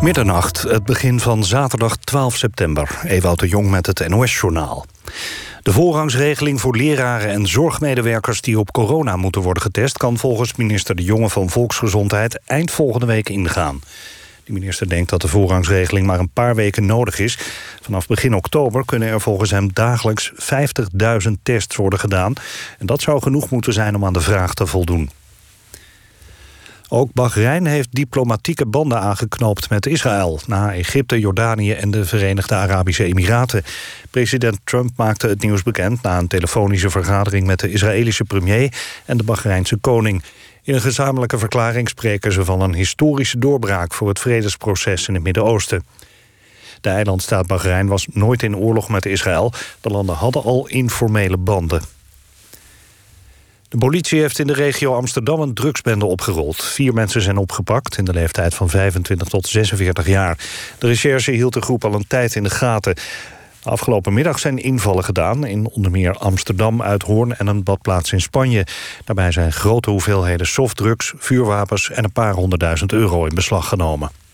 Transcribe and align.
Middernacht, 0.00 0.62
het 0.62 0.84
begin 0.84 1.20
van 1.20 1.44
zaterdag 1.44 1.96
12 1.96 2.36
september. 2.36 3.00
Ewout 3.04 3.38
de 3.38 3.48
Jong 3.48 3.70
met 3.70 3.86
het 3.86 4.08
NOS-journaal. 4.08 4.86
De 5.62 5.72
voorrangsregeling 5.72 6.60
voor 6.60 6.76
leraren 6.76 7.28
en 7.28 7.46
zorgmedewerkers... 7.46 8.40
die 8.40 8.58
op 8.58 8.72
corona 8.72 9.16
moeten 9.16 9.42
worden 9.42 9.62
getest... 9.62 9.98
kan 9.98 10.18
volgens 10.18 10.56
minister 10.56 10.94
De 10.94 11.02
Jonge 11.02 11.28
van 11.28 11.50
Volksgezondheid... 11.50 12.40
eind 12.44 12.70
volgende 12.70 13.06
week 13.06 13.28
ingaan. 13.28 13.80
De 14.44 14.52
minister 14.52 14.88
denkt 14.88 15.10
dat 15.10 15.20
de 15.20 15.28
voorrangsregeling 15.28 16.06
maar 16.06 16.18
een 16.18 16.32
paar 16.32 16.54
weken 16.54 16.86
nodig 16.86 17.18
is. 17.18 17.38
Vanaf 17.80 18.06
begin 18.06 18.34
oktober 18.34 18.84
kunnen 18.84 19.08
er 19.08 19.20
volgens 19.20 19.50
hem 19.50 19.72
dagelijks 19.72 20.32
50.000 21.26 21.32
tests 21.42 21.76
worden 21.76 21.98
gedaan. 21.98 22.32
En 22.78 22.86
dat 22.86 23.00
zou 23.00 23.22
genoeg 23.22 23.50
moeten 23.50 23.72
zijn 23.72 23.94
om 23.94 24.04
aan 24.04 24.12
de 24.12 24.20
vraag 24.20 24.54
te 24.54 24.66
voldoen. 24.66 25.10
Ook 26.88 27.12
Bahrein 27.12 27.66
heeft 27.66 27.88
diplomatieke 27.90 28.66
banden 28.66 29.00
aangeknoopt 29.00 29.70
met 29.70 29.86
Israël... 29.86 30.40
na 30.46 30.74
Egypte, 30.74 31.18
Jordanië 31.18 31.72
en 31.72 31.90
de 31.90 32.04
Verenigde 32.04 32.54
Arabische 32.54 33.04
Emiraten. 33.04 33.64
President 34.10 34.58
Trump 34.64 34.90
maakte 34.96 35.28
het 35.28 35.42
nieuws 35.42 35.62
bekend... 35.62 36.02
na 36.02 36.18
een 36.18 36.26
telefonische 36.26 36.90
vergadering 36.90 37.46
met 37.46 37.60
de 37.60 37.70
Israëlische 37.70 38.24
premier... 38.24 38.72
en 39.04 39.16
de 39.16 39.22
Bahreinse 39.22 39.76
koning. 39.76 40.22
In 40.62 40.74
een 40.74 40.80
gezamenlijke 40.80 41.38
verklaring 41.38 41.88
spreken 41.88 42.32
ze 42.32 42.44
van 42.44 42.60
een 42.60 42.74
historische 42.74 43.38
doorbraak... 43.38 43.94
voor 43.94 44.08
het 44.08 44.18
vredesproces 44.18 45.08
in 45.08 45.14
het 45.14 45.22
Midden-Oosten. 45.22 45.84
De 46.80 46.88
eilandstaat 46.88 47.46
Bahrein 47.46 47.86
was 47.86 48.06
nooit 48.12 48.42
in 48.42 48.56
oorlog 48.56 48.88
met 48.88 49.06
Israël. 49.06 49.52
De 49.80 49.88
landen 49.88 50.14
hadden 50.14 50.42
al 50.42 50.66
informele 50.66 51.36
banden. 51.36 51.95
De 53.68 53.78
politie 53.78 54.20
heeft 54.20 54.38
in 54.38 54.46
de 54.46 54.52
regio 54.52 54.94
Amsterdam 54.94 55.40
een 55.40 55.54
drugsbende 55.54 56.06
opgerold. 56.06 56.64
Vier 56.64 56.94
mensen 56.94 57.22
zijn 57.22 57.36
opgepakt 57.36 57.98
in 57.98 58.04
de 58.04 58.12
leeftijd 58.12 58.54
van 58.54 58.68
25 58.68 59.28
tot 59.28 59.46
46 59.46 60.06
jaar. 60.06 60.38
De 60.78 60.86
recherche 60.86 61.30
hield 61.30 61.52
de 61.52 61.60
groep 61.60 61.84
al 61.84 61.94
een 61.94 62.06
tijd 62.06 62.34
in 62.34 62.42
de 62.42 62.50
gaten. 62.50 62.94
Afgelopen 63.62 64.12
middag 64.12 64.38
zijn 64.38 64.58
invallen 64.58 65.04
gedaan 65.04 65.46
in 65.46 65.68
onder 65.68 65.90
meer 65.90 66.12
Amsterdam, 66.12 66.82
Uithoorn 66.82 67.36
en 67.36 67.46
een 67.46 67.62
badplaats 67.62 68.12
in 68.12 68.20
Spanje. 68.20 68.66
Daarbij 69.04 69.32
zijn 69.32 69.52
grote 69.52 69.90
hoeveelheden 69.90 70.46
softdrugs, 70.46 71.12
vuurwapens 71.16 71.90
en 71.90 72.04
een 72.04 72.12
paar 72.12 72.34
honderdduizend 72.34 72.92
euro 72.92 73.24
in 73.24 73.34
beslag 73.34 73.68
genomen. 73.68 74.25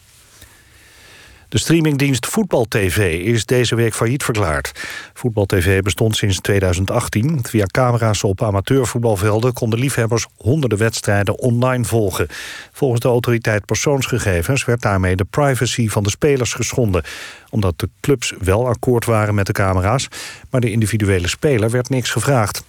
De 1.52 1.58
streamingdienst 1.58 2.26
Voetbal 2.26 2.66
TV 2.68 3.20
is 3.24 3.44
deze 3.44 3.74
week 3.74 3.94
failliet 3.94 4.24
verklaard. 4.24 4.72
Voetbal 5.14 5.46
TV 5.46 5.82
bestond 5.82 6.16
sinds 6.16 6.40
2018. 6.40 7.38
Via 7.42 7.64
camera's 7.66 8.24
op 8.24 8.42
amateurvoetbalvelden 8.42 9.52
konden 9.52 9.78
liefhebbers 9.78 10.26
honderden 10.36 10.78
wedstrijden 10.78 11.38
online 11.38 11.84
volgen. 11.84 12.26
Volgens 12.72 13.00
de 13.00 13.08
autoriteit 13.08 13.64
persoonsgegevens 13.64 14.64
werd 14.64 14.82
daarmee 14.82 15.16
de 15.16 15.24
privacy 15.24 15.88
van 15.88 16.02
de 16.02 16.10
spelers 16.10 16.52
geschonden. 16.52 17.02
Omdat 17.50 17.78
de 17.78 17.88
clubs 18.00 18.32
wel 18.38 18.66
akkoord 18.66 19.04
waren 19.04 19.34
met 19.34 19.46
de 19.46 19.52
camera's, 19.52 20.08
maar 20.50 20.60
de 20.60 20.70
individuele 20.70 21.28
speler 21.28 21.70
werd 21.70 21.88
niks 21.88 22.10
gevraagd. 22.10 22.64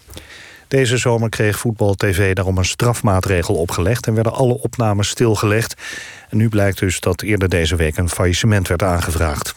Deze 0.73 0.97
zomer 0.97 1.29
kreeg 1.29 1.59
Voetbal 1.59 1.95
TV 1.95 2.33
daarom 2.33 2.57
een 2.57 2.65
strafmaatregel 2.65 3.55
opgelegd... 3.55 4.07
en 4.07 4.13
werden 4.13 4.33
alle 4.33 4.53
opnames 4.53 5.07
stilgelegd. 5.07 5.81
En 6.33 6.39
nu 6.39 6.49
blijkt 6.49 6.79
dus 6.79 6.99
dat 6.99 7.21
eerder 7.21 7.49
deze 7.49 7.75
week 7.75 7.97
een 7.97 8.09
faillissement 8.09 8.67
werd 8.67 8.83
aangevraagd. 8.83 9.55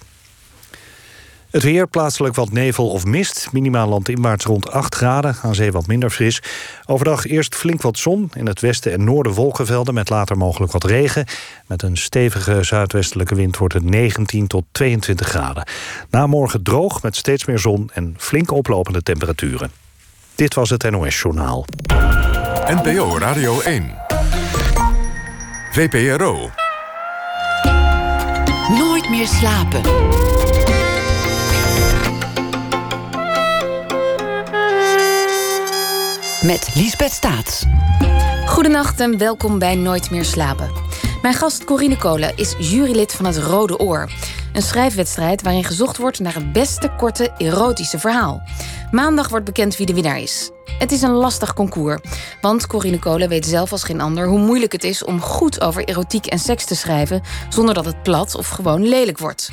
Het 1.50 1.62
weer, 1.62 1.86
plaatselijk 1.86 2.34
wat 2.34 2.52
nevel 2.52 2.91
of 2.91 3.05
mist. 3.05 3.48
Minimaal 3.52 3.88
landinwaarts 3.88 4.44
rond 4.44 4.70
8 4.70 4.94
graden, 4.94 5.36
aan 5.42 5.54
zee 5.54 5.72
wat 5.72 5.86
minder 5.86 6.10
fris. 6.10 6.42
Overdag 6.86 7.27
eerst 7.27 7.54
flink 7.54 7.82
wat 7.82 7.98
zon. 7.98 8.30
In 8.34 8.47
het 8.47 8.60
westen 8.60 8.92
en 8.92 9.04
noorden 9.04 9.32
wolkenvelden 9.32 9.94
met 9.94 10.08
later 10.08 10.36
mogelijk 10.36 10.72
wat 10.72 10.84
regen. 10.84 11.27
Met 11.66 11.82
een 11.82 11.97
stevige 11.97 12.62
zuidwestelijke 12.62 13.34
wind 13.34 13.56
wordt 13.56 13.74
het 13.74 13.84
19 13.84 14.47
tot 14.47 14.64
22 14.72 15.28
graden. 15.28 15.69
Na 16.10 16.27
morgen 16.27 16.62
droog 16.62 17.02
met 17.02 17.16
steeds 17.16 17.44
meer 17.44 17.58
zon 17.58 17.91
en 17.94 18.14
flink 18.19 18.50
oplopende 18.50 19.02
temperaturen. 19.02 19.70
Dit 20.34 20.54
was 20.54 20.70
het 20.70 20.91
NOS 20.91 21.20
Journaal. 21.20 21.65
NPO 22.66 23.19
Radio 23.19 23.60
1. 23.60 23.94
VPRO. 25.72 26.50
Nooit 29.06 29.19
meer 29.19 29.27
slapen. 29.27 29.81
Met 36.43 36.71
Liesbeth 36.75 37.12
Staats. 37.12 37.65
Goedenacht 38.47 39.00
en 39.00 39.19
welkom 39.19 39.59
bij 39.59 39.75
Nooit 39.75 40.11
meer 40.11 40.25
slapen. 40.25 40.71
Mijn 41.22 41.34
gast 41.34 41.65
Corine 41.65 41.97
Kolen 41.97 42.33
is 42.37 42.55
jurylid 42.59 43.12
van 43.12 43.25
het 43.25 43.37
Rode 43.37 43.78
Oor. 43.78 44.11
Een 44.56 44.62
schrijfwedstrijd 44.62 45.43
waarin 45.43 45.65
gezocht 45.65 45.97
wordt 45.97 46.21
naar 46.21 46.34
het 46.34 46.53
beste 46.53 46.91
korte 46.97 47.33
erotische 47.39 47.99
verhaal. 47.99 48.43
Maandag 48.91 49.28
wordt 49.28 49.44
bekend 49.44 49.77
wie 49.77 49.87
de 49.87 49.94
winnaar 49.94 50.19
is. 50.19 50.50
Het 50.78 50.93
is 50.93 51.03
een 51.03 51.11
lastig 51.11 51.55
concours, 51.55 52.00
want 52.41 52.66
Corine 52.66 52.99
Kolen 52.99 53.28
weet 53.28 53.47
zelf 53.47 53.72
als 53.72 53.84
geen 53.84 54.00
ander 54.00 54.28
hoe 54.28 54.39
moeilijk 54.39 54.72
het 54.72 54.84
is 54.84 55.05
om 55.05 55.21
goed 55.21 55.61
over 55.61 55.84
erotiek 55.84 56.27
en 56.27 56.39
seks 56.39 56.65
te 56.65 56.77
schrijven 56.77 57.22
zonder 57.49 57.75
dat 57.75 57.84
het 57.84 58.03
plat 58.03 58.34
of 58.34 58.49
gewoon 58.49 58.83
lelijk 58.83 59.19
wordt. 59.19 59.50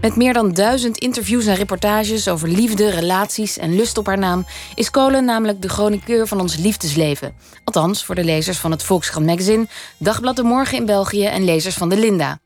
Met 0.00 0.16
meer 0.16 0.32
dan 0.32 0.52
duizend 0.52 0.98
interviews 0.98 1.46
en 1.46 1.54
reportages 1.54 2.28
over 2.28 2.48
liefde, 2.48 2.90
relaties 2.90 3.58
en 3.58 3.76
lust 3.76 3.98
op 3.98 4.06
haar 4.06 4.18
naam 4.18 4.46
is 4.74 4.90
Kolen 4.90 5.24
namelijk 5.24 5.62
de 5.62 5.68
chroniqueur 5.68 6.26
van 6.26 6.40
ons 6.40 6.56
liefdesleven. 6.56 7.34
Althans, 7.64 8.04
voor 8.04 8.14
de 8.14 8.24
lezers 8.24 8.58
van 8.58 8.70
het 8.70 8.82
Volkskrant 8.82 9.26
Magazine, 9.26 9.66
Dagblad 9.98 10.36
de 10.36 10.42
Morgen 10.42 10.78
in 10.78 10.86
België 10.86 11.24
en 11.24 11.44
lezers 11.44 11.74
van 11.74 11.88
de 11.88 11.96
Linda. 11.96 12.38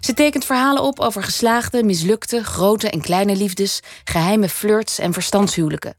Ze 0.00 0.14
tekent 0.14 0.44
verhalen 0.44 0.82
op 0.82 1.00
over 1.00 1.22
geslaagde, 1.22 1.84
mislukte, 1.84 2.44
grote 2.44 2.90
en 2.90 3.00
kleine 3.00 3.36
liefdes, 3.36 3.80
geheime 4.04 4.48
flirts 4.48 4.98
en 4.98 5.12
verstandshuwelijken. 5.12 5.96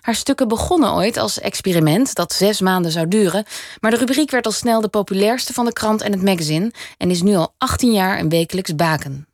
Haar 0.00 0.14
stukken 0.14 0.48
begonnen 0.48 0.92
ooit 0.92 1.16
als 1.16 1.40
experiment 1.40 2.14
dat 2.14 2.32
zes 2.32 2.60
maanden 2.60 2.92
zou 2.92 3.08
duren, 3.08 3.44
maar 3.80 3.90
de 3.90 3.96
rubriek 3.96 4.30
werd 4.30 4.46
al 4.46 4.52
snel 4.52 4.80
de 4.80 4.88
populairste 4.88 5.52
van 5.52 5.64
de 5.64 5.72
krant 5.72 6.02
en 6.02 6.12
het 6.12 6.22
magazine 6.22 6.72
en 6.96 7.10
is 7.10 7.22
nu 7.22 7.34
al 7.34 7.54
18 7.58 7.92
jaar 7.92 8.18
een 8.18 8.28
wekelijks 8.28 8.74
baken. 8.74 9.26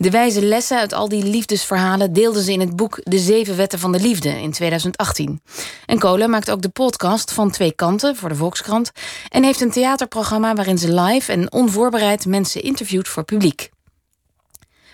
De 0.00 0.10
wijze 0.10 0.42
lessen 0.44 0.78
uit 0.78 0.92
al 0.92 1.08
die 1.08 1.24
liefdesverhalen 1.24 2.12
deelden 2.12 2.42
ze 2.42 2.52
in 2.52 2.60
het 2.60 2.76
boek 2.76 3.00
De 3.02 3.18
Zeven 3.18 3.56
Wetten 3.56 3.78
van 3.78 3.92
de 3.92 4.00
Liefde 4.00 4.28
in 4.28 4.52
2018. 4.52 5.42
En 5.86 5.98
Kolen 5.98 6.30
maakt 6.30 6.50
ook 6.50 6.62
de 6.62 6.68
podcast 6.68 7.32
van 7.32 7.50
Twee 7.50 7.72
Kanten 7.72 8.16
voor 8.16 8.28
de 8.28 8.34
Volkskrant 8.34 8.90
en 9.28 9.44
heeft 9.44 9.60
een 9.60 9.70
theaterprogramma 9.70 10.54
waarin 10.54 10.78
ze 10.78 11.00
live 11.00 11.32
en 11.32 11.52
onvoorbereid 11.52 12.26
mensen 12.26 12.62
interviewt 12.62 13.08
voor 13.08 13.24
publiek. 13.24 13.70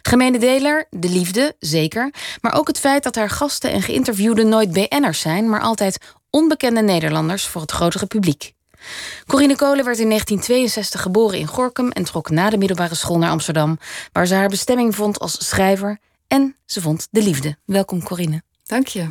Gemene 0.03 0.39
deler, 0.39 0.87
de 0.91 1.09
liefde, 1.09 1.55
zeker. 1.59 2.15
Maar 2.41 2.55
ook 2.59 2.67
het 2.67 2.79
feit 2.81 3.03
dat 3.03 3.15
haar 3.15 3.31
gasten 3.31 3.73
en 3.73 3.83
geïnterviewden 3.83 4.49
nooit 4.49 4.73
BN'ers 4.73 5.21
zijn, 5.21 5.49
maar 5.49 5.61
altijd 5.61 5.99
onbekende 6.31 6.83
Nederlanders 6.83 7.47
voor 7.47 7.61
het 7.61 7.73
grotere 7.73 8.07
publiek. 8.07 8.54
Corine 9.27 9.57
Kolen 9.57 9.85
werd 9.85 9.99
in 9.99 10.09
1962 10.09 11.03
geboren 11.03 11.39
in 11.39 11.47
Gorkum 11.47 11.91
en 11.91 12.05
trok 12.05 12.31
na 12.31 12.51
de 12.51 12.59
middelbare 12.59 12.95
school 12.95 13.19
naar 13.19 13.31
Amsterdam, 13.31 13.79
waar 14.13 14.27
ze 14.27 14.35
haar 14.35 14.49
bestemming 14.49 14.95
vond 14.95 15.19
als 15.19 15.49
schrijver 15.49 15.99
en 16.29 16.57
ze 16.67 16.81
vond 16.81 17.09
de 17.11 17.23
liefde. 17.23 17.57
Welkom 17.65 18.03
Corine. 18.03 18.43
Dank 18.67 18.87
je. 18.87 19.09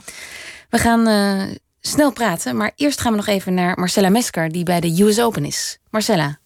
We 0.69 0.77
gaan 0.77 1.07
uh, 1.07 1.55
snel 1.81 2.11
praten, 2.11 2.57
maar 2.57 2.71
eerst 2.75 3.01
gaan 3.01 3.11
we 3.11 3.17
nog 3.17 3.27
even 3.27 3.53
naar 3.53 3.79
Marcella 3.79 4.09
Mesker, 4.09 4.51
die 4.51 4.63
bij 4.63 4.79
de 4.79 5.03
US 5.03 5.21
Open 5.21 5.45
is. 5.45 5.77
Marcella. 5.89 6.41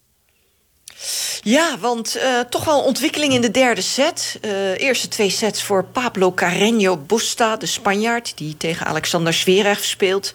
Ja, 1.42 1.78
want 1.80 2.16
uh, 2.16 2.40
toch 2.40 2.64
wel 2.64 2.80
ontwikkeling 2.80 3.32
in 3.32 3.40
de 3.40 3.50
derde 3.50 3.80
set. 3.80 4.38
Uh, 4.44 4.78
eerste 4.78 5.08
twee 5.08 5.30
sets 5.30 5.62
voor 5.62 5.84
Pablo 5.84 6.34
Carreño 6.34 7.06
Busta, 7.06 7.56
de 7.56 7.66
Spanjaard... 7.66 8.32
die 8.36 8.56
tegen 8.56 8.86
Alexander 8.86 9.32
Zverev 9.32 9.82
speelt. 9.82 10.32
6-3, 10.32 10.34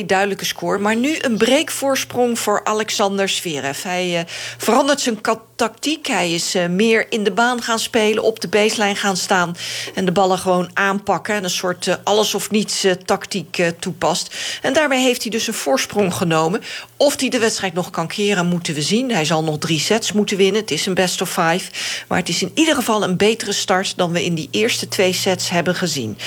6-2, 0.00 0.06
duidelijke 0.06 0.44
score. 0.44 0.78
Maar 0.78 0.96
nu 0.96 1.16
een 1.20 1.38
breekvoorsprong 1.38 2.38
voor 2.38 2.64
Alexander 2.64 3.28
Zverev. 3.28 3.82
Hij 3.82 4.18
uh, 4.18 4.20
verandert 4.58 5.00
zijn 5.00 5.20
tactiek. 5.60 6.06
Hij 6.06 6.32
is 6.32 6.56
meer 6.70 7.06
in 7.10 7.24
de 7.24 7.30
baan 7.30 7.62
gaan 7.62 7.78
spelen, 7.78 8.22
op 8.22 8.40
de 8.40 8.48
baseline 8.48 8.94
gaan 8.94 9.16
staan... 9.16 9.56
en 9.94 10.04
de 10.04 10.12
ballen 10.12 10.38
gewoon 10.38 10.70
aanpakken. 10.74 11.34
En 11.34 11.44
een 11.44 11.50
soort 11.50 11.98
alles-of-niets 12.04 12.86
tactiek 13.04 13.62
toepast. 13.78 14.34
En 14.62 14.72
daarbij 14.72 15.00
heeft 15.00 15.22
hij 15.22 15.30
dus 15.30 15.46
een 15.46 15.54
voorsprong 15.54 16.14
genomen. 16.14 16.62
Of 16.96 17.20
hij 17.20 17.28
de 17.28 17.38
wedstrijd 17.38 17.74
nog 17.74 17.90
kan 17.90 18.06
keren, 18.06 18.46
moeten 18.46 18.74
we 18.74 18.82
zien. 18.82 19.10
Hij 19.10 19.24
zal 19.24 19.44
nog 19.44 19.58
drie 19.58 19.80
sets 19.80 20.12
moeten 20.12 20.36
winnen. 20.36 20.60
Het 20.60 20.70
is 20.70 20.86
een 20.86 20.94
best 20.94 21.20
of 21.20 21.28
five. 21.28 21.70
Maar 22.08 22.18
het 22.18 22.28
is 22.28 22.42
in 22.42 22.52
ieder 22.54 22.74
geval 22.74 23.02
een 23.02 23.16
betere 23.16 23.52
start... 23.52 23.96
dan 23.96 24.12
we 24.12 24.24
in 24.24 24.34
die 24.34 24.48
eerste 24.50 24.88
twee 24.88 25.12
sets 25.12 25.50
hebben 25.50 25.74
gezien. 25.74 26.18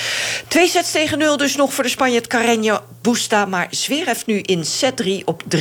Twee 0.48 0.68
sets 0.68 0.92
tegen 0.92 1.18
nul 1.18 1.38
dus 1.38 1.56
nog 1.56 1.74
voor 1.74 1.84
de 1.84 1.90
Spanjaard 1.90 2.36
Carreño 2.36 2.82
Busta. 3.02 3.46
Maar 3.46 3.68
Zverev 3.70 4.26
nu 4.26 4.40
in 4.40 4.66
set 4.66 4.96
3 4.98 5.28
op 5.28 5.44
3-2 5.56 5.58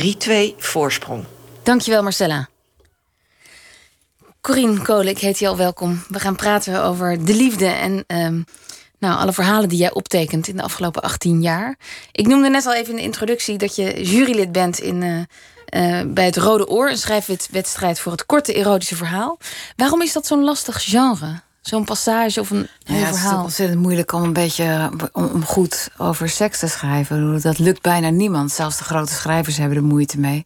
voorsprong. 0.57 1.23
Dankjewel 1.63 2.03
Marcella. 2.03 2.51
Corine 4.43 4.81
Kolen, 4.81 5.07
ik 5.07 5.17
heet 5.17 5.39
je 5.39 5.47
al 5.47 5.57
welkom. 5.57 6.03
We 6.07 6.19
gaan 6.19 6.35
praten 6.35 6.83
over 6.83 7.25
de 7.25 7.35
liefde 7.35 7.65
en... 7.65 8.03
Um, 8.07 8.45
Nou, 8.99 9.19
alle 9.19 9.33
verhalen 9.33 9.69
die 9.69 9.77
jij 9.77 9.93
optekent 9.93 10.47
in 10.47 10.55
de 10.55 10.63
afgelopen 10.63 11.01
18 11.01 11.41
jaar. 11.41 11.77
Ik 12.11 12.27
noemde 12.27 12.49
net 12.49 12.65
al 12.65 12.73
even 12.73 12.89
in 12.89 12.95
de 12.95 13.01
introductie 13.01 13.57
dat 13.57 13.75
je 13.75 14.03
jurylid 14.03 14.51
bent 14.51 14.79
in, 14.79 15.01
uh, 15.01 16.01
bij 16.07 16.25
het 16.25 16.37
Rode 16.37 16.67
Oor, 16.67 16.89
een 16.89 16.97
schrijfwedstrijd 16.97 17.99
voor 17.99 18.11
het 18.11 18.25
korte 18.25 18.53
erotische 18.53 18.95
verhaal. 18.95 19.37
Waarom 19.75 20.01
is 20.01 20.13
dat 20.13 20.27
zo'n 20.27 20.43
lastig 20.43 20.83
genre? 20.83 21.41
Zo'n 21.63 21.83
passage 21.83 22.39
of 22.39 22.49
een, 22.49 22.67
ja, 22.79 22.95
verhaal. 22.95 23.07
Het 23.07 23.37
is 23.37 23.43
ontzettend 23.43 23.79
moeilijk 23.81 24.11
om 24.11 24.23
een 24.23 24.33
beetje 24.33 24.91
om, 25.11 25.45
goed 25.45 25.89
over 25.97 26.29
seks 26.29 26.59
te 26.59 26.67
schrijven. 26.67 27.41
Dat 27.41 27.59
lukt 27.59 27.81
bijna 27.81 28.09
niemand. 28.09 28.51
Zelfs 28.51 28.77
de 28.77 28.83
grote 28.83 29.13
schrijvers 29.13 29.57
hebben 29.57 29.77
er 29.77 29.83
moeite 29.83 30.19
mee. 30.19 30.45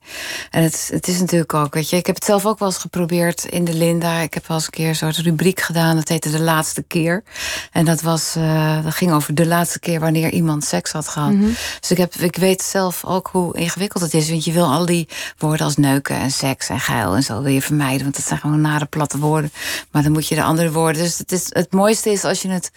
En 0.51 0.63
het, 0.63 0.89
het 0.93 1.07
is 1.07 1.19
natuurlijk 1.19 1.53
ook, 1.53 1.73
weet 1.73 1.89
je, 1.89 1.97
ik 1.97 2.05
heb 2.05 2.15
het 2.15 2.25
zelf 2.25 2.45
ook 2.45 2.59
wel 2.59 2.67
eens 2.67 2.77
geprobeerd 2.77 3.45
in 3.45 3.65
de 3.65 3.73
Linda. 3.73 4.19
Ik 4.19 4.33
heb 4.33 4.47
wel 4.47 4.57
eens 4.57 4.65
een 4.65 4.71
keer 4.71 4.95
zo'n 4.95 5.11
rubriek 5.11 5.59
gedaan. 5.59 5.95
Dat 5.95 6.07
heette 6.07 6.31
De 6.31 6.39
Laatste 6.39 6.83
Keer. 6.83 7.23
En 7.71 7.85
dat 7.85 8.01
was, 8.01 8.35
uh, 8.37 8.83
dat 8.83 8.93
ging 8.93 9.11
over 9.11 9.35
de 9.35 9.45
laatste 9.45 9.79
keer 9.79 9.99
wanneer 9.99 10.31
iemand 10.31 10.63
seks 10.63 10.91
had 10.91 11.07
gehad. 11.07 11.31
Mhm. 11.31 11.49
Dus 11.79 11.91
ik, 11.91 11.97
heb, 11.97 12.13
ik 12.15 12.35
weet 12.35 12.61
zelf 12.61 13.05
ook 13.05 13.29
hoe 13.31 13.57
ingewikkeld 13.57 14.03
het 14.03 14.13
is. 14.13 14.29
Want 14.29 14.45
je 14.45 14.51
wil 14.51 14.65
al 14.65 14.85
die 14.85 15.07
woorden 15.37 15.65
als 15.65 15.75
neuken 15.75 16.15
en 16.15 16.31
seks 16.31 16.69
en 16.69 16.79
geil 16.79 17.15
en 17.15 17.23
zo 17.23 17.41
wil 17.41 17.53
je 17.53 17.61
vermijden. 17.61 18.01
Want 18.01 18.15
dat 18.15 18.25
zijn 18.25 18.39
gewoon 18.39 18.61
nare 18.61 18.85
platte 18.85 19.17
woorden. 19.17 19.51
Maar 19.91 20.03
dan 20.03 20.11
moet 20.11 20.27
je 20.27 20.35
de 20.35 20.43
andere 20.43 20.71
woorden 20.71 21.06
dus 21.07 21.17
het, 21.17 21.31
is, 21.31 21.47
het 21.49 21.71
mooiste 21.71 22.09
is 22.09 22.23
als 22.23 22.41
je 22.41 22.49
het 22.49 22.71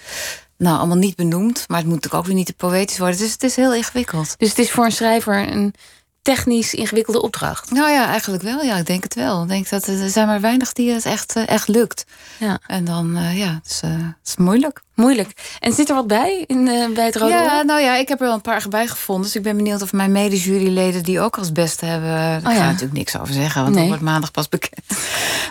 nou, 0.57 0.79
allemaal 0.79 0.97
niet 0.97 1.17
benoemt. 1.17 1.65
Maar 1.69 1.79
het 1.79 1.87
moet 1.87 1.95
natuurlijk 1.95 2.23
ook 2.23 2.27
weer 2.27 2.39
niet 2.39 2.47
te 2.47 2.55
poëtisch 2.55 2.99
worden. 2.99 3.19
Dus 3.19 3.33
het 3.33 3.43
is 3.43 3.57
heel 3.57 3.75
ingewikkeld. 3.75 4.35
Dus 4.39 4.49
het 4.49 4.59
is 4.59 4.71
voor 4.71 4.85
een 4.85 4.93
schrijver 4.93 5.53
een 5.53 5.75
technisch 6.23 6.75
ingewikkelde 6.75 7.23
opdracht? 7.23 7.71
Nou 7.71 7.91
ja, 7.91 8.07
eigenlijk 8.07 8.43
wel. 8.43 8.63
Ja, 8.63 8.77
ik 8.77 8.87
denk 8.87 9.03
het 9.03 9.15
wel. 9.15 9.43
Ik 9.43 9.49
denk 9.49 9.69
dat 9.69 9.87
er 9.87 10.11
zijn 10.11 10.27
maar 10.27 10.41
weinig 10.41 10.73
die 10.73 10.93
het 10.93 11.05
echt, 11.05 11.37
eh, 11.37 11.49
echt 11.49 11.69
lukt. 11.69 12.05
Ja. 12.39 12.59
En 12.67 12.85
dan, 12.85 13.17
uh, 13.17 13.39
ja, 13.39 13.61
het 13.63 13.71
is, 13.71 13.81
uh, 13.85 13.91
het 13.91 14.29
is 14.29 14.37
moeilijk. 14.37 14.83
Moeilijk. 14.95 15.57
En 15.61 15.73
zit 15.73 15.89
er 15.89 15.95
wat 15.95 16.07
bij 16.07 16.45
in, 16.47 16.65
bij 16.95 17.05
het 17.05 17.17
Rode 17.17 17.33
Ja, 17.33 17.63
nou 17.63 17.81
ja, 17.81 17.97
ik 17.97 18.09
heb 18.09 18.21
er 18.21 18.27
wel 18.27 18.35
een 18.35 18.41
paar 18.41 18.67
bij 18.69 18.87
gevonden. 18.87 19.25
Dus 19.25 19.37
ik 19.37 19.43
ben 19.43 19.57
benieuwd 19.57 19.83
of 19.83 19.93
mijn 19.93 20.13
mede-juryleden 20.13 21.03
die 21.03 21.21
ook 21.21 21.39
als 21.39 21.53
beste 21.53 21.85
hebben. 21.85 22.11
Daar 22.11 22.39
oh, 22.39 22.45
ga 22.47 22.53
ik 22.53 22.59
natuurlijk 22.59 22.93
niks 22.93 23.19
over 23.19 23.35
zeggen, 23.35 23.63
want 23.63 23.75
nee. 23.75 23.79
dat 23.79 23.89
wordt 23.89 24.11
maandag 24.11 24.31
pas 24.31 24.49
bekend. 24.49 24.87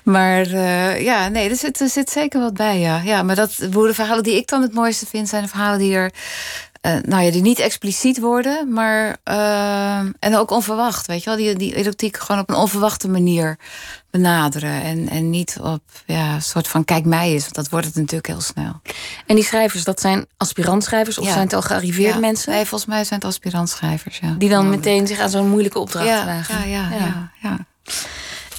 Maar 0.04 0.50
ja, 1.02 1.28
nee, 1.28 1.50
er 1.50 1.56
zit, 1.56 1.80
er 1.80 1.90
zit 1.90 2.10
zeker 2.10 2.40
wat 2.40 2.54
bij, 2.54 2.80
ja. 2.80 3.02
ja 3.04 3.24
maar 3.24 3.36
dat, 3.36 3.56
de 3.56 3.94
verhalen 3.94 4.24
die 4.24 4.36
ik 4.36 4.48
dan 4.48 4.62
het 4.62 4.74
mooiste 4.74 5.06
vind, 5.06 5.30
zijn 5.30 5.44
de 5.44 5.50
verhalen 5.50 5.80
die 5.80 5.96
er 5.96 6.12
uh, 6.82 6.94
nou 7.02 7.24
ja, 7.24 7.32
die 7.32 7.42
niet 7.42 7.60
expliciet 7.60 8.20
worden, 8.20 8.74
maar 8.74 9.18
uh, 9.30 9.98
en 10.20 10.36
ook 10.36 10.52
onverwacht, 10.52 11.08
weet 11.08 11.24
je 11.24 11.30
wel, 11.30 11.38
die, 11.38 11.56
die 11.56 11.76
erotiek 11.76 12.18
gewoon 12.18 12.42
op 12.42 12.50
een 12.50 12.56
onverwachte 12.56 13.10
manier 13.10 13.58
benaderen 14.10 14.82
en, 14.82 15.10
en 15.10 15.30
niet 15.30 15.58
op 15.62 15.82
ja, 16.06 16.34
een 16.34 16.42
soort 16.42 16.68
van 16.68 16.86
kijk 16.86 17.06
mij 17.06 17.34
is, 17.34 17.42
want 17.42 17.56
dat 17.56 17.70
wordt 17.70 17.86
het 17.86 17.96
natuurlijk 17.96 18.28
heel 18.28 18.42
snel. 18.42 18.82
En 19.26 19.36
die 19.36 19.44
schrijvers, 19.44 19.84
dat 19.84 20.00
zijn 20.00 20.26
aspirantschrijvers 20.38 21.18
of 21.18 21.28
zijn 21.28 21.40
het 21.40 21.54
al 21.54 21.62
gearriveerde 21.62 22.20
mensen? 22.20 22.52
Nee, 22.52 22.66
volgens 22.66 22.90
mij 22.90 23.04
zijn 23.04 23.20
het 23.20 23.30
aspirantschrijvers, 23.30 24.18
ja. 24.18 24.36
Die 24.38 24.50
dan 24.50 24.70
meteen 24.70 25.08
zich 25.08 25.20
aan 25.20 25.30
zo'n 25.30 25.50
moeilijke 25.50 25.80
opdracht 25.80 26.08
ja, 26.08 26.26
wagen. 26.26 26.70
Ja, 26.70 26.90
ja, 26.92 27.32
ja. 27.42 27.58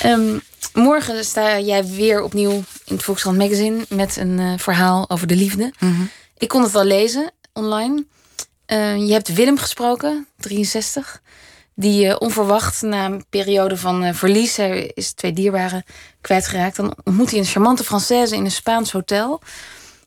Um, 0.04 0.40
morgen 0.74 1.24
sta 1.24 1.58
jij 1.58 1.84
weer 1.86 2.22
opnieuw 2.22 2.52
in 2.84 2.94
het 2.94 3.02
Volkskrant 3.02 3.38
Magazine 3.38 3.84
met 3.88 4.16
een 4.16 4.38
uh, 4.38 4.52
verhaal 4.56 5.10
over 5.10 5.26
de 5.26 5.36
liefde. 5.36 5.72
Mm 5.78 5.94
-hmm. 5.96 6.10
Ik 6.38 6.48
kon 6.48 6.62
het 6.62 6.72
wel 6.72 6.84
lezen 6.84 7.32
online. 7.60 8.04
Uh, 8.66 8.96
je 8.96 9.12
hebt 9.12 9.34
Willem 9.34 9.58
gesproken, 9.58 10.26
63. 10.36 11.22
Die 11.74 12.06
uh, 12.06 12.16
onverwacht 12.18 12.82
na 12.82 13.04
een 13.04 13.24
periode 13.30 13.76
van 13.76 14.04
uh, 14.04 14.12
verlies, 14.12 14.56
hij 14.56 14.90
is 14.94 15.12
twee 15.12 15.32
dierbaren 15.32 15.84
kwijtgeraakt. 16.20 16.76
Dan 16.76 16.96
ontmoet 17.04 17.30
hij 17.30 17.38
een 17.38 17.44
charmante 17.44 17.84
Française 17.84 18.32
in 18.32 18.44
een 18.44 18.50
Spaans 18.50 18.92
hotel. 18.92 19.40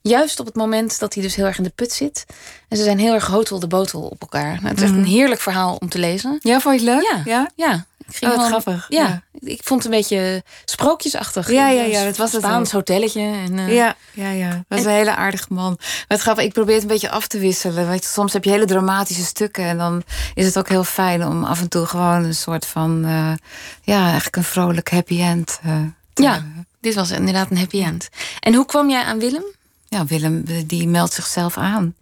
Juist 0.02 0.40
op 0.40 0.46
het 0.46 0.56
moment 0.56 1.00
dat 1.00 1.14
hij 1.14 1.24
dus 1.24 1.36
heel 1.36 1.46
erg 1.46 1.58
in 1.58 1.64
de 1.64 1.70
put 1.76 1.92
zit. 1.92 2.26
En 2.70 2.78
ze 2.78 2.84
zijn 2.84 3.00
heel 3.00 3.14
erg 3.14 3.28
hotel 3.28 3.60
de 3.60 3.68
botel 3.68 4.02
op 4.02 4.22
elkaar. 4.22 4.54
Nou, 4.54 4.68
het 4.68 4.78
is 4.78 4.84
echt 4.84 4.92
een 4.92 5.00
mhm. 5.00 5.10
heerlijk 5.10 5.42
verhaal 5.42 5.76
om 5.80 5.90
te 5.90 6.00
lezen. 6.00 6.38
Ja, 6.40 6.60
vond 6.60 6.82
je 6.82 6.86
het 6.86 6.96
leuk? 6.96 7.12
Ja, 7.12 7.22
ja. 7.26 7.50
ja. 7.56 7.86
Ik 8.08 8.16
ging 8.16 8.32
oh, 8.32 8.46
grappig. 8.46 8.86
Ja, 8.90 9.24
ik 9.40 9.62
vond 9.64 9.84
het 9.84 9.94
een 9.94 9.98
beetje 10.00 10.44
sprookjesachtig. 10.66 11.52
Ja, 11.52 11.70
ja, 11.70 11.84
ja. 11.84 12.00
Het 12.00 12.18
was 12.18 12.34
een 12.34 12.40
Spaans 12.40 12.72
hotelletje. 12.72 13.22
En, 13.22 13.58
uh... 13.58 13.74
Ja, 13.74 13.96
ja, 14.12 14.30
ja. 14.30 14.50
Dat 14.50 14.64
was 14.68 14.84
een 14.84 14.92
hele 14.92 15.16
aardige 15.16 15.48
man. 15.50 15.76
Maar 15.78 16.06
het 16.08 16.22
grappig, 16.22 16.44
ik 16.44 16.54
probeer 16.54 16.74
het 16.74 16.84
een 16.84 16.90
beetje 16.90 17.10
af 17.10 17.28
te 17.28 17.40
wisselen. 17.40 17.94
Je, 17.94 18.00
soms 18.04 18.34
heb 18.34 18.44
je 18.44 18.50
hele 18.50 18.66
dramatische 18.66 19.26
stukken. 19.26 19.64
En 19.64 19.78
dan 19.78 20.04
is 20.34 20.46
het 20.46 20.58
ook 20.58 20.70
heel 20.70 20.84
fijn 20.84 21.26
om 21.26 21.44
af 21.44 21.62
en 21.62 21.70
toe 21.70 21.86
gewoon 21.86 22.24
een 22.24 22.36
soort 22.36 22.66
van... 22.66 23.06
Uh, 23.06 23.34
ja, 23.82 24.04
eigenlijk 24.04 24.36
een 24.36 24.44
vrolijk 24.44 24.90
happy 24.90 25.22
end 25.22 25.60
uh, 25.66 25.76
Ja, 26.14 26.46
dit 26.80 26.96
was 26.96 27.12
inderdaad 27.12 27.52
een 27.52 27.58
happy 27.58 27.84
end. 27.84 28.10
En 28.40 28.54
hoe 28.54 28.66
kwam 28.66 28.90
jij 28.90 29.04
aan 29.04 29.20
Willem? 29.20 29.46
Ja, 29.88 30.06
Willem 30.06 30.44
die 30.66 30.88
meldt 30.88 31.14
zichzelf 31.14 31.58
aan 31.58 31.96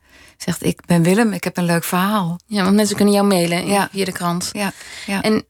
zegt 0.43 0.63
ik 0.63 0.85
ben 0.85 1.03
Willem, 1.03 1.33
ik 1.33 1.43
heb 1.43 1.57
een 1.57 1.65
leuk 1.65 1.83
verhaal. 1.83 2.39
Ja, 2.45 2.63
want 2.63 2.75
mensen 2.75 2.95
kunnen 2.95 3.13
jou 3.13 3.27
mailen 3.27 3.67
ja. 3.67 3.89
via 3.91 4.05
de 4.05 4.11
krant. 4.11 4.49
Ja, 4.51 4.71
ja. 5.05 5.21
En 5.21 5.45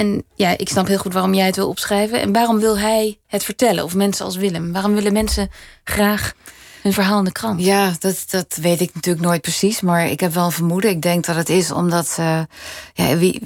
en 0.00 0.24
ja, 0.34 0.58
ik 0.58 0.68
snap 0.68 0.86
heel 0.86 0.98
goed 0.98 1.12
waarom 1.12 1.34
jij 1.34 1.46
het 1.46 1.56
wil 1.56 1.68
opschrijven. 1.68 2.20
En 2.20 2.32
waarom 2.32 2.58
wil 2.58 2.78
hij 2.78 3.18
het 3.26 3.44
vertellen? 3.44 3.84
Of 3.84 3.94
mensen 3.94 4.24
als 4.24 4.36
Willem? 4.36 4.72
Waarom 4.72 4.94
willen 4.94 5.12
mensen 5.12 5.50
graag 5.84 6.32
hun 6.82 6.92
verhaal 6.92 7.18
in 7.18 7.24
de 7.24 7.32
krant? 7.32 7.64
Ja, 7.64 7.92
dat, 7.98 8.24
dat 8.30 8.58
weet 8.60 8.80
ik 8.80 8.94
natuurlijk 8.94 9.24
nooit 9.24 9.40
precies. 9.40 9.80
Maar 9.80 10.06
ik 10.06 10.20
heb 10.20 10.34
wel 10.34 10.44
een 10.44 10.52
vermoeden. 10.52 10.90
Ik 10.90 11.02
denk 11.02 11.24
dat 11.24 11.36
het 11.36 11.48
is 11.48 11.70
omdat... 11.70 12.16
Uh, 12.20 12.40
ja, 12.94 13.16
wie, 13.16 13.42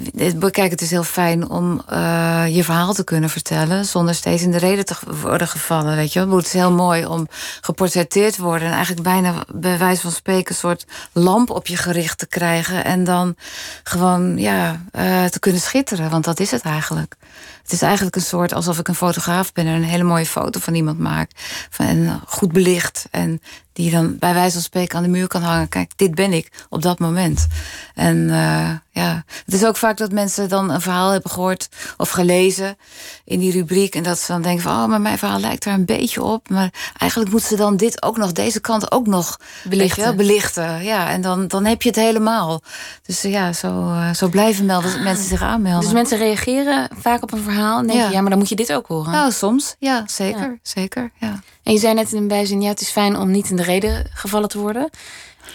kijk, 0.51 0.71
het 0.71 0.81
is 0.81 0.91
heel 0.91 1.05
fijn 1.05 1.49
om 1.49 1.83
uh, 1.93 2.45
je 2.49 2.65
verhaal 2.65 2.95
te 2.95 3.05
kunnen 3.05 3.31
vertellen... 3.31 3.85
zonder 3.85 4.15
steeds 4.15 4.43
in 4.43 4.51
de 4.51 4.59
reden 4.59 4.85
te 4.85 4.95
worden 5.21 5.49
gevallen. 5.49 5.97
Weet 5.97 6.13
je? 6.13 6.29
Het 6.29 6.47
is 6.47 6.53
heel 6.53 6.73
mooi 6.73 7.07
om 7.07 7.29
geportretteerd 7.61 8.35
te 8.35 8.43
worden... 8.43 8.69
en 8.69 8.75
eigenlijk 8.75 9.03
bijna 9.03 9.45
bij 9.55 9.79
wijze 9.79 10.01
van 10.01 10.13
spreken... 10.13 10.51
een 10.51 10.59
soort 10.59 10.87
lamp 11.13 11.51
op 11.51 11.67
je 11.67 11.77
gericht 11.77 12.19
te 12.19 12.27
krijgen... 12.27 12.85
en 12.85 13.05
dan 13.05 13.37
gewoon 13.83 14.39
ja, 14.39 14.83
uh, 14.93 15.25
te 15.25 15.39
kunnen 15.39 15.61
schitteren. 15.61 16.11
Want 16.11 16.25
dat 16.25 16.41
is 16.41 16.51
het 16.51 16.63
eigenlijk. 16.63 17.17
Het 17.65 17.73
is 17.73 17.83
eigenlijk 17.83 18.17
een 18.17 18.23
soort 18.23 18.55
alsof 18.55 18.79
ik 18.79 18.89
een 18.89 18.95
fotograaf 18.95 19.53
ben 19.53 19.67
en 19.67 19.75
een 19.75 19.83
hele 19.83 20.03
mooie 20.03 20.27
foto 20.27 20.61
van 20.61 20.75
iemand 20.75 20.99
maak. 20.99 21.31
Van, 21.71 21.87
en 21.87 22.21
goed 22.27 22.53
belicht. 22.53 23.07
En 23.11 23.41
die 23.75 23.91
dan 23.91 24.19
bij 24.19 24.35
wijze 24.35 24.53
van 24.53 24.63
spreken 24.63 24.97
aan 24.97 25.03
de 25.03 25.09
muur 25.09 25.27
kan 25.27 25.43
hangen. 25.43 25.69
Kijk, 25.69 25.93
dit 25.97 26.15
ben 26.15 26.33
ik 26.33 26.51
op 26.69 26.83
dat 26.83 26.99
moment. 26.99 27.47
En 27.95 28.17
uh, 28.17 28.71
ja, 28.91 29.25
het 29.45 29.55
is 29.55 29.65
ook 29.65 29.77
vaak 29.77 29.97
dat 29.97 30.13
mensen 30.13 30.49
dan 30.49 30.71
een 30.71 30.81
verhaal 30.81 31.11
hebben 31.11 31.31
gehoord 31.31 31.69
of 31.97 32.11
gelezen 32.11 32.77
in 33.25 33.39
die 33.39 33.53
rubriek. 33.53 33.95
En 33.95 34.03
dat 34.03 34.19
ze 34.19 34.33
dan 34.33 34.43
denken 34.43 34.63
van, 34.63 34.83
oh, 34.83 34.89
maar 34.89 35.01
mijn 35.01 35.19
verhaal 35.19 35.41
lijkt 35.41 35.65
er 35.65 35.73
een 35.73 35.85
beetje 35.85 36.23
op. 36.23 36.49
Maar 36.49 36.93
eigenlijk 36.99 37.31
moeten 37.31 37.49
ze 37.49 37.57
dan 37.57 37.77
dit 37.77 38.03
ook 38.03 38.17
nog, 38.17 38.33
deze 38.33 38.61
kant 38.61 38.93
ook 38.93 39.07
nog 39.07 39.41
belichten. 39.65 40.03
Wel, 40.03 40.15
belichten. 40.15 40.85
Ja, 40.85 41.11
en 41.11 41.21
dan, 41.21 41.49
dan 41.49 41.65
heb 41.65 41.83
je 41.83 41.89
het 41.89 41.99
helemaal. 41.99 42.63
Dus 43.07 43.23
ja, 43.23 43.53
zo, 43.53 43.69
uh, 43.69 44.15
zo 44.15 44.29
blijven 44.29 44.65
melden, 44.65 45.03
mensen 45.03 45.27
zich 45.27 45.43
aanmelden. 45.43 45.83
Dus 45.83 45.93
mensen 45.93 46.19
reageren 46.19 46.89
vaak 47.01 47.23
op 47.23 47.33
een 47.33 47.43
verhaal 47.43 47.79
en 47.79 47.87
denken, 47.87 48.05
ja, 48.05 48.11
ja 48.11 48.21
maar 48.21 48.31
dan 48.31 48.39
moet 48.39 48.49
je 48.49 48.55
dit 48.57 48.73
ook 48.73 48.87
horen. 48.87 49.13
Nou, 49.13 49.33
soms. 49.33 49.75
Ja, 49.79 50.03
zeker. 50.07 50.59
Zeker, 50.63 51.11
ja. 51.19 51.41
En 51.65 51.73
je 51.73 51.79
zei 51.79 51.95
net 51.95 52.13
in 52.13 52.19
een 52.19 52.29
bijzin, 52.29 52.63
ja, 52.63 52.69
het 52.69 52.81
is 52.81 52.91
fijn 52.91 53.17
om 53.19 53.31
niet 53.31 53.51
in 53.51 53.57
de 53.57 53.63
reden 53.63 54.07
gevallen 54.15 54.49
te 54.49 54.59
worden. 54.59 54.91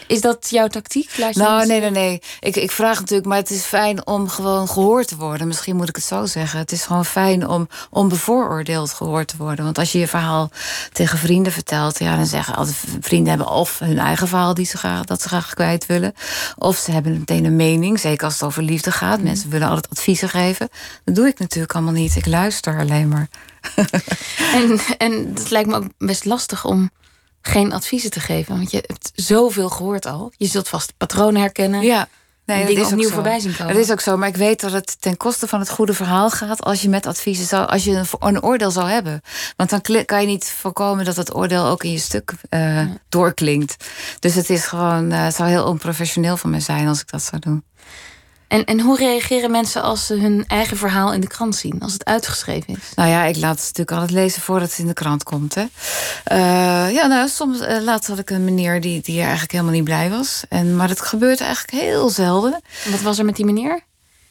Is 0.08 0.22
dat 0.22 0.50
jouw 0.50 0.68
tactiek? 0.68 1.18
Laat 1.18 1.34
je 1.34 1.40
nou, 1.40 1.66
nee, 1.66 1.80
nee, 1.80 1.90
nee. 1.90 2.22
Ik, 2.40 2.56
ik 2.56 2.72
vraag 2.72 3.00
natuurlijk, 3.00 3.28
maar 3.28 3.38
het 3.38 3.50
is 3.50 3.62
fijn 3.62 4.08
om 4.08 4.30
gewoon 4.30 4.68
gehoord 4.68 5.08
te 5.08 5.16
worden. 5.16 5.48
Misschien 5.48 5.76
moet 5.76 5.90
ik 5.90 5.96
het 5.96 6.06
zo 6.06 6.26
zeggen. 6.26 6.60
Het 6.60 6.72
is 6.72 6.86
gewoon 6.86 7.06
fijn 7.06 7.48
om 7.48 7.68
onbevooroordeeld 7.90 8.94
gehoord 8.94 9.28
te 9.28 9.38
worden. 9.38 9.66
Want 9.66 9.78
als 9.78 9.92
je 9.92 10.00
je 10.00 10.08
verhaal 10.08 10.52
tegen 10.92 11.18
vrienden 11.18 11.52
vertelt, 11.52 12.00
ja, 12.00 12.16
dan 12.16 12.26
zeggen 12.26 12.56
altijd 12.56 12.78
vrienden 13.02 13.30
hebben 13.30 13.50
of 13.50 13.80
hun 13.80 14.00
eigen 14.00 14.28
verhaal 14.28 14.54
die 14.54 14.66
ze 14.66 14.78
graag, 14.78 15.06
dat 15.06 15.22
ze 15.22 15.28
graag 15.28 15.54
kwijt 15.54 15.86
willen. 15.86 16.14
Of 16.58 16.78
ze 16.78 16.92
hebben 16.92 17.18
meteen 17.18 17.46
een 17.46 17.56
mening, 17.56 18.00
zeker 18.00 18.26
als 18.26 18.34
het 18.34 18.44
over 18.44 18.64
liefde 18.64 18.92
gaat. 18.92 19.18
Mm. 19.18 19.24
Mensen 19.24 19.50
willen 19.50 19.68
altijd 19.68 19.90
adviezen 19.90 20.30
geven. 20.30 20.70
Dat 21.04 21.16
doe 21.16 21.28
ik 21.28 21.40
natuurlijk 21.40 21.74
allemaal 21.74 21.94
niet. 21.94 22.16
Ik 22.16 22.26
luister 22.26 22.80
alleen 22.80 23.08
maar. 23.08 23.28
en, 24.60 24.80
en 24.98 25.34
dat 25.34 25.50
lijkt 25.50 25.70
me 25.70 25.76
ook 25.76 25.88
best 25.98 26.26
lastig 26.26 26.66
om 26.66 26.90
geen 27.42 27.74
adviezen 27.74 28.12
te 28.12 28.20
geven. 28.20 28.58
Want 28.58 28.72
je 28.72 28.84
hebt 28.88 29.12
zoveel 29.16 29.70
gehoord 29.70 30.06
al. 30.06 30.32
Je 30.38 30.48
zult 30.48 30.70
vast 30.70 30.94
patronen 30.98 31.42
herkennen. 31.42 31.82
Ja. 31.82 32.08
Nee, 32.46 32.76
dat 32.76 32.86
is 32.86 32.92
opnieuw 32.92 33.10
voorbij 33.10 33.40
zien 33.40 33.56
komen. 33.56 33.74
Dat 33.74 33.84
is 33.84 33.92
ook 33.92 34.00
zo, 34.00 34.18
maar 34.18 34.28
ik 34.28 34.36
weet 34.36 34.62
dat 34.62 34.72
het 34.72 35.02
ten 35.02 35.18
koste 35.18 35.48
van 35.48 35.60
het 35.60 35.70
goede 35.70 35.94
verhaal 35.94 36.30
gaat 36.30 36.64
als 36.64 36.82
je 36.82 36.90
met 36.90 37.06
adviezen 37.06 37.46
zou, 37.46 37.68
als 37.68 37.84
je 37.84 37.92
een, 37.92 38.06
een 38.20 38.44
oordeel 38.44 38.72
zou 38.72 38.90
hebben. 38.90 39.22
Want 39.56 39.70
dan 39.70 39.82
kan 40.06 40.22
je 40.22 40.28
niet 40.28 40.46
voorkomen 40.46 41.06
dat 41.06 41.16
het 41.16 41.36
oordeel 41.36 41.66
ook 41.66 41.84
in 41.84 41.92
je 41.92 41.98
stuk 41.98 42.34
uh, 42.50 42.82
doorklinkt. 43.10 43.86
Dus 44.20 44.36
het 44.36 44.50
is 44.50 44.66
gewoon, 44.66 45.12
uh, 45.12 45.24
het 45.24 45.36
zou 45.36 45.50
heel 45.50 45.66
onprofessioneel 45.66 46.38
van 46.38 46.50
mij 46.50 46.60
zijn 46.60 46.88
als 46.88 47.02
ik 47.02 47.12
dat 47.12 47.24
zou 47.24 47.42
doen. 47.42 47.64
En, 48.50 48.66
en 48.66 48.80
hoe 48.80 48.98
reageren 48.98 49.52
mensen 49.52 49.82
als 49.82 50.06
ze 50.06 50.14
hun 50.16 50.44
eigen 50.48 50.78
verhaal 50.78 51.14
in 51.14 51.22
de 51.22 51.28
krant 51.28 51.56
zien, 51.56 51.80
als 51.80 51.94
het 51.94 52.06
uitgeschreven 52.06 52.74
is? 52.74 52.92
Nou 52.96 53.10
ja, 53.10 53.24
ik 53.24 53.36
laat 53.36 53.56
het 53.56 53.60
natuurlijk 53.60 53.92
altijd 53.92 54.12
lezen 54.12 54.42
voordat 54.42 54.70
het 54.70 54.80
in 54.80 54.88
de 54.88 54.94
krant 54.94 55.24
komt. 55.24 55.56
Hè. 55.56 55.62
Uh, 56.32 56.94
ja, 56.94 57.08
nou, 57.08 57.28
soms 57.28 57.60
uh, 57.60 57.82
laatst 57.82 58.10
had 58.10 58.20
ik 58.20 58.30
een 58.30 58.44
meneer 58.44 58.82
die, 58.82 59.02
die 59.02 59.22
eigenlijk 59.22 59.52
helemaal 59.52 59.74
niet 59.74 59.84
blij 59.84 60.10
was. 60.10 60.44
En, 60.50 60.76
maar 60.76 60.88
dat 60.88 61.02
gebeurt 61.02 61.42
eigenlijk 61.42 61.84
heel 61.84 62.10
zelden. 62.10 62.62
wat 62.92 63.02
was 63.02 63.20
er 63.20 63.26
met 63.26 63.36
die 63.36 63.46
meneer? 63.46 63.82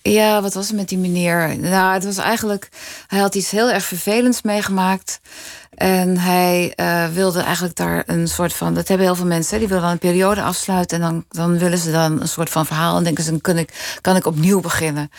Ja, 0.02 0.42
wat 0.42 0.54
was 0.54 0.68
er 0.68 0.74
met 0.74 0.88
die 0.88 0.98
meneer? 0.98 1.58
Nou, 1.58 1.94
het 1.94 2.04
was 2.04 2.16
eigenlijk. 2.16 2.68
Hij 3.06 3.18
had 3.18 3.34
iets 3.34 3.50
heel 3.50 3.70
erg 3.70 3.84
vervelends 3.84 4.42
meegemaakt. 4.42 5.20
En 5.78 6.16
hij 6.16 6.72
uh, 6.76 7.06
wilde 7.06 7.40
eigenlijk 7.40 7.76
daar 7.76 8.02
een 8.06 8.28
soort 8.28 8.52
van. 8.52 8.74
Dat 8.74 8.88
hebben 8.88 9.06
heel 9.06 9.16
veel 9.16 9.26
mensen. 9.26 9.58
Die 9.58 9.68
willen 9.68 9.82
dan 9.82 9.92
een 9.92 9.98
periode 9.98 10.42
afsluiten. 10.42 11.02
En 11.02 11.10
dan, 11.10 11.24
dan 11.28 11.58
willen 11.58 11.78
ze 11.78 11.90
dan 11.90 12.20
een 12.20 12.28
soort 12.28 12.50
van 12.50 12.66
verhaal. 12.66 12.96
En 12.96 13.04
denken 13.04 13.24
ze: 13.24 13.30
dan 13.30 13.40
kan 13.40 13.58
ik, 13.58 13.98
kan 14.00 14.16
ik 14.16 14.26
opnieuw 14.26 14.60
beginnen. 14.60 15.10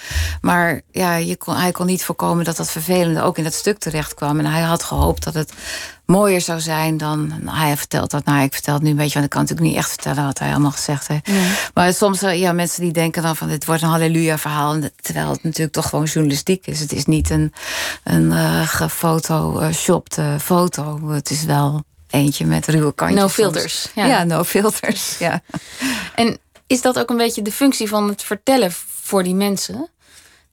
Maar 0.42 0.82
ja, 0.92 1.16
je 1.16 1.38
kon, 1.38 1.56
hij 1.56 1.72
kon 1.72 1.86
niet 1.86 2.04
voorkomen 2.04 2.46
dat 2.46 2.58
dat 2.58 2.72
vervelende 2.72 3.22
ook 3.22 3.38
in 3.38 3.44
dat 3.44 3.54
stuk 3.54 3.78
terecht 3.78 4.14
kwam. 4.14 4.40
En 4.40 4.46
hij 4.46 4.62
had 4.62 4.84
gehoopt 4.84 5.24
dat 5.24 5.34
het 5.34 5.54
mooier 6.10 6.42
zou 6.42 6.60
zijn 6.60 6.98
dan. 6.98 7.34
Nou, 7.42 7.58
hij 7.58 7.78
vertelt 7.78 8.12
dat. 8.12 8.26
Nou, 8.26 8.44
ik 8.44 8.54
vertel 8.54 8.74
het 8.74 8.84
nu 8.84 8.90
een 8.90 8.96
beetje, 8.96 9.14
want 9.14 9.26
ik 9.26 9.32
kan 9.32 9.42
natuurlijk 9.42 9.68
niet 9.70 9.78
echt 9.78 9.90
vertellen 9.90 10.26
wat 10.26 10.40
hij 10.40 10.52
allemaal 10.52 10.72
gezegd 10.72 11.08
heeft. 11.08 11.30
Maar 11.74 11.94
soms, 11.94 12.22
eh, 12.22 12.40
ja, 12.40 12.52
mensen 12.52 12.82
die 12.82 12.92
denken 12.92 13.22
dan 13.22 13.36
van 13.36 13.48
dit 13.48 13.66
wordt 13.66 13.82
een 13.82 13.90
halleluja-verhaal. 13.90 14.80
Terwijl 15.02 15.30
het 15.30 15.44
natuurlijk 15.44 15.74
toch 15.74 15.90
gewoon 15.90 16.06
journalistiek 16.06 16.68
is. 16.68 16.80
Het 16.80 16.94
is 16.94 17.06
niet 17.06 17.30
een, 17.30 17.54
een 18.04 18.32
uh, 18.32 18.68
foto. 20.50 21.10
Het 21.10 21.30
is 21.30 21.44
wel 21.44 21.84
eentje 22.10 22.46
met 22.46 22.68
ruwe 22.68 22.94
kantjes. 22.94 23.22
No 23.22 23.28
filters. 23.28 23.88
Ja. 23.96 24.06
ja, 24.06 24.24
no 24.24 24.44
filters. 24.44 25.18
Ja. 25.28 25.42
En 26.16 26.38
is 26.68 26.82
dat 26.82 27.00
ook 27.00 27.10
een 27.10 27.18
beetje 27.18 27.42
de 27.42 27.52
functie 27.52 27.88
van 27.88 28.08
het 28.08 28.24
vertellen 28.24 28.72
voor 29.02 29.24
die 29.24 29.36
mensen? 29.36 29.90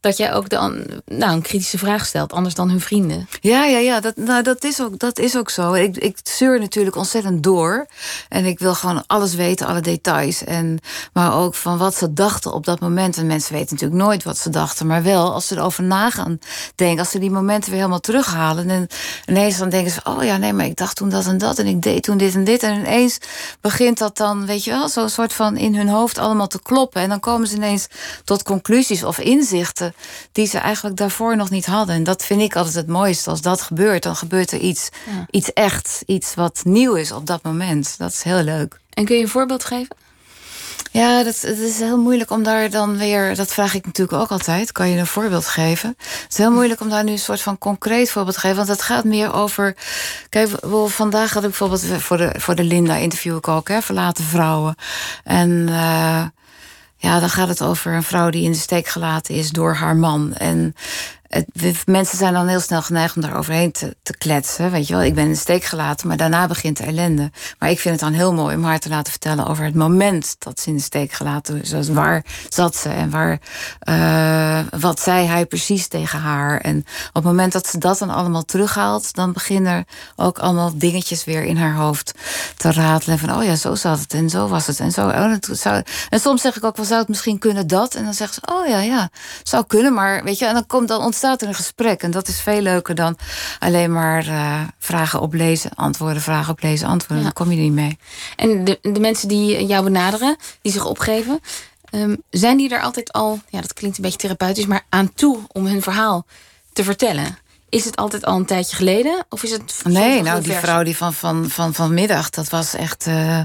Dat 0.06 0.16
jij 0.16 0.32
ook 0.32 0.48
dan 0.48 0.84
nou, 1.04 1.32
een 1.32 1.42
kritische 1.42 1.78
vraag 1.78 2.06
stelt, 2.06 2.32
anders 2.32 2.54
dan 2.54 2.70
hun 2.70 2.80
vrienden. 2.80 3.28
Ja, 3.40 3.64
ja, 3.64 3.78
ja 3.78 4.00
dat, 4.00 4.16
nou, 4.16 4.42
dat, 4.42 4.64
is, 4.64 4.80
ook, 4.80 4.98
dat 4.98 5.18
is 5.18 5.36
ook 5.36 5.50
zo. 5.50 5.72
Ik, 5.72 5.96
ik 5.96 6.18
zeur 6.22 6.60
natuurlijk 6.60 6.96
ontzettend 6.96 7.42
door. 7.42 7.86
En 8.28 8.44
ik 8.44 8.58
wil 8.58 8.74
gewoon 8.74 9.04
alles 9.06 9.34
weten, 9.34 9.66
alle 9.66 9.80
details. 9.80 10.44
En, 10.44 10.78
maar 11.12 11.34
ook 11.34 11.54
van 11.54 11.78
wat 11.78 11.94
ze 11.94 12.12
dachten 12.12 12.52
op 12.52 12.64
dat 12.64 12.80
moment. 12.80 13.16
En 13.16 13.26
mensen 13.26 13.52
weten 13.52 13.74
natuurlijk 13.74 14.02
nooit 14.02 14.24
wat 14.24 14.38
ze 14.38 14.50
dachten. 14.50 14.86
Maar 14.86 15.02
wel, 15.02 15.32
als 15.32 15.46
ze 15.46 15.56
erover 15.56 15.84
nagaan 15.84 16.38
denken, 16.74 16.98
als 16.98 17.10
ze 17.10 17.18
die 17.18 17.30
momenten 17.30 17.70
weer 17.70 17.78
helemaal 17.78 18.00
terughalen. 18.00 18.70
En 18.70 18.86
ineens 19.26 19.58
dan 19.58 19.68
denken 19.68 19.92
ze, 19.92 20.00
oh 20.04 20.24
ja, 20.24 20.36
nee, 20.36 20.52
maar 20.52 20.66
ik 20.66 20.76
dacht 20.76 20.96
toen 20.96 21.08
dat 21.08 21.26
en 21.26 21.38
dat. 21.38 21.58
En 21.58 21.66
ik 21.66 21.82
deed 21.82 22.02
toen 22.02 22.16
dit 22.16 22.34
en 22.34 22.44
dit. 22.44 22.62
En 22.62 22.78
ineens 22.78 23.18
begint 23.60 23.98
dat 23.98 24.16
dan, 24.16 24.46
weet 24.46 24.64
je 24.64 24.70
wel, 24.70 24.88
zo'n 24.88 25.08
soort 25.08 25.32
van 25.32 25.56
in 25.56 25.74
hun 25.74 25.88
hoofd 25.88 26.18
allemaal 26.18 26.48
te 26.48 26.62
kloppen. 26.62 27.02
En 27.02 27.08
dan 27.08 27.20
komen 27.20 27.48
ze 27.48 27.54
ineens 27.54 27.86
tot 28.24 28.42
conclusies 28.42 29.04
of 29.04 29.18
inzichten 29.18 29.94
die 30.32 30.46
ze 30.46 30.58
eigenlijk 30.58 30.96
daarvoor 30.96 31.36
nog 31.36 31.50
niet 31.50 31.66
hadden. 31.66 31.94
En 31.94 32.04
dat 32.04 32.24
vind 32.24 32.40
ik 32.40 32.56
altijd 32.56 32.74
het 32.74 32.86
mooiste. 32.86 33.30
Als 33.30 33.40
dat 33.40 33.62
gebeurt, 33.62 34.02
dan 34.02 34.16
gebeurt 34.16 34.52
er 34.52 34.58
iets, 34.58 34.88
iets 35.30 35.52
echt, 35.52 36.02
iets 36.06 36.34
wat 36.34 36.60
nieuw 36.64 36.94
is 36.94 37.12
op 37.12 37.26
dat 37.26 37.42
moment. 37.42 37.98
Dat 37.98 38.12
is 38.12 38.22
heel 38.22 38.42
leuk. 38.42 38.80
En 38.90 39.04
kun 39.04 39.16
je 39.16 39.22
een 39.22 39.28
voorbeeld 39.28 39.64
geven? 39.64 39.96
Ja, 40.90 41.22
dat, 41.22 41.40
het 41.40 41.58
is 41.58 41.78
heel 41.78 41.98
moeilijk 41.98 42.30
om 42.30 42.42
daar 42.42 42.70
dan 42.70 42.96
weer. 42.96 43.34
Dat 43.34 43.52
vraag 43.52 43.74
ik 43.74 43.86
natuurlijk 43.86 44.22
ook 44.22 44.30
altijd. 44.30 44.72
Kan 44.72 44.88
je 44.88 44.98
een 44.98 45.06
voorbeeld 45.06 45.46
geven? 45.46 45.94
Het 45.98 46.26
is 46.28 46.36
heel 46.36 46.50
moeilijk 46.50 46.80
om 46.80 46.88
daar 46.88 47.04
nu 47.04 47.12
een 47.12 47.18
soort 47.18 47.40
van 47.40 47.58
concreet 47.58 48.10
voorbeeld 48.10 48.34
te 48.34 48.40
geven. 48.40 48.56
Want 48.56 48.68
het 48.68 48.82
gaat 48.82 49.04
meer 49.04 49.32
over. 49.32 49.76
Kijk, 50.28 50.50
vandaag 50.86 51.32
had 51.32 51.42
ik 51.42 51.48
bijvoorbeeld 51.48 51.84
voor 52.02 52.16
de, 52.16 52.34
voor 52.36 52.54
de 52.54 52.64
Linda 52.64 52.94
interview 52.94 53.36
ik 53.36 53.48
ook, 53.48 53.68
hè, 53.68 53.82
verlaten 53.82 54.24
vrouwen. 54.24 54.74
En. 55.24 55.50
Uh, 55.68 56.24
ja, 56.96 57.20
dan 57.20 57.30
gaat 57.30 57.48
het 57.48 57.62
over 57.62 57.92
een 57.92 58.02
vrouw 58.02 58.30
die 58.30 58.44
in 58.44 58.52
de 58.52 58.58
steek 58.58 58.86
gelaten 58.86 59.34
is 59.34 59.50
door 59.50 59.74
haar 59.74 59.96
man. 59.96 60.34
En 60.34 60.74
mensen 61.86 62.18
zijn 62.18 62.32
dan 62.32 62.46
heel 62.46 62.60
snel 62.60 62.82
geneigd 62.82 63.16
om 63.16 63.22
daar 63.22 63.36
overheen 63.36 63.72
te, 63.72 63.96
kletsen. 64.18 64.70
Weet 64.70 64.86
je 64.86 64.94
wel, 64.94 65.02
ik 65.02 65.14
ben 65.14 65.24
in 65.24 65.30
de 65.30 65.36
steek 65.36 65.64
gelaten, 65.64 66.08
maar 66.08 66.16
daarna 66.16 66.46
begint 66.46 66.76
de 66.76 66.84
ellende. 66.84 67.30
Maar 67.58 67.70
ik 67.70 67.80
vind 67.80 68.00
het 68.00 68.04
dan 68.04 68.18
heel 68.18 68.32
mooi 68.32 68.56
om 68.56 68.64
haar 68.64 68.78
te 68.78 68.88
laten 68.88 69.10
vertellen 69.12 69.46
over 69.46 69.64
het 69.64 69.74
moment 69.74 70.36
dat 70.38 70.60
ze 70.60 70.68
in 70.68 70.76
de 70.76 70.82
steek 70.82 71.12
gelaten 71.12 71.62
is. 71.62 71.68
Dus 71.68 71.88
waar 71.88 72.24
zat 72.48 72.76
ze 72.76 72.88
en 72.88 73.10
waar, 73.10 73.40
uh, 73.88 74.80
wat 74.80 75.00
zei 75.00 75.26
hij 75.26 75.46
precies 75.46 75.88
tegen 75.88 76.18
haar. 76.18 76.60
En 76.60 76.78
op 77.08 77.14
het 77.14 77.24
moment 77.24 77.52
dat 77.52 77.66
ze 77.66 77.78
dat 77.78 77.98
dan 77.98 78.10
allemaal 78.10 78.44
terughaalt, 78.44 79.14
dan 79.14 79.32
beginnen 79.32 79.84
ook 80.16 80.38
allemaal 80.38 80.78
dingetjes 80.78 81.24
weer 81.24 81.44
in 81.44 81.56
haar 81.56 81.74
hoofd 81.74 82.12
te 82.56 82.72
ratelen. 82.72 83.18
Van, 83.18 83.36
oh 83.36 83.44
ja, 83.44 83.56
zo 83.56 83.74
zat 83.74 83.98
het 83.98 84.14
en 84.14 84.30
zo 84.30 84.48
was 84.48 84.66
het 84.66 84.80
en 84.80 84.92
zo. 84.92 85.08
Oh, 85.08 85.32
zou, 85.40 85.82
en 86.08 86.20
soms 86.20 86.40
zeg 86.40 86.56
ik 86.56 86.64
ook, 86.64 86.76
wel 86.76 86.86
zou 86.86 87.00
het 87.00 87.08
misschien 87.08 87.38
kunnen 87.38 87.66
dat? 87.66 87.94
En 87.94 88.04
dan 88.04 88.14
zegt 88.14 88.34
ze, 88.34 88.40
oh 88.44 88.66
ja, 88.66 88.78
ja, 88.78 89.10
zou 89.42 89.64
kunnen, 89.66 89.94
maar 89.94 90.24
weet 90.24 90.38
je, 90.38 90.46
en 90.46 90.54
dan 90.54 90.66
komt 90.66 90.88
dan 90.88 91.00
ontstaat 91.22 91.42
er 91.42 91.48
een 91.48 91.64
gesprek. 91.64 92.02
En 92.02 92.10
dat 92.10 92.28
is 92.28 92.40
veel 92.40 92.60
leuker 92.60 92.94
dan 92.94 93.18
alleen 93.58 93.92
maar 93.92 94.26
uh, 94.26 94.60
vragen 94.78 95.20
oplezen, 95.20 95.70
antwoorden, 95.74 96.22
vragen 96.22 96.52
oplezen, 96.52 96.88
antwoorden. 96.88 97.16
Ja. 97.16 97.22
Dan 97.22 97.32
kom 97.32 97.50
je 97.50 97.60
niet 97.60 97.72
mee. 97.72 97.98
En 98.36 98.64
de, 98.64 98.78
de 98.82 99.00
mensen 99.00 99.28
die 99.28 99.66
jou 99.66 99.84
benaderen, 99.84 100.36
die 100.62 100.72
zich 100.72 100.84
opgeven, 100.84 101.40
um, 101.90 102.22
zijn 102.30 102.56
die 102.56 102.74
er 102.74 102.80
altijd 102.80 103.12
al, 103.12 103.40
ja, 103.48 103.60
dat 103.60 103.72
klinkt 103.72 103.96
een 103.96 104.02
beetje 104.02 104.18
therapeutisch, 104.18 104.66
maar 104.66 104.84
aan 104.88 105.14
toe 105.14 105.38
om 105.52 105.66
hun 105.66 105.82
verhaal 105.82 106.26
te 106.72 106.84
vertellen? 106.84 107.38
Is 107.68 107.84
het 107.84 107.96
altijd 107.96 108.24
al 108.24 108.36
een 108.36 108.46
tijdje 108.46 108.76
geleden? 108.76 109.26
Of 109.28 109.42
is 109.42 109.50
het. 109.50 109.80
Nee, 109.84 110.22
nou, 110.22 110.42
die 110.42 110.52
vrouw 110.52 110.82
die 110.82 110.96
van, 110.96 111.14
van, 111.14 111.50
van 111.50 111.74
vanmiddag, 111.74 112.30
dat 112.30 112.48
was 112.48 112.74
echt. 112.74 113.06
Uh, 113.06 113.40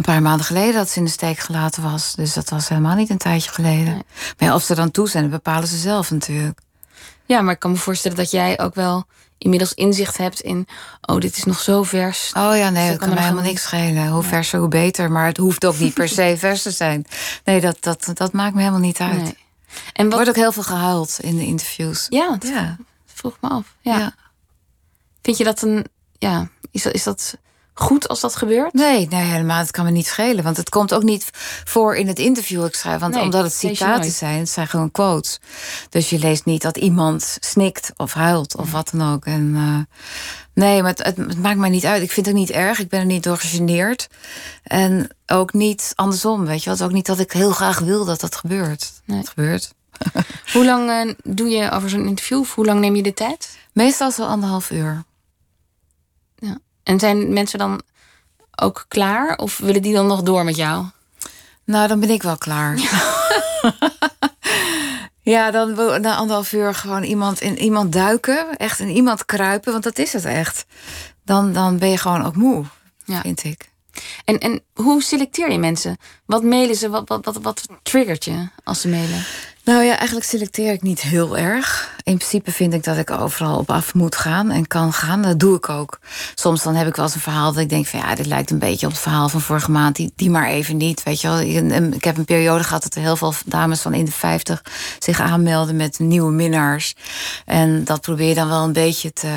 een 0.00 0.12
paar 0.12 0.22
maanden 0.22 0.46
geleden 0.46 0.74
dat 0.74 0.88
ze 0.88 0.98
in 0.98 1.04
de 1.04 1.10
steek 1.10 1.38
gelaten 1.38 1.82
was. 1.82 2.14
Dus 2.14 2.32
dat 2.32 2.48
was 2.48 2.68
helemaal 2.68 2.96
niet 2.96 3.10
een 3.10 3.18
tijdje 3.18 3.50
geleden. 3.50 3.84
Nee. 3.84 4.04
Maar 4.38 4.48
ja, 4.48 4.54
of 4.54 4.62
ze 4.62 4.74
dan 4.74 4.90
toe 4.90 5.08
zijn, 5.08 5.22
dat 5.22 5.32
bepalen 5.32 5.68
ze 5.68 5.76
zelf 5.76 6.10
natuurlijk. 6.10 6.60
Ja, 7.30 7.40
maar 7.40 7.54
ik 7.54 7.58
kan 7.58 7.70
me 7.70 7.76
voorstellen 7.76 8.16
dat 8.16 8.30
jij 8.30 8.60
ook 8.60 8.74
wel 8.74 9.04
inmiddels 9.38 9.74
inzicht 9.74 10.16
hebt 10.16 10.40
in... 10.40 10.66
oh, 11.00 11.18
dit 11.18 11.36
is 11.36 11.44
nog 11.44 11.60
zo 11.60 11.82
vers. 11.82 12.32
Oh 12.36 12.56
ja, 12.56 12.70
nee, 12.70 12.90
dat 12.90 12.98
kan, 12.98 13.08
mij 13.08 13.22
helemaal 13.22 13.44
niks 13.44 13.62
schelen. 13.62 14.08
Hoe 14.08 14.22
verser, 14.22 14.58
hoe 14.58 14.68
beter. 14.68 15.10
Maar 15.10 15.26
het 15.26 15.36
hoeft 15.36 15.66
ook 15.66 15.78
niet 15.78 15.94
per 15.94 16.08
se 16.18 16.34
vers 16.38 16.62
te 16.62 16.70
zijn. 16.70 17.04
Nee, 17.44 17.60
dat, 17.60 17.76
dat, 17.80 18.10
dat 18.14 18.32
maakt 18.32 18.54
me 18.54 18.60
helemaal 18.60 18.80
niet 18.80 18.98
uit. 18.98 19.22
Nee. 19.22 19.36
En 19.92 20.04
wat... 20.04 20.04
Er 20.04 20.10
wordt 20.10 20.28
ook 20.28 20.34
heel 20.34 20.52
veel 20.52 20.62
gehuild 20.62 21.18
in 21.20 21.36
de 21.36 21.46
interviews. 21.46 22.06
Ja, 22.08 22.28
dat 22.28 22.50
ja. 22.50 22.76
vroeg 23.06 23.36
me 23.40 23.48
af. 23.48 23.74
Ja. 23.80 23.98
ja. 23.98 24.14
Vind 25.22 25.36
je 25.36 25.44
dat 25.44 25.62
een... 25.62 25.86
Ja, 26.18 26.48
is 26.70 26.82
dat, 26.82 26.92
is 26.92 27.02
dat 27.02 27.36
goed 27.74 28.08
als 28.08 28.20
dat 28.20 28.36
gebeurt? 28.36 28.72
Nee, 28.72 29.08
nee, 29.08 29.24
helemaal. 29.24 29.58
Het 29.58 29.70
kan 29.70 29.84
me 29.84 29.90
niet 29.90 30.06
schelen. 30.06 30.44
Want 30.44 30.56
het 30.56 30.68
komt 30.68 30.94
ook 30.94 31.02
niet 31.02 31.30
voor 31.64 31.96
in 31.96 32.08
het 32.08 32.18
interview. 32.18 32.64
Ik 32.64 32.74
schrijf, 32.74 33.00
want 33.00 33.16
omdat 33.16 33.42
het 33.44 33.52
citaten 33.52 34.10
zijn, 34.10 34.38
het 34.38 34.48
zijn 34.48 34.68
gewoon 34.68 34.90
quotes. 34.90 35.38
Dus 35.88 36.10
je 36.10 36.18
leest 36.18 36.44
niet 36.44 36.62
dat 36.62 36.76
iemand 36.76 37.36
snikt 37.40 37.92
of 37.96 38.12
huilt 38.12 38.56
of 38.56 38.72
wat 38.72 38.90
dan 38.92 39.12
ook. 39.12 39.24
En, 39.24 39.54
uh, 39.54 39.78
nee, 40.54 40.82
maar 40.82 40.90
het, 40.90 41.04
het, 41.04 41.38
maakt 41.38 41.58
mij 41.58 41.68
niet 41.68 41.84
uit. 41.86 42.02
Ik 42.02 42.12
vind 42.12 42.26
het 42.26 42.34
niet 42.34 42.50
erg. 42.50 42.78
Ik 42.78 42.88
ben 42.88 43.00
er 43.00 43.06
niet 43.06 43.22
door 43.22 43.36
gegeneerd. 43.36 44.08
En 44.62 45.08
ook 45.26 45.52
niet 45.52 45.92
andersom, 45.94 46.46
weet 46.46 46.64
je. 46.64 46.70
Het 46.70 46.78
is 46.78 46.84
ook 46.84 46.92
niet 46.92 47.06
dat 47.06 47.18
ik 47.18 47.32
heel 47.32 47.52
graag 47.52 47.78
wil 47.78 48.04
dat 48.04 48.20
dat 48.20 48.36
gebeurt. 48.36 48.92
Nee. 49.04 49.18
Het 49.18 49.28
gebeurt. 49.28 49.72
hoe 50.52 50.64
lang 50.64 50.90
uh, 50.90 51.14
doe 51.22 51.48
je 51.48 51.70
over 51.70 51.90
zo'n 51.90 52.06
interview? 52.06 52.38
Of 52.38 52.54
hoe 52.54 52.64
lang 52.64 52.80
neem 52.80 52.96
je 52.96 53.02
de 53.02 53.14
tijd? 53.14 53.58
Meestal 53.72 54.10
zo 54.10 54.24
anderhalf 54.24 54.70
uur. 54.70 55.04
En 56.82 56.98
zijn 56.98 57.32
mensen 57.32 57.58
dan 57.58 57.82
ook 58.56 58.84
klaar? 58.88 59.36
Of 59.36 59.58
willen 59.58 59.82
die 59.82 59.94
dan 59.94 60.06
nog 60.06 60.22
door 60.22 60.44
met 60.44 60.56
jou? 60.56 60.84
Nou, 61.64 61.88
dan 61.88 62.00
ben 62.00 62.10
ik 62.10 62.22
wel 62.22 62.38
klaar. 62.38 62.78
Ja, 65.22 65.50
dan 65.50 65.74
na 66.00 66.16
anderhalf 66.16 66.52
uur 66.52 66.74
gewoon 66.74 67.02
iemand 67.02 67.40
in 67.40 67.58
iemand 67.58 67.92
duiken. 67.92 68.56
Echt 68.56 68.78
in 68.78 68.88
iemand 68.88 69.24
kruipen, 69.24 69.72
want 69.72 69.84
dat 69.84 69.98
is 69.98 70.12
het 70.12 70.24
echt. 70.24 70.66
Dan, 71.24 71.52
dan 71.52 71.78
ben 71.78 71.90
je 71.90 71.98
gewoon 71.98 72.24
ook 72.24 72.36
moe, 72.36 72.64
ja. 73.04 73.20
vind 73.20 73.44
ik. 73.44 73.68
En, 74.24 74.38
en 74.38 74.62
hoe 74.74 75.02
selecteer 75.02 75.50
je 75.50 75.58
mensen? 75.58 75.96
Wat 76.26 76.42
mailen 76.42 76.76
ze? 76.76 76.88
Wat, 76.88 77.08
wat, 77.08 77.24
wat, 77.24 77.36
wat 77.42 77.66
triggert 77.82 78.24
je 78.24 78.48
als 78.64 78.80
ze 78.80 78.88
mailen? 78.88 79.24
Nou 79.64 79.82
ja, 79.82 79.96
eigenlijk 79.96 80.26
selecteer 80.26 80.72
ik 80.72 80.82
niet 80.82 81.00
heel 81.00 81.38
erg. 81.38 81.96
In 82.02 82.16
principe 82.16 82.52
vind 82.52 82.74
ik 82.74 82.84
dat 82.84 82.96
ik 82.96 83.10
overal 83.10 83.58
op 83.58 83.70
af 83.70 83.94
moet 83.94 84.16
gaan 84.16 84.50
en 84.50 84.66
kan 84.66 84.92
gaan. 84.92 85.22
Dat 85.22 85.38
doe 85.38 85.56
ik 85.56 85.68
ook. 85.68 85.98
Soms 86.34 86.62
dan 86.62 86.74
heb 86.74 86.86
ik 86.86 86.96
wel 86.96 87.04
eens 87.04 87.14
een 87.14 87.20
verhaal 87.20 87.52
dat 87.52 87.62
ik 87.62 87.68
denk 87.68 87.86
van 87.86 88.00
ja, 88.00 88.14
dit 88.14 88.26
lijkt 88.26 88.50
een 88.50 88.58
beetje 88.58 88.86
op 88.86 88.92
het 88.92 89.00
verhaal 89.00 89.28
van 89.28 89.40
vorige 89.40 89.70
maand. 89.70 89.96
Die, 89.96 90.12
die 90.16 90.30
maar 90.30 90.48
even 90.48 90.76
niet. 90.76 91.02
Weet 91.02 91.20
je 91.20 91.28
wel. 91.28 91.40
Ik 91.92 92.04
heb 92.04 92.16
een 92.16 92.24
periode 92.24 92.64
gehad 92.64 92.82
dat 92.82 92.94
er 92.94 93.00
heel 93.00 93.16
veel 93.16 93.34
dames 93.46 93.80
van 93.80 93.94
in 93.94 94.04
de 94.04 94.12
50 94.12 94.62
zich 94.98 95.20
aanmelden 95.20 95.76
met 95.76 95.98
nieuwe 95.98 96.32
minnaars. 96.32 96.94
En 97.44 97.84
dat 97.84 98.00
probeer 98.00 98.28
je 98.28 98.34
dan 98.34 98.48
wel 98.48 98.64
een 98.64 98.72
beetje 98.72 99.12
te, 99.12 99.28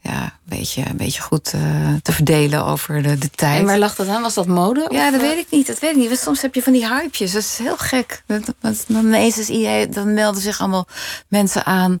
ja, 0.00 0.22
een 0.22 0.58
beetje, 0.58 0.84
een 0.88 0.96
beetje 0.96 1.22
goed 1.22 1.52
uh, 1.54 1.60
te 2.02 2.12
verdelen 2.12 2.64
over 2.64 3.02
de, 3.02 3.18
de 3.18 3.30
tijd. 3.30 3.58
En 3.58 3.66
waar 3.66 3.78
lag 3.78 3.94
dat 3.94 4.08
aan? 4.08 4.22
Was 4.22 4.34
dat 4.34 4.46
mode? 4.46 4.86
Ja, 4.90 5.10
dat 5.10 5.20
weet 5.20 5.38
ik 5.38 5.46
niet. 5.50 5.66
Dat 5.66 5.78
weet 5.78 5.90
ik 5.90 5.96
niet. 5.96 6.08
Want 6.08 6.20
soms 6.20 6.42
heb 6.42 6.54
je 6.54 6.62
van 6.62 6.72
die 6.72 6.88
hypejes. 6.88 7.32
Dat 7.32 7.42
is 7.42 7.58
heel 7.58 7.76
gek. 7.76 8.22
Dan 8.26 8.44
ineens 8.88 9.38
is 9.38 9.86
dan 9.90 10.14
melden 10.14 10.42
zich 10.42 10.60
allemaal 10.60 10.86
mensen 11.28 11.64
aan 11.64 12.00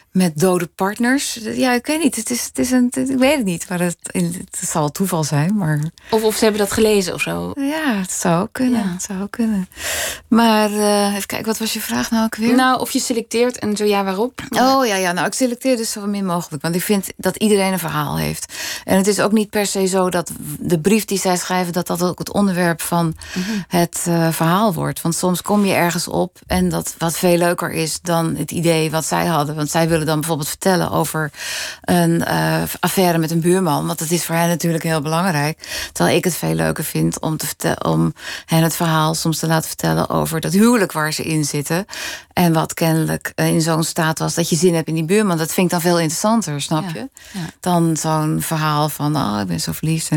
met 0.11 0.39
dode 0.39 0.67
partners. 0.67 1.39
Ja, 1.53 1.73
ik 1.73 1.85
weet 1.85 2.03
niet. 2.03 2.15
Het 2.15 2.29
is, 2.29 2.45
het 2.45 2.59
is 2.59 2.71
een, 2.71 2.89
ik 2.93 3.17
weet 3.17 3.35
het 3.35 3.45
niet. 3.45 3.69
Maar 3.69 3.79
het, 3.79 3.97
het 4.11 4.69
zal 4.69 4.91
toeval 4.91 5.23
zijn. 5.23 5.57
Maar... 5.57 5.79
Of, 6.09 6.23
of 6.23 6.35
ze 6.35 6.43
hebben 6.43 6.61
dat 6.61 6.71
gelezen 6.71 7.13
of 7.13 7.21
zo. 7.21 7.51
Ja, 7.55 7.95
het 7.95 8.11
zou 8.11 8.47
kunnen. 8.51 8.91
Het 8.91 9.03
zou 9.03 9.27
kunnen. 9.29 9.67
Maar 10.27 10.71
uh, 10.71 11.15
even 11.15 11.25
kijken, 11.25 11.47
wat 11.47 11.57
was 11.57 11.73
je 11.73 11.79
vraag 11.79 12.11
nou 12.11 12.25
ook 12.25 12.35
weer? 12.35 12.55
Nou, 12.55 12.79
of 12.79 12.91
je 12.91 12.99
selecteert 12.99 13.59
en 13.59 13.77
zo 13.77 13.83
ja, 13.83 14.03
waarop? 14.03 14.41
Oh 14.49 14.85
ja, 14.85 14.95
ja. 14.95 15.11
Nou, 15.11 15.27
ik 15.27 15.33
selecteer 15.33 15.77
dus 15.77 15.91
zo 15.91 16.07
min 16.07 16.25
mogelijk. 16.25 16.63
Want 16.63 16.75
ik 16.75 16.81
vind 16.81 17.07
dat 17.17 17.35
iedereen 17.35 17.73
een 17.73 17.79
verhaal 17.79 18.17
heeft. 18.17 18.53
En 18.83 18.97
het 18.97 19.07
is 19.07 19.19
ook 19.19 19.31
niet 19.31 19.49
per 19.49 19.65
se 19.65 19.85
zo 19.85 20.09
dat 20.09 20.31
de 20.59 20.79
brief 20.79 21.05
die 21.05 21.19
zij 21.19 21.37
schrijven... 21.37 21.73
dat 21.73 21.87
dat 21.87 22.03
ook 22.03 22.19
het 22.19 22.33
onderwerp 22.33 22.81
van 22.81 23.15
mhm. 23.35 23.49
het 23.67 24.05
uh, 24.07 24.31
verhaal 24.31 24.73
wordt. 24.73 25.01
Want 25.01 25.15
soms 25.15 25.41
kom 25.41 25.65
je 25.65 25.73
ergens 25.73 26.07
op 26.07 26.39
en 26.47 26.69
dat 26.69 26.95
wat 26.97 27.17
veel 27.17 27.37
leuker 27.37 27.71
is 27.71 27.99
dan 28.01 28.35
het 28.35 28.51
idee 28.51 28.91
wat 28.91 29.05
zij 29.05 29.25
hadden. 29.25 29.55
Want 29.55 29.69
zij 29.69 29.89
willen 29.89 30.00
willen 30.01 30.13
dan 30.13 30.19
bijvoorbeeld 30.19 30.49
vertellen 30.49 30.91
over 30.91 31.31
een 31.81 32.23
uh, 32.27 32.63
affaire 32.79 33.17
met 33.17 33.31
een 33.31 33.41
buurman. 33.41 33.85
Want 33.85 33.99
dat 33.99 34.09
is 34.09 34.25
voor 34.25 34.35
hen 34.35 34.47
natuurlijk 34.47 34.83
heel 34.83 35.01
belangrijk. 35.01 35.89
Terwijl 35.93 36.17
ik 36.17 36.23
het 36.23 36.35
veel 36.35 36.53
leuker 36.53 36.83
vind 36.83 37.19
om, 37.19 37.37
te 37.37 37.75
om 37.83 38.13
hen 38.45 38.63
het 38.63 38.75
verhaal 38.75 39.13
soms 39.15 39.39
te 39.39 39.47
laten 39.47 39.67
vertellen 39.67 40.09
over 40.09 40.39
dat 40.39 40.53
huwelijk 40.53 40.91
waar 40.91 41.13
ze 41.13 41.23
in 41.23 41.45
zitten. 41.45 41.85
En 42.33 42.53
wat 42.53 42.73
kennelijk 42.73 43.31
eh, 43.35 43.47
in 43.47 43.61
zo'n 43.61 43.83
staat 43.83 44.19
was 44.19 44.33
dat 44.33 44.49
je 44.49 44.55
zin 44.55 44.75
hebt 44.75 44.87
in 44.87 44.93
die 44.93 45.05
buurman. 45.05 45.37
Dat 45.37 45.53
vind 45.53 45.65
ik 45.65 45.71
dan 45.71 45.81
veel 45.81 45.99
interessanter, 45.99 46.61
snap 46.61 46.89
je? 46.93 47.09
Ja, 47.31 47.39
Dan 47.59 47.97
zo'n 47.97 48.41
verhaal 48.41 48.89
van, 48.89 49.15
oh, 49.15 49.39
ik 49.41 49.47
ben 49.47 49.59
zo 49.59 49.71
verliefd. 49.71 50.09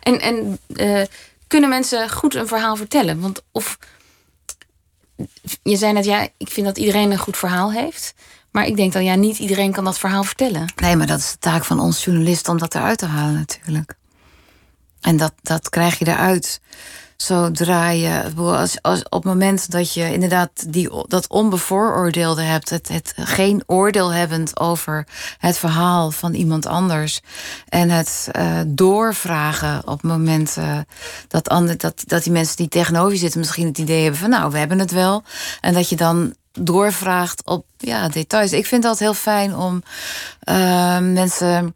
en 0.00 0.20
en 0.20 0.58
uh, 0.68 1.02
kunnen 1.46 1.68
mensen 1.68 2.10
goed 2.10 2.34
een 2.34 2.46
verhaal 2.46 2.76
vertellen? 2.76 3.20
Want 3.20 3.42
of 3.52 3.78
je 5.62 5.76
zei 5.76 5.92
net, 5.92 6.04
ja, 6.04 6.28
ik 6.36 6.48
vind 6.48 6.66
dat 6.66 6.78
iedereen 6.78 7.10
een 7.10 7.18
goed 7.18 7.36
verhaal 7.36 7.72
heeft. 7.72 8.14
Maar 8.50 8.66
ik 8.66 8.76
denk 8.76 8.92
dan, 8.92 9.04
ja, 9.04 9.14
niet 9.14 9.38
iedereen 9.38 9.72
kan 9.72 9.84
dat 9.84 9.98
verhaal 9.98 10.24
vertellen. 10.24 10.72
Nee, 10.76 10.96
maar 10.96 11.06
dat 11.06 11.18
is 11.18 11.30
de 11.30 11.38
taak 11.38 11.64
van 11.64 11.80
ons 11.80 12.04
journalisten 12.04 12.52
om 12.52 12.58
dat 12.58 12.74
eruit 12.74 12.98
te 12.98 13.06
halen, 13.06 13.34
natuurlijk. 13.34 13.94
En 15.00 15.16
dat, 15.16 15.32
dat 15.42 15.68
krijg 15.68 15.98
je 15.98 16.06
eruit 16.06 16.60
zodra 17.22 17.88
je, 17.90 18.22
als, 18.36 18.82
als, 18.82 19.02
op 19.02 19.12
het 19.12 19.24
moment 19.24 19.70
dat 19.70 19.94
je 19.94 20.12
inderdaad 20.12 20.72
die, 20.72 20.90
dat 21.06 21.28
onbevooroordeelde 21.28 22.42
hebt, 22.42 22.70
het, 22.70 22.88
het 22.88 23.12
geen 23.16 23.62
oordeel 23.66 24.12
hebbend 24.12 24.60
over 24.60 25.06
het 25.38 25.58
verhaal 25.58 26.10
van 26.10 26.34
iemand 26.34 26.66
anders 26.66 27.20
en 27.68 27.90
het 27.90 28.28
uh, 28.36 28.60
doorvragen 28.66 29.80
op 29.84 30.02
het 30.02 30.02
moment 30.02 30.56
uh, 30.58 30.78
dat, 31.28 31.48
ander, 31.48 31.78
dat, 31.78 32.02
dat 32.06 32.22
die 32.22 32.32
mensen 32.32 32.56
die 32.56 32.68
tegenover 32.68 33.12
je 33.12 33.18
zitten 33.18 33.40
misschien 33.40 33.66
het 33.66 33.78
idee 33.78 34.02
hebben 34.02 34.20
van 34.20 34.30
nou, 34.30 34.50
we 34.50 34.58
hebben 34.58 34.78
het 34.78 34.90
wel. 34.90 35.22
En 35.60 35.74
dat 35.74 35.88
je 35.88 35.96
dan 35.96 36.34
doorvraagt 36.52 37.46
op 37.46 37.64
ja, 37.76 38.08
details. 38.08 38.52
Ik 38.52 38.66
vind 38.66 38.82
dat 38.82 38.98
heel 38.98 39.14
fijn 39.14 39.56
om 39.56 39.82
uh, 40.48 40.98
mensen 40.98 41.74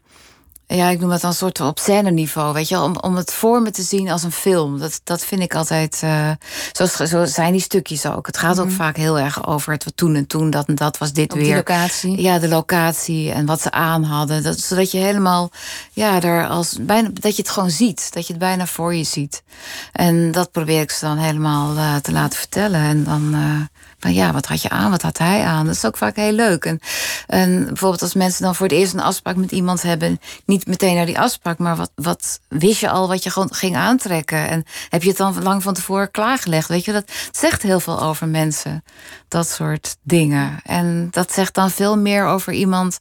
ja, 0.67 0.89
ik 0.89 0.99
noem 0.99 1.09
dat 1.09 1.21
dan 1.21 1.29
een 1.29 1.35
soort 1.35 1.61
op 1.61 1.79
scène 1.79 2.11
niveau, 2.11 2.53
weet 2.53 2.69
je, 2.69 2.79
om, 2.79 2.97
om 2.97 3.15
het 3.15 3.33
voor 3.33 3.61
me 3.61 3.71
te 3.71 3.81
zien 3.81 4.09
als 4.09 4.23
een 4.23 4.31
film. 4.31 4.79
Dat, 4.79 5.01
dat 5.03 5.25
vind 5.25 5.41
ik 5.41 5.55
altijd, 5.55 6.01
uh, 6.03 6.31
zo, 6.71 7.05
zo 7.05 7.25
zijn 7.25 7.51
die 7.51 7.61
stukjes 7.61 8.05
ook. 8.05 8.25
Het 8.25 8.37
gaat 8.37 8.59
ook 8.59 8.65
mhm. 8.65 8.75
vaak 8.75 8.97
heel 8.97 9.19
erg 9.19 9.47
over 9.47 9.73
het 9.73 9.83
wat 9.83 9.97
toen 9.97 10.15
en 10.15 10.27
toen, 10.27 10.49
dat 10.49 10.67
en 10.67 10.75
dat 10.75 10.97
was 10.97 11.13
dit 11.13 11.33
weer. 11.33 11.49
De 11.49 11.55
locatie. 11.55 12.21
Ja, 12.21 12.39
de 12.39 12.47
locatie 12.47 13.31
en 13.31 13.45
wat 13.45 13.61
ze 13.61 13.71
aan 13.71 14.03
hadden. 14.03 14.43
Dat, 14.43 14.59
zodat 14.59 14.91
je 14.91 14.97
helemaal, 14.97 15.51
ja, 15.91 16.19
daar 16.19 16.47
als, 16.47 16.77
bijna, 16.81 17.09
dat 17.13 17.35
je 17.35 17.41
het 17.41 17.51
gewoon 17.51 17.71
ziet. 17.71 18.13
Dat 18.13 18.27
je 18.27 18.33
het 18.33 18.41
bijna 18.41 18.65
voor 18.65 18.95
je 18.95 19.03
ziet. 19.03 19.43
En 19.91 20.31
dat 20.31 20.51
probeer 20.51 20.81
ik 20.81 20.91
ze 20.91 21.05
dan 21.05 21.17
helemaal 21.17 21.75
uh, 21.75 21.95
te 21.95 22.11
laten 22.11 22.39
vertellen. 22.39 22.81
En 22.81 23.03
dan, 23.03 23.35
uh, 23.35 23.61
van 24.05 24.13
ja, 24.13 24.31
wat 24.31 24.45
had 24.45 24.61
je 24.61 24.69
aan, 24.69 24.91
wat 24.91 25.01
had 25.01 25.17
hij 25.17 25.43
aan? 25.43 25.65
Dat 25.65 25.75
is 25.75 25.85
ook 25.85 25.97
vaak 25.97 26.15
heel 26.15 26.31
leuk. 26.31 26.65
En, 26.65 26.79
en 27.27 27.65
bijvoorbeeld 27.65 28.01
als 28.01 28.13
mensen 28.13 28.43
dan 28.43 28.55
voor 28.55 28.65
het 28.65 28.75
eerst 28.75 28.93
een 28.93 28.99
afspraak 28.99 29.35
met 29.35 29.51
iemand 29.51 29.81
hebben, 29.81 30.19
niet 30.45 30.67
meteen 30.67 30.95
naar 30.95 31.05
die 31.05 31.19
afspraak, 31.19 31.57
maar 31.57 31.75
wat, 31.75 31.91
wat 31.95 32.39
wist 32.47 32.79
je 32.79 32.89
al 32.89 33.07
wat 33.07 33.23
je 33.23 33.29
gewoon 33.29 33.53
ging 33.53 33.75
aantrekken? 33.75 34.49
En 34.49 34.63
heb 34.89 35.03
je 35.03 35.09
het 35.09 35.17
dan 35.17 35.43
lang 35.43 35.63
van 35.63 35.73
tevoren 35.73 36.11
klaargelegd? 36.11 36.67
Weet 36.67 36.85
je, 36.85 36.91
dat 36.91 37.11
zegt 37.31 37.61
heel 37.61 37.79
veel 37.79 38.01
over 38.01 38.27
mensen, 38.27 38.83
dat 39.27 39.47
soort 39.47 39.95
dingen. 40.01 40.59
En 40.63 41.07
dat 41.11 41.31
zegt 41.31 41.53
dan 41.53 41.71
veel 41.71 41.97
meer 41.97 42.25
over 42.25 42.53
iemand 42.53 42.97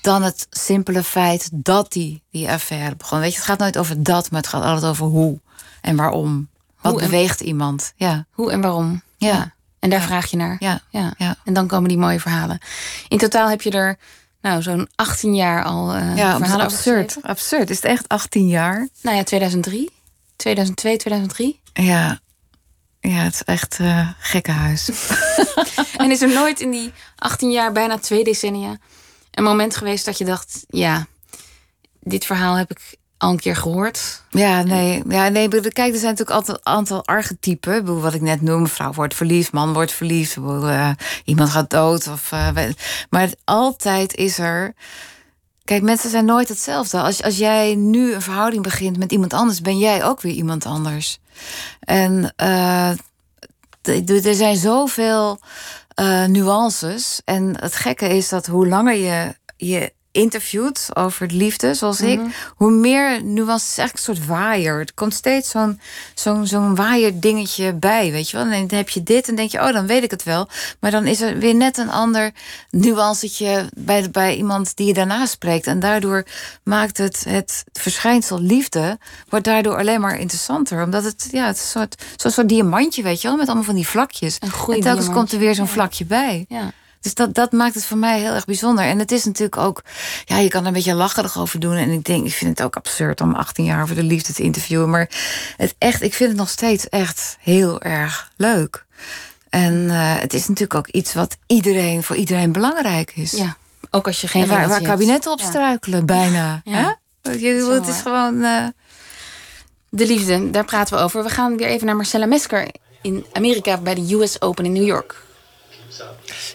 dan 0.00 0.22
het 0.22 0.46
simpele 0.50 1.02
feit 1.02 1.48
dat 1.52 1.92
die, 1.92 2.22
die 2.30 2.50
affaire 2.50 2.96
begon. 2.96 3.20
Weet 3.20 3.30
je, 3.32 3.36
het 3.36 3.46
gaat 3.46 3.58
nooit 3.58 3.78
over 3.78 4.02
dat, 4.02 4.30
maar 4.30 4.40
het 4.40 4.50
gaat 4.50 4.62
altijd 4.62 4.84
over 4.84 5.06
hoe 5.06 5.40
en 5.80 5.96
waarom. 5.96 6.48
Wat 6.80 6.96
beweegt 6.96 7.40
iemand? 7.40 7.92
Ja. 7.96 8.26
Hoe 8.30 8.50
en 8.52 8.60
waarom? 8.60 9.02
ja. 9.16 9.53
En 9.84 9.90
daar 9.90 10.02
vraag 10.02 10.30
je 10.30 10.36
naar. 10.36 10.56
Ja. 10.58 10.80
ja. 10.90 11.14
Ja. 11.16 11.36
En 11.44 11.52
dan 11.52 11.66
komen 11.66 11.88
die 11.88 11.98
mooie 11.98 12.20
verhalen. 12.20 12.58
In 13.08 13.18
totaal 13.18 13.48
heb 13.48 13.62
je 13.62 13.70
er 13.70 13.98
nou, 14.40 14.62
zo'n 14.62 14.88
18 14.94 15.34
jaar 15.34 15.64
al 15.64 15.96
uh, 15.96 16.16
ja, 16.16 16.36
verhalen 16.36 16.64
absurd. 16.64 17.16
Absurd. 17.22 17.70
Is 17.70 17.76
het 17.76 17.84
echt 17.84 18.08
18 18.08 18.48
jaar? 18.48 18.88
Nou 19.02 19.16
ja, 19.16 19.22
2003. 19.22 19.90
2002, 20.36 20.96
2003. 20.96 21.60
Ja. 21.72 22.20
Ja, 23.00 23.10
het 23.10 23.34
is 23.34 23.42
echt 23.42 23.78
uh, 23.78 24.08
gekkenhuis. 24.18 24.90
en 25.96 26.10
is 26.10 26.22
er 26.22 26.32
nooit 26.32 26.60
in 26.60 26.70
die 26.70 26.92
18 27.16 27.50
jaar, 27.50 27.72
bijna 27.72 27.98
twee 27.98 28.24
decennia, 28.24 28.76
een 29.30 29.44
moment 29.44 29.76
geweest 29.76 30.04
dat 30.04 30.18
je 30.18 30.24
dacht: 30.24 30.64
ja, 30.68 31.06
dit 32.00 32.24
verhaal 32.24 32.54
heb 32.54 32.70
ik 32.70 32.96
al 33.18 33.30
een 33.30 33.38
keer 33.38 33.56
gehoord. 33.56 34.22
Ja, 34.30 34.62
nee. 34.62 35.02
Ja, 35.08 35.28
nee 35.28 35.48
kijk, 35.48 35.92
er 35.92 35.98
zijn 35.98 36.14
natuurlijk 36.14 36.30
altijd 36.30 36.56
een 36.56 36.72
aantal 36.72 37.04
archetypen. 37.06 38.00
Wat 38.00 38.14
ik 38.14 38.20
net 38.20 38.40
noem, 38.40 38.68
vrouw 38.68 38.92
wordt 38.92 39.14
verliefd, 39.14 39.52
man 39.52 39.72
wordt 39.72 39.92
verliefd. 39.92 40.36
Uh, 40.36 40.90
iemand 41.24 41.50
gaat 41.50 41.70
dood. 41.70 42.08
Of, 42.08 42.32
uh, 42.32 42.48
maar 43.10 43.28
altijd 43.44 44.14
is 44.14 44.38
er... 44.38 44.74
Kijk, 45.64 45.82
mensen 45.82 46.10
zijn 46.10 46.24
nooit 46.24 46.48
hetzelfde. 46.48 47.00
Als, 47.00 47.22
als 47.22 47.36
jij 47.36 47.74
nu 47.74 48.14
een 48.14 48.22
verhouding 48.22 48.62
begint 48.62 48.98
met 48.98 49.12
iemand 49.12 49.32
anders... 49.32 49.60
ben 49.60 49.78
jij 49.78 50.04
ook 50.04 50.20
weer 50.20 50.34
iemand 50.34 50.66
anders. 50.66 51.18
En 51.80 52.34
uh, 52.42 52.90
er 54.24 54.34
zijn 54.34 54.56
zoveel 54.56 55.38
nuances. 56.26 57.20
En 57.24 57.60
het 57.60 57.74
gekke 57.74 58.08
is 58.08 58.28
dat 58.28 58.46
hoe 58.46 58.68
langer 58.68 58.94
je 58.94 59.34
je 59.56 59.92
interviewt 60.14 60.88
over 60.92 61.26
liefde, 61.30 61.74
zoals 61.74 62.00
ik, 62.00 62.18
mhm. 62.18 62.28
hoe 62.56 62.70
meer 62.70 63.22
nuance 63.22 63.66
is 63.66 63.78
eigenlijk 63.78 64.08
een 64.08 64.14
soort 64.14 64.26
waaier. 64.26 64.78
Er 64.78 64.94
komt 64.94 65.14
steeds 65.14 65.50
zo'n 65.50 65.80
zo'n 66.14 66.46
zo'n 66.46 66.74
waaier 66.74 67.20
dingetje 67.20 67.72
bij, 67.72 68.10
weet 68.10 68.30
je 68.30 68.36
wel. 68.36 68.46
En 68.46 68.66
dan 68.66 68.78
heb 68.78 68.88
je 68.88 69.02
dit 69.02 69.28
en 69.28 69.34
denk 69.34 69.50
je, 69.50 69.58
oh, 69.58 69.72
dan 69.72 69.86
weet 69.86 70.02
ik 70.02 70.10
het 70.10 70.22
wel. 70.22 70.48
Maar 70.80 70.90
dan 70.90 71.06
is 71.06 71.20
er 71.20 71.38
weer 71.38 71.54
net 71.54 71.78
een 71.78 71.90
ander 71.90 72.32
nuancetje 72.70 73.68
bij, 73.76 74.10
bij 74.10 74.36
iemand 74.36 74.76
die 74.76 74.86
je 74.86 74.94
daarna 74.94 75.26
spreekt. 75.26 75.66
En 75.66 75.80
daardoor 75.80 76.24
maakt 76.62 76.98
het, 76.98 77.24
het 77.28 77.64
verschijnsel 77.72 78.40
liefde, 78.40 78.98
wordt 79.28 79.44
daardoor 79.44 79.78
alleen 79.78 80.00
maar 80.00 80.18
interessanter. 80.18 80.82
Omdat 80.82 81.04
het, 81.04 81.28
ja, 81.30 81.46
het 81.46 81.56
is 81.56 81.62
een 81.62 81.68
soort, 81.68 82.02
zo'n 82.16 82.30
soort 82.30 82.48
diamantje, 82.48 83.02
weet 83.02 83.20
je 83.20 83.28
wel, 83.28 83.36
met 83.36 83.46
allemaal 83.46 83.64
van 83.64 83.74
die 83.74 83.88
vlakjes. 83.88 84.38
en 84.38 84.48
telkens 84.50 84.80
diamantje. 84.84 85.12
komt 85.12 85.32
er 85.32 85.38
weer 85.38 85.54
zo'n 85.54 85.68
vlakje 85.68 86.04
bij. 86.04 86.44
Ja. 86.48 86.72
Dus 87.04 87.14
dat, 87.14 87.34
dat 87.34 87.52
maakt 87.52 87.74
het 87.74 87.84
voor 87.84 87.96
mij 87.96 88.20
heel 88.20 88.32
erg 88.32 88.44
bijzonder. 88.44 88.84
En 88.84 88.98
het 88.98 89.12
is 89.12 89.24
natuurlijk 89.24 89.56
ook, 89.56 89.82
ja, 90.24 90.38
je 90.38 90.48
kan 90.48 90.60
er 90.60 90.66
een 90.66 90.72
beetje 90.72 90.94
lacherig 90.94 91.38
over 91.38 91.60
doen. 91.60 91.74
En 91.74 91.90
ik 91.90 92.04
denk, 92.04 92.26
ik 92.26 92.32
vind 92.32 92.58
het 92.58 92.66
ook 92.66 92.76
absurd 92.76 93.20
om 93.20 93.34
18 93.34 93.64
jaar 93.64 93.86
voor 93.86 93.96
de 93.96 94.02
liefde 94.02 94.32
te 94.32 94.42
interviewen. 94.42 94.90
Maar 94.90 95.10
het 95.56 95.74
echt, 95.78 96.02
ik 96.02 96.14
vind 96.14 96.28
het 96.28 96.38
nog 96.38 96.48
steeds 96.48 96.88
echt 96.88 97.36
heel 97.40 97.80
erg 97.80 98.32
leuk. 98.36 98.84
En 99.50 99.74
uh, 99.74 100.18
het 100.18 100.34
is 100.34 100.48
natuurlijk 100.48 100.74
ook 100.74 100.88
iets 100.88 101.14
wat 101.14 101.36
iedereen, 101.46 102.02
voor 102.02 102.16
iedereen 102.16 102.52
belangrijk 102.52 103.12
is. 103.14 103.30
Ja, 103.30 103.56
ook 103.90 104.06
als 104.06 104.20
je 104.20 104.28
geen. 104.28 104.42
En 104.42 104.48
waar, 104.48 104.68
waar 104.68 104.82
kabinetten 104.82 105.32
op 105.32 105.40
struikelen, 105.40 106.06
bijna. 106.06 106.60
Ja. 106.64 106.98
Je, 107.22 107.70
het 107.72 107.88
is 107.88 108.00
gewoon. 108.00 108.34
Uh... 108.34 108.66
De 109.88 110.06
liefde, 110.06 110.50
daar 110.50 110.64
praten 110.64 110.96
we 110.96 111.02
over. 111.02 111.22
We 111.22 111.30
gaan 111.30 111.56
weer 111.56 111.68
even 111.68 111.86
naar 111.86 111.96
Marcella 111.96 112.26
Mesker 112.26 112.70
in 113.02 113.26
Amerika 113.32 113.78
bij 113.78 113.94
de 113.94 114.14
US 114.14 114.40
Open 114.40 114.64
in 114.64 114.72
New 114.72 114.86
York. 114.86 115.23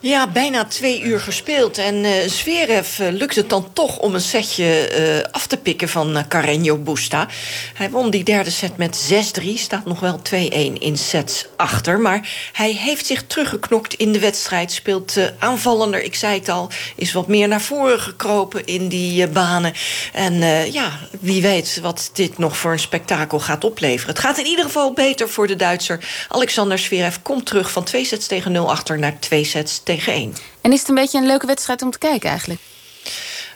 Ja, 0.02 0.28
bijna 0.28 0.66
twee 0.66 1.02
uur 1.02 1.20
gespeeld. 1.20 1.78
En 1.78 1.96
uh, 1.96 2.12
Zverev 2.28 3.00
uh, 3.00 3.08
lukte 3.12 3.40
het 3.40 3.50
dan 3.50 3.74
toch 3.74 3.98
om 3.98 4.14
een 4.14 4.22
setje 4.22 4.92
uh, 5.24 5.32
af 5.32 5.48
te 5.48 5.58
pikken 5.58 5.90
van 5.90 6.26
Carreño 6.36 6.84
Busta. 6.84 7.28
Hij 7.74 7.90
won 7.90 8.10
die 8.10 8.24
derde 8.24 8.50
set 8.50 8.78
met 8.78 9.12
6-3. 9.42 9.46
Staat 9.56 9.86
nog 9.86 10.00
wel 10.00 10.20
2-1 10.34 10.34
in 10.74 10.98
sets 10.98 11.46
achter. 11.56 12.00
Maar 12.00 12.30
hij 12.54 12.72
heeft 12.72 13.06
zich 13.06 13.24
teruggeknokt 13.28 13.94
in 13.94 14.12
de 14.12 14.20
wedstrijd. 14.20 14.72
Speelt 14.72 15.16
aanvallender, 15.40 16.04
ik 16.04 16.16
zei 16.16 16.40
het 16.40 16.50
al. 16.50 16.70
Is 16.96 17.14
wat 17.14 17.28
meer 17.28 17.48
naar 17.48 17.62
voren 17.62 18.00
gekropen 18.00 18.66
in 18.66 18.88
die 18.88 19.28
banen. 19.28 19.74
En 20.14 20.34
ja, 20.72 21.00
wie 21.20 21.42
weet 21.42 21.80
wat 21.82 22.10
dit 22.14 22.38
nog 22.38 22.58
voor 22.58 22.72
een 22.72 22.80
spektakel 22.80 23.40
gaat 23.40 23.64
opleveren. 23.64 24.14
Het 24.16 24.24
gaat 24.24 24.38
in 24.38 24.46
ieder 24.46 24.66
geval 24.66 24.94
beter 24.94 25.30
voor 25.30 25.48
de 25.48 25.56
Duitser. 25.56 26.00
Alexander 26.30 26.78
Zverev 26.78 27.16
komt 27.22 27.46
terug 27.46 27.72
van 27.72 27.84
twee 27.84 28.06
sets 28.06 28.28
tegen 28.28 28.52
0 28.52 28.70
achter 28.70 29.00
naar 29.00 29.20
twee 29.30 29.44
sets 29.44 29.82
tegen 29.84 30.14
één. 30.14 30.36
En 30.62 30.72
is 30.72 30.80
het 30.80 30.90
een 30.90 30.96
beetje 30.96 31.18
een 31.18 31.26
leuke 31.26 31.46
wedstrijd 31.46 31.82
om 31.82 31.92
te 31.92 31.98
kijken 31.98 32.30
eigenlijk? 32.30 32.60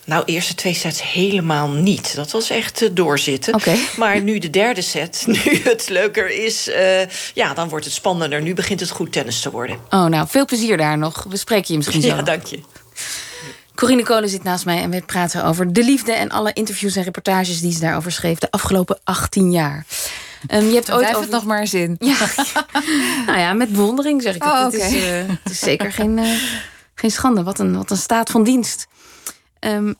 Nou, 0.06 0.24
eerste 0.26 0.56
twee 0.56 0.74
sets 0.74 1.04
helemaal 1.12 1.70
niet. 1.70 2.16
Dat 2.16 2.32
was 2.32 2.50
echt 2.50 2.82
uh, 2.82 2.90
doorzitten. 2.92 3.54
Okay. 3.54 3.80
Maar 3.98 4.22
nu 4.22 4.40
de 4.40 4.50
derde 4.50 4.82
set, 4.82 5.24
nu 5.28 5.62
het 5.64 5.90
leuker 5.90 6.30
is... 6.30 6.68
Uh, 6.68 6.76
ja, 7.34 7.54
dan 7.54 7.70
wordt 7.70 7.86
het 7.86 7.94
spannender. 7.94 8.42
Nu 8.42 8.54
begint 8.54 8.80
het 8.80 8.90
goed 8.90 9.12
tennis 9.12 9.40
te 9.40 9.52
worden. 9.52 9.78
Oh, 9.90 10.06
nou, 10.06 10.28
veel 10.28 10.46
plezier 10.46 10.78
daar 10.78 10.98
nog. 10.98 11.26
We 11.30 11.38
spreken 11.38 11.68
je 11.68 11.78
misschien 11.78 12.02
zo. 12.08 12.08
Ja, 12.08 12.22
dank 12.22 12.46
je. 12.46 12.60
Corine 13.76 14.04
Kolen 14.04 14.30
zit 14.30 14.44
naast 14.44 14.66
mij 14.66 14.82
en 14.82 14.90
we 14.90 15.02
praten 15.02 15.46
over 15.46 15.74
de 15.74 15.84
liefde... 15.84 16.12
en 16.12 16.30
alle 16.30 16.54
interviews 16.54 16.96
en 16.96 17.04
reportages 17.04 17.62
die 17.62 17.74
ze 17.74 17.80
daarover 17.80 18.12
schreef... 18.12 18.38
de 18.38 18.52
afgelopen 18.52 19.00
18 19.04 19.52
jaar. 19.52 19.86
Um, 20.52 20.68
je 20.68 20.74
hebt 20.74 20.92
ooit 20.92 21.08
over... 21.08 21.22
het 21.22 21.30
nog 21.30 21.46
maar 21.46 21.68
zin. 21.68 21.96
Ja. 22.00 22.18
nou 23.28 23.40
ja, 23.40 23.54
met 23.54 23.72
bewondering 23.72 24.22
zeg 24.22 24.36
ik 24.36 24.44
oh, 24.44 24.64
het. 24.64 24.74
Het, 24.74 24.82
is, 24.82 24.94
uh, 24.94 25.28
het, 25.28 25.52
is, 25.52 25.60
zeker 25.60 25.92
geen, 25.92 26.18
uh, 26.18 26.42
geen 26.96 27.12
schande. 27.12 27.44
Wat 27.44 27.60
een, 27.60 27.76
wat 27.76 27.92
een 27.92 27.98
staat 27.98 28.30
van 28.30 28.44
dienst. 28.44 28.88
Um, 29.60 29.96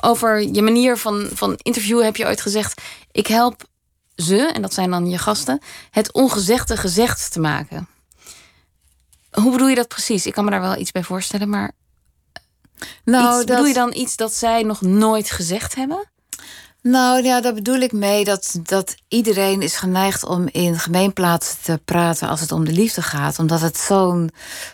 over 0.00 0.40
je 0.40 0.62
manier 0.62 0.96
van, 0.96 1.28
van 1.32 1.58
interviewen 1.62 2.04
heb 2.04 2.16
je 2.16 2.26
ooit 2.26 2.40
gezegd... 2.40 2.82
ik 3.12 3.26
help 3.26 3.64
ze, 4.16 4.36
en 4.36 4.62
dat 4.62 4.74
zijn 4.74 4.90
dan 4.90 5.10
je 5.10 5.18
gasten... 5.18 5.62
het 5.90 6.12
ongezegde 6.12 6.76
gezegd 6.76 7.32
te 7.32 7.40
maken. 7.40 7.88
hoe 9.30 9.50
bedoel 9.50 9.68
je 9.68 9.74
dat 9.74 9.88
precies? 9.88 10.26
Ik 10.26 10.32
kan 10.32 10.44
me 10.44 10.50
daar 10.50 10.60
wel 10.60 10.76
iets 10.76 10.90
bij 10.90 11.02
voorstellen, 11.02 11.48
maar. 11.48 11.72
Nou, 13.04 13.26
iets, 13.26 13.36
dat... 13.36 13.46
Bedoel 13.46 13.66
je 13.66 13.74
dan 13.74 13.94
iets 13.94 14.16
dat 14.16 14.32
zij 14.34 14.62
nog 14.62 14.80
nooit 14.80 15.30
gezegd 15.30 15.74
hebben? 15.74 16.10
Nou 16.90 17.22
ja, 17.22 17.40
daar 17.40 17.54
bedoel 17.54 17.80
ik 17.80 17.92
mee 17.92 18.24
dat, 18.24 18.58
dat 18.62 18.94
iedereen 19.08 19.62
is 19.62 19.76
geneigd 19.76 20.24
om 20.24 20.48
in 20.52 20.78
gemeenplaatsen 20.78 21.56
te 21.62 21.80
praten 21.84 22.28
als 22.28 22.40
het 22.40 22.52
om 22.52 22.64
de 22.64 22.72
liefde 22.72 23.02
gaat. 23.02 23.38
Omdat 23.38 23.60
het 23.60 23.76
zo'n. 23.76 24.30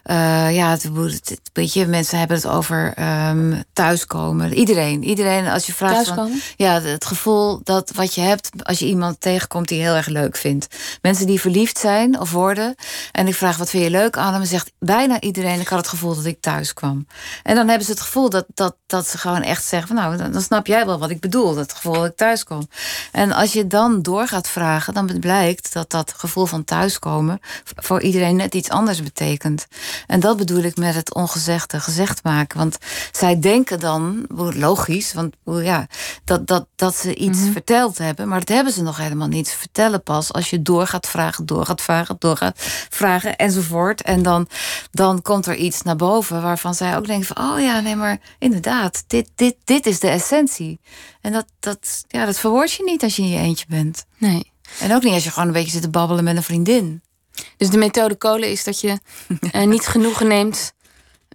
Uh, 0.07 0.55
ja, 0.55 0.71
het, 0.71 0.83
het, 0.83 1.41
weet 1.53 1.73
je, 1.73 1.87
mensen 1.87 2.19
hebben 2.19 2.37
het 2.37 2.47
over 2.47 2.95
um, 3.29 3.63
thuiskomen. 3.73 4.53
Iedereen, 4.53 5.05
iedereen, 5.05 5.49
als 5.49 5.67
je 5.67 5.73
vraagt. 5.73 5.95
Thuiskomen? 5.95 6.31
Van, 6.31 6.41
ja, 6.57 6.81
het 6.81 7.05
gevoel 7.05 7.61
dat 7.63 7.91
wat 7.95 8.15
je 8.15 8.21
hebt 8.21 8.51
als 8.63 8.79
je 8.79 8.87
iemand 8.87 9.21
tegenkomt 9.21 9.69
die 9.69 9.79
je 9.79 9.85
heel 9.85 9.95
erg 9.95 10.07
leuk 10.07 10.37
vindt. 10.37 10.67
Mensen 11.03 11.27
die 11.27 11.41
verliefd 11.41 11.79
zijn 11.79 12.21
of 12.21 12.31
worden. 12.31 12.75
En 13.13 13.27
ik 13.27 13.35
vraag 13.35 13.57
wat 13.57 13.71
vind 13.71 13.83
je 13.83 13.91
leuk 13.91 14.17
aan 14.17 14.33
hem, 14.35 14.45
zegt 14.45 14.73
bijna 14.79 15.21
iedereen: 15.21 15.61
ik 15.61 15.69
had 15.69 15.79
het 15.79 15.89
gevoel 15.89 16.15
dat 16.15 16.25
ik 16.25 16.41
thuis 16.41 16.73
kwam. 16.73 17.07
En 17.43 17.55
dan 17.55 17.69
hebben 17.69 17.87
ze 17.87 17.93
het 17.93 18.01
gevoel 18.01 18.31
dat, 18.31 18.45
dat, 18.55 18.77
dat 18.87 19.09
ze 19.09 19.19
gewoon 19.19 19.43
echt 19.43 19.65
zeggen: 19.65 19.89
van, 19.89 19.97
nou, 19.97 20.17
dan, 20.17 20.33
dan 20.33 20.43
snap 20.43 20.67
jij 20.67 20.87
wel 20.87 20.99
wat 20.99 21.11
ik 21.11 21.21
bedoel. 21.21 21.55
Dat 21.55 21.73
gevoel 21.73 22.04
dat 22.05 22.11
ik 22.11 22.17
thuis. 22.17 22.45
En 23.13 23.33
als 23.33 23.53
je 23.53 23.67
dan 23.67 24.03
door 24.03 24.29
gaat 24.29 24.49
vragen, 24.49 24.95
dan 24.95 25.19
blijkt 25.21 25.73
dat 25.73 25.91
dat 25.91 26.15
gevoel 26.17 26.47
van 26.47 26.65
thuiskomen 26.65 27.41
voor 27.77 28.03
iedereen 28.03 28.37
net 28.37 28.55
iets 28.55 28.69
anders 28.69 29.03
betekent. 29.03 29.67
En 30.07 30.21
dat 30.21 30.37
bedoel 30.37 30.63
ik 30.63 30.77
met 30.77 30.95
het 30.95 31.15
ongezegde 31.15 31.81
gezegd 31.81 32.23
maken. 32.23 32.59
Want 32.59 32.79
zij 33.13 33.41
denken 33.41 33.81
dan, 33.81 34.25
logisch, 34.37 35.13
want 35.13 35.35
ja, 35.45 35.87
dat, 36.25 36.47
dat, 36.47 36.67
dat 36.77 36.97
ze 36.97 37.15
iets 37.15 37.39
Mhm. 37.41 37.53
verteld 37.53 37.99
hebben, 37.99 38.29
maar 38.29 38.39
dat 38.39 38.49
hebben 38.49 38.73
ze 38.73 38.83
nog 38.83 38.97
helemaal 38.97 39.29
niet. 39.29 39.49
Ze 39.49 39.57
vertellen 39.57 40.03
pas 40.03 40.33
als 40.33 40.51
je 40.51 40.63
door 40.63 40.87
gaat 40.87 41.07
vragen, 41.07 41.47
door 41.47 41.67
gaat 41.67 41.83
vragen, 41.83 42.17
door 42.19 42.37
gaat 42.37 42.59
vragen 42.91 43.37
enzovoort. 43.37 44.03
En 44.03 44.23
dan, 44.23 44.49
dan 44.91 45.23
komt 45.23 45.47
er 45.47 45.55
iets 45.57 45.83
naar 45.83 45.97
boven 45.97 46.43
waarvan 46.43 46.75
zij 46.75 46.97
ook 46.97 47.07
denken 47.07 47.35
van, 47.35 47.51
oh 47.51 47.61
ja, 47.61 47.81
nee, 47.81 47.97
maar 47.97 48.19
inderdaad, 48.39 49.05
dit, 49.07 49.31
dit, 49.35 49.57
dit 49.65 49.87
is 49.87 50.01
de 50.01 50.09
essentie. 50.09 50.81
En 51.25 51.33
dat, 51.33 51.47
dat, 51.61 52.05
ja, 52.09 52.25
dat 52.25 52.39
verwoord 52.39 52.73
je 52.73 52.85
niet 52.85 53.03
als 53.03 53.17
je 53.17 53.23
in 53.23 53.29
je 53.29 53.39
eentje 53.39 53.65
bent. 53.69 54.05
Nee. 54.19 54.53
En 54.81 54.95
ook 54.95 55.03
niet 55.03 55.13
als 55.13 55.25
je 55.25 55.31
gewoon 55.31 55.47
een 55.47 55.55
beetje 55.55 55.71
zit 55.71 55.83
te 55.83 55.91
babbelen 55.91 56.25
met 56.25 56.37
een 56.37 56.43
vriendin. 56.43 57.03
Dus 57.57 57.71
de 57.71 57.79
methode 57.79 58.15
kolen 58.15 58.51
is 58.51 58.65
dat 58.65 58.81
je 58.81 58.99
uh, 59.53 59.63
niet 59.75 59.87
genoegen 59.87 60.27
neemt 60.29 60.73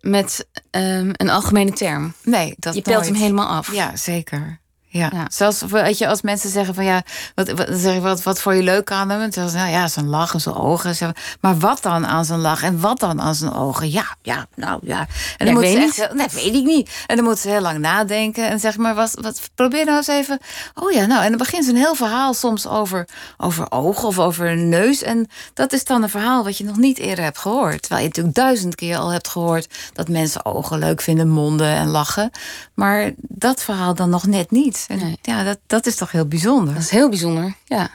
met 0.01 0.47
um, 0.71 1.11
een 1.13 1.29
algemene 1.29 1.71
term. 1.71 2.13
Nee, 2.23 2.55
dat 2.57 2.75
Je 2.75 2.81
pelt 2.81 2.95
nooit. 2.95 3.07
hem 3.07 3.15
helemaal 3.15 3.47
af. 3.47 3.73
Ja, 3.73 3.95
zeker. 3.95 4.59
Ja. 4.91 5.09
Ja. 5.13 5.25
Zelfs 5.31 5.61
weet 5.61 5.97
je, 5.97 6.07
als 6.07 6.21
mensen 6.21 6.49
zeggen 6.49 6.75
van 6.75 6.83
ja, 6.83 7.03
wat, 7.35 7.49
wat, 7.49 7.67
zeg 7.71 7.95
ik, 7.95 8.01
wat, 8.01 8.23
wat 8.23 8.41
voor 8.41 8.53
je 8.55 8.63
leuk 8.63 8.91
aan 8.91 9.09
hem? 9.09 9.31
Zeggen 9.31 9.51
ze, 9.51 9.57
nou 9.57 9.69
ja, 9.69 9.87
zijn 9.87 10.07
lach 10.07 10.33
en 10.33 10.41
zijn 10.41 10.55
ogen. 10.55 11.13
Maar 11.41 11.57
wat 11.57 11.81
dan 11.81 12.07
aan 12.07 12.25
zijn 12.25 12.39
lach 12.39 12.63
en 12.63 12.79
wat 12.79 12.99
dan 12.99 13.21
aan 13.21 13.35
zijn 13.35 13.53
ogen? 13.53 13.91
Ja, 13.91 14.15
ja, 14.21 14.47
nou 14.55 14.79
ja. 14.83 14.99
En 15.37 15.45
dan 15.45 15.47
Ja, 15.47 15.53
moet 15.53 15.61
weet 15.61 15.73
ze 15.73 15.79
niet. 15.79 15.99
echt, 15.99 16.13
nee, 16.13 16.27
weet 16.43 16.55
ik 16.55 16.63
niet. 16.65 16.89
En 17.07 17.15
dan 17.15 17.25
moet 17.25 17.39
ze 17.39 17.49
heel 17.49 17.61
lang 17.61 17.77
nadenken. 17.79 18.49
En 18.49 18.59
zeg 18.59 18.77
maar, 18.77 18.95
wat, 18.95 19.13
wat, 19.21 19.49
probeer 19.55 19.85
nou 19.85 19.97
eens 19.97 20.07
even. 20.07 20.39
Oh 20.73 20.91
ja, 20.91 21.05
nou, 21.05 21.23
en 21.23 21.29
dan 21.29 21.37
begint 21.37 21.63
ze 21.65 21.69
een 21.71 21.77
heel 21.77 21.95
verhaal 21.95 22.33
soms 22.33 22.67
over, 22.67 23.07
over 23.37 23.71
ogen 23.71 24.07
of 24.07 24.19
over 24.19 24.47
een 24.47 24.69
neus. 24.69 25.03
En 25.03 25.27
dat 25.53 25.73
is 25.73 25.83
dan 25.83 26.03
een 26.03 26.09
verhaal 26.09 26.43
wat 26.43 26.57
je 26.57 26.63
nog 26.63 26.77
niet 26.77 26.97
eerder 26.97 27.23
hebt 27.23 27.37
gehoord. 27.37 27.81
Terwijl 27.81 28.01
je 28.01 28.07
natuurlijk 28.07 28.35
duizend 28.35 28.75
keer 28.75 28.97
al 28.97 29.09
hebt 29.09 29.27
gehoord 29.27 29.67
dat 29.93 30.07
mensen 30.09 30.45
ogen 30.45 30.79
leuk 30.79 31.01
vinden, 31.01 31.29
monden 31.29 31.67
en 31.75 31.87
lachen. 31.87 32.31
Maar 32.73 33.11
dat 33.17 33.63
verhaal 33.63 33.95
dan 33.95 34.09
nog 34.09 34.25
net 34.27 34.51
niet. 34.51 34.78
En 34.87 34.97
Nee. 34.97 35.17
ja, 35.21 35.43
dat, 35.43 35.57
dat 35.67 35.85
is 35.85 35.95
toch 35.95 36.11
heel 36.11 36.27
bijzonder. 36.27 36.73
Dat 36.73 36.83
is 36.83 36.89
heel 36.89 37.09
bijzonder, 37.09 37.55
ja. 37.65 37.89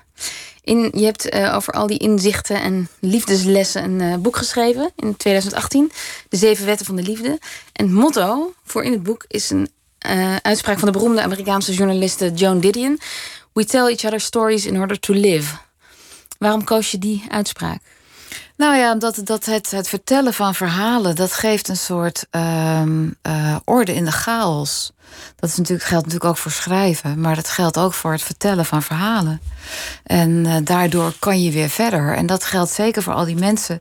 In, 0.63 0.91
je 0.95 1.05
hebt 1.05 1.29
eh, 1.29 1.55
over 1.55 1.73
al 1.73 1.87
die 1.87 1.99
inzichten 1.99 2.63
en 2.63 2.89
liefdeslessen 2.99 3.85
een 3.85 4.01
eh, 4.01 4.19
boek 4.19 4.37
geschreven 4.37 4.93
in 4.97 5.17
2018. 5.17 5.93
De 6.29 6.37
Zeven 6.37 6.67
Wetten 6.67 6.87
van 6.87 6.97
de 6.97 7.03
Liefde. 7.03 7.39
En 7.73 7.85
het 7.85 7.95
motto 7.95 8.55
voor 8.65 8.85
in 8.85 8.93
het 8.93 9.03
boek 9.03 9.25
is 9.29 9.51
een 9.51 9.69
eh, 9.99 10.37
uitspraak 10.37 10.79
van 10.79 10.93
de 10.93 10.99
beroemde 10.99 11.23
Amerikaanse 11.23 11.73
journaliste 11.73 12.33
Joan 12.33 12.61
Didion. 12.61 13.01
We 13.53 13.65
tell 13.65 13.87
each 13.87 14.05
other 14.05 14.21
stories 14.21 14.67
in 14.67 14.81
order 14.81 15.01
to 15.01 15.15
live. 15.15 15.55
Waarom 16.39 16.65
koos 16.65 16.91
je 16.91 16.99
die 16.99 17.25
uitspraak? 17.29 17.81
Nou 18.57 18.77
ja, 18.77 18.93
omdat 18.93 19.21
dat 19.25 19.45
het, 19.45 19.71
het 19.71 19.89
vertellen 19.89 20.35
van 20.35 20.55
verhalen, 20.55 21.17
dat 21.17 21.33
geeft 21.33 21.69
een 21.69 21.77
soort 21.77 22.27
ehm, 22.31 23.11
eh, 23.23 23.57
orde 23.65 23.95
in 23.95 24.05
de 24.05 24.13
chaos. 24.13 24.93
Dat 25.37 25.51
is 25.51 25.57
natuurlijk, 25.57 25.89
geldt 25.89 26.05
natuurlijk 26.05 26.31
ook 26.31 26.39
voor 26.39 26.51
schrijven, 26.51 27.21
maar 27.21 27.35
dat 27.35 27.49
geldt 27.49 27.79
ook 27.79 27.95
voor 27.95 28.13
het 28.13 28.23
vertellen 28.23 28.65
van 28.65 28.83
verhalen. 28.83 29.41
En 30.05 30.47
eh, 30.47 30.57
daardoor 30.65 31.13
kan 31.19 31.43
je 31.43 31.51
weer 31.51 31.69
verder. 31.69 32.15
En 32.17 32.27
dat 32.27 32.45
geldt 32.45 32.71
zeker 32.71 33.03
voor 33.03 33.13
al 33.13 33.25
die 33.25 33.37
mensen, 33.37 33.81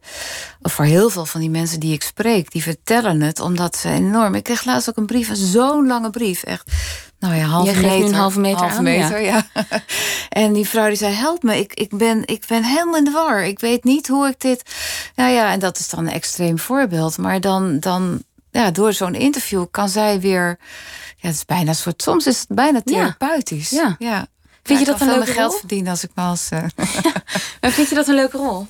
of 0.62 0.74
voor 0.74 0.86
heel 0.86 1.10
veel 1.10 1.26
van 1.26 1.40
die 1.40 1.50
mensen 1.50 1.80
die 1.80 1.94
ik 1.94 2.04
spreek, 2.04 2.52
die 2.52 2.64
vertellen 2.64 3.22
het 3.22 3.40
omdat 3.40 3.76
ze 3.76 3.90
enorm. 3.90 4.36
Ik 4.36 4.44
kreeg 4.44 4.66
laatst 4.66 4.90
ook 4.90 4.98
een 4.98 5.06
brief, 5.06 5.30
zo'n 5.34 5.88
lange 5.88 6.10
brief, 6.10 6.44
echt. 6.44 6.72
Nou 7.24 7.36
ja, 7.36 7.46
half 7.46 7.66
Jij 7.66 7.74
geeft 7.74 7.88
nu 7.88 7.92
meter. 7.92 8.08
een 8.08 8.20
halve 8.20 8.40
meter 8.40 8.70
aan, 8.70 8.84
meter, 8.84 9.22
ja. 9.22 9.46
En 10.30 10.54
die 10.54 10.68
vrouw 10.68 10.88
die 10.88 10.98
zei: 10.98 11.14
Help 11.14 11.44
me, 11.44 11.60
ik, 11.60 11.74
ik, 11.74 11.98
ben, 11.98 12.22
ik 12.26 12.44
ben 12.48 12.64
helemaal 12.64 12.98
in 12.98 13.04
de 13.04 13.12
war. 13.12 13.44
Ik 13.44 13.60
weet 13.60 13.84
niet 13.84 14.08
hoe 14.08 14.28
ik 14.28 14.40
dit. 14.40 14.64
Nou 15.16 15.32
ja, 15.32 15.52
en 15.52 15.60
dat 15.60 15.80
is 15.80 15.90
dan 15.90 16.00
een 16.00 16.14
extreem 16.14 16.60
voorbeeld. 16.60 17.18
Maar 17.18 17.42
dan, 17.42 17.80
dan 17.80 18.24
ja, 18.52 18.72
door 18.72 18.94
zo'n 18.94 19.16
interview 19.16 19.66
kan 19.72 19.90
zij 19.90 20.20
weer. 20.20 20.58
Ja, 21.24 21.30
het 21.30 21.38
is 21.38 21.46
bijna 21.46 21.74
soort. 21.74 22.02
Soms 22.02 22.28
is 22.28 22.40
het 22.40 22.48
bijna 22.50 22.82
Ja. 22.86 22.94
therapeutisch. 22.94 23.70
Ja. 23.70 23.96
ja. 24.00 24.28
Vind 24.64 24.80
je 24.80 24.86
Ja, 24.86 24.92
dat 24.92 25.02
ik 25.02 25.08
een 25.08 25.14
leuke 25.16 25.32
geld 25.32 25.50
rol? 25.52 25.60
verdienen 25.60 25.92
als 25.92 26.04
ik 26.04 26.10
me 26.16 26.24
als. 26.24 26.50
eh, 26.50 26.64
Maar 27.62 27.72
vind 27.72 27.90
je 27.90 27.96
dat 27.96 28.08
een 28.08 28.16
leuke 28.16 28.38
rol? 28.38 28.68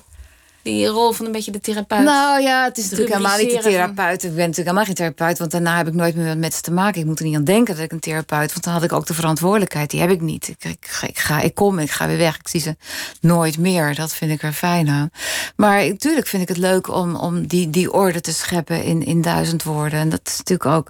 Die 0.62 0.86
rol 0.86 1.12
van 1.12 1.26
een 1.26 1.32
beetje 1.32 1.50
de 1.50 1.60
therapeut. 1.60 2.02
Nou 2.04 2.40
ja, 2.42 2.64
het 2.64 2.78
is 2.78 2.84
natuurlijk 2.84 3.10
helemaal 3.16 3.38
niet 3.38 3.48
de 3.50 3.62
van- 3.62 3.70
therapeut. 3.70 4.22
Ik 4.22 4.28
ben 4.30 4.38
natuurlijk 4.38 4.56
helemaal 4.56 4.84
geen 4.84 4.94
therapeut, 4.94 5.38
want 5.38 5.50
daarna 5.50 5.76
heb 5.76 5.86
ik 5.86 5.94
nooit 5.94 6.14
meer 6.16 6.38
met 6.38 6.54
ze 6.54 6.60
te 6.60 6.70
maken. 6.72 7.00
Ik 7.00 7.06
moet 7.06 7.18
er 7.18 7.24
niet 7.24 7.36
aan 7.36 7.44
denken 7.44 7.74
dat 7.74 7.84
ik 7.84 7.92
een 7.92 8.00
therapeut, 8.00 8.52
want 8.52 8.64
dan 8.64 8.72
had 8.72 8.82
ik 8.82 8.92
ook 8.92 9.06
de 9.06 9.14
verantwoordelijkheid. 9.14 9.90
Die 9.90 10.00
heb 10.00 10.10
ik 10.10 10.20
niet. 10.20 10.48
Ik, 10.48 10.64
ik, 10.64 10.86
ga- 10.86 11.06
ik, 11.06 11.18
ga, 11.18 11.40
ik 11.40 11.54
kom, 11.54 11.78
ik 11.78 11.90
ga 11.90 12.06
weer 12.06 12.16
weg. 12.16 12.36
Ik 12.38 12.48
zie 12.48 12.60
ze 12.60 12.76
nooit 13.20 13.58
meer. 13.58 13.94
Dat 13.94 14.14
vind 14.14 14.30
ik 14.30 14.42
er 14.42 14.52
fijn 14.52 14.88
aan. 14.88 15.10
Maar 15.56 15.86
natuurlijk 15.88 16.26
vind 16.26 16.42
ik 16.42 16.48
het 16.48 16.56
leuk 16.58 16.88
om, 16.88 17.16
om 17.16 17.46
die, 17.46 17.70
die 17.70 17.92
orde 17.92 18.20
te 18.20 18.32
scheppen 18.32 18.82
in, 18.84 19.04
in 19.06 19.22
duizend 19.22 19.62
woorden. 19.62 19.98
En 20.00 20.08
dat 20.08 20.20
is 20.24 20.36
natuurlijk 20.38 20.70
ook 20.70 20.88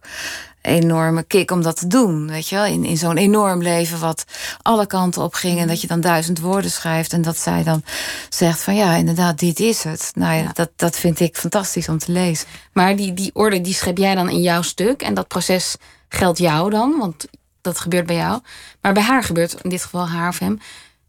enorme 0.66 1.22
kick 1.22 1.50
om 1.50 1.62
dat 1.62 1.77
te 1.77 1.87
doen. 1.87 2.29
Weet 2.29 2.48
je 2.48 2.55
wel? 2.55 2.64
In, 2.64 2.85
in 2.85 2.96
zo'n 2.96 3.16
enorm 3.16 3.62
leven 3.62 4.00
wat 4.00 4.24
alle 4.62 4.87
kanten 4.87 5.22
op 5.22 5.35
ging. 5.35 5.59
En 5.61 5.68
dat 5.68 5.81
je 5.81 5.87
dan 5.87 6.00
duizend 6.00 6.38
woorden 6.40 6.70
schrijft. 6.70 7.12
En 7.12 7.22
dat 7.22 7.37
zij 7.38 7.62
dan 7.62 7.83
zegt 8.29 8.61
van 8.62 8.74
ja, 8.74 8.94
inderdaad, 8.94 9.38
dit 9.38 9.61
is 9.61 9.83
het. 9.85 10.11
Nou 10.14 10.35
ja, 10.35 10.42
Ja. 10.42 10.50
Dat, 10.53 10.70
dat 10.77 10.96
vind 10.96 11.20
ik 11.20 11.37
fantastisch 11.37 11.88
om 11.88 11.98
te 11.98 12.12
lezen. 12.12 12.46
Maar 12.72 12.96
die, 12.96 13.14
die 13.14 13.31
orde 13.35 13.61
die 13.61 13.74
schep 13.74 13.98
jij 13.98 14.14
dan 14.14 14.29
in 14.29 14.40
jouw 14.42 14.62
stuk. 14.62 15.03
En 15.03 15.14
dat 15.14 15.29
proces 15.29 15.77
geldt 16.09 16.38
jou 16.38 16.70
dan, 16.70 16.98
want 16.98 17.27
dat 17.61 17.79
gebeurt 17.81 18.07
bij 18.07 18.16
jou. 18.16 18.40
Maar 18.81 18.92
bij 18.92 19.03
haar 19.03 19.22
gebeurt, 19.22 19.57
in 19.62 19.70
dit 19.70 19.83
geval 19.83 20.09
haar 20.09 20.29
of 20.29 20.38
hem, 20.38 20.61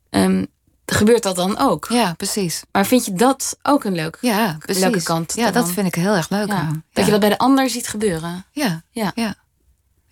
ehm, 0.09 0.45
gebeurt 0.85 1.23
dat 1.23 1.35
dan 1.35 1.57
ook. 1.57 1.87
Ja, 1.89 2.13
precies. 2.13 2.63
Maar 2.71 2.85
vind 2.85 3.05
je 3.05 3.13
dat 3.13 3.57
ook 3.63 3.83
een 3.83 3.95
leuk? 3.95 4.17
Ja, 4.21 4.55
precies. 4.59 4.83
leuke 4.83 5.03
kant 5.03 5.33
Ja, 5.35 5.51
dat 5.51 5.71
vind 5.71 5.87
ik 5.87 5.95
heel 5.95 6.13
erg 6.15 6.29
leuk 6.29 6.47
Ja. 6.47 6.71
Dat 6.93 7.05
je 7.05 7.11
dat 7.11 7.19
bij 7.19 7.29
de 7.29 7.37
ander 7.37 7.69
ziet 7.69 7.87
gebeuren. 7.87 8.45
Ja, 8.51 8.83
Ja. 8.91 9.11
ja, 9.15 9.35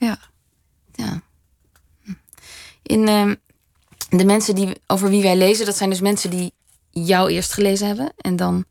ja. 0.03 0.17
ja. 0.93 1.21
In 2.81 3.07
ehm, 3.07 3.35
de 4.09 4.25
mensen 4.25 4.55
die, 4.55 4.81
over 4.87 5.09
wie 5.09 5.21
wij 5.21 5.37
lezen, 5.37 5.65
dat 5.65 5.77
zijn 5.77 5.89
dus 5.89 5.99
mensen 6.01 6.29
die 6.29 6.53
jou 6.91 7.31
eerst 7.31 7.53
gelezen 7.53 7.87
hebben 7.87 8.13
en 8.17 8.35
dan 8.35 8.65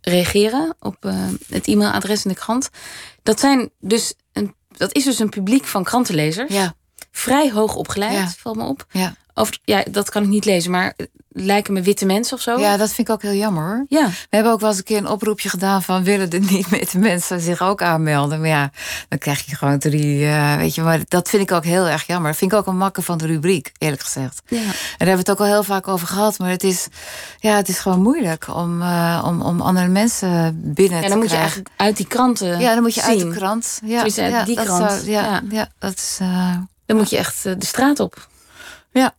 reageren 0.00 0.76
op 0.80 1.04
eh, 1.04 1.26
het 1.48 1.66
e-mailadres 1.66 2.24
in 2.24 2.30
de 2.30 2.36
krant. 2.36 2.68
Dat, 3.22 3.40
zijn 3.40 3.70
dus 3.80 4.14
een, 4.32 4.54
dat 4.68 4.94
is 4.94 5.04
dus 5.04 5.18
een 5.18 5.28
publiek 5.28 5.64
van 5.64 5.84
krantenlezers. 5.84 6.52
Ja, 6.52 6.74
Vrij 7.10 7.50
hoog 7.52 7.74
opgeleid, 7.74 8.12
Ja. 8.12 8.28
valt 8.38 8.56
me 8.56 8.64
op. 8.64 8.86
ja. 8.90 9.14
Over, 9.34 9.58
ja, 9.64 9.84
dat 9.90 10.10
kan 10.10 10.22
ik 10.22 10.28
niet 10.28 10.44
lezen, 10.44 10.70
maar 10.70 10.96
lijken 11.40 11.72
me 11.72 11.82
witte 11.82 12.06
mensen 12.06 12.36
of 12.36 12.42
zo. 12.42 12.58
ja, 12.58 12.76
dat 12.76 12.92
vind 12.92 13.08
ik 13.08 13.14
ook 13.14 13.22
heel 13.22 13.32
jammer 13.32 13.64
hoor. 13.66 13.84
Ja. 13.88 14.06
We 14.06 14.12
hebben 14.36 14.52
ook 14.52 14.60
wel 14.60 14.68
eens 14.68 14.78
een 14.78 14.84
keer 14.84 14.96
een 14.96 15.08
oproepje 15.08 15.48
gedaan 15.48 15.82
van 15.82 16.04
willen 16.04 16.30
er 16.30 16.46
de 16.92 16.98
mensen 16.98 17.40
zich 17.40 17.62
ook 17.62 17.82
aanmelden. 17.82 18.38
Maar 18.40 18.48
ja, 18.48 18.70
dan 19.08 19.18
krijg 19.18 19.46
je 19.46 19.56
gewoon 19.56 19.78
drie, 19.78 20.26
eh, 20.26 20.56
weet 20.56 20.74
je, 20.74 20.82
maar 20.82 21.00
dat 21.08 21.28
vind 21.28 21.42
ik 21.42 21.52
ook 21.52 21.64
heel 21.64 21.86
erg 21.88 22.06
jammer. 22.06 22.30
Dat 22.30 22.38
vind 22.38 22.52
ik 22.52 22.58
ook 22.58 22.66
een 22.66 22.76
makker 22.76 23.02
van 23.02 23.18
de 23.18 23.26
rubriek, 23.26 23.72
eerlijk 23.78 24.02
gezegd. 24.02 24.42
ja. 24.46 24.56
En 24.58 24.64
daar 24.64 24.74
hebben 25.08 25.24
we 25.24 25.30
het 25.30 25.30
ook 25.30 25.38
al 25.40 25.46
heel 25.52 25.62
vaak 25.62 25.88
over 25.88 26.06
gehad. 26.06 26.38
Maar 26.38 26.50
het 26.50 26.64
is, 26.64 26.86
ja, 27.40 27.56
het 27.56 27.68
is 27.68 27.78
gewoon 27.78 28.00
moeilijk 28.02 28.54
om, 28.54 28.82
eh, 28.82 29.22
om, 29.26 29.40
om 29.42 29.60
andere 29.60 29.88
mensen 29.88 30.60
binnen 30.74 30.96
Ja, 30.96 31.02
te 31.02 31.08
dan 31.08 31.18
moet 31.18 31.30
je 31.30 31.34
krijgen. 31.36 31.38
eigenlijk 31.64 31.68
uit 31.76 31.96
die 31.96 32.06
kranten 32.06 32.58
Ja, 32.60 32.74
dan 32.74 32.82
moet 32.82 32.94
je 32.94 33.02
uit 33.02 33.20
de 33.20 33.28
krant. 33.30 33.80
Ja, 33.84 34.04
ja, 34.14 34.44
die 34.44 34.56
krant. 34.56 34.92
zou- 34.92 35.10
ja, 35.10 35.22
Ja. 35.22 35.42
ja. 35.50 35.68
dat 35.78 35.94
is. 35.94 36.16
eh, 36.20 36.56
Dan 36.86 36.96
moet 36.96 37.10
je 37.10 37.16
echt 37.16 37.46
eh, 37.46 37.52
de 37.58 37.66
straat 37.66 38.00
op. 38.00 38.28
ja. 38.92 39.14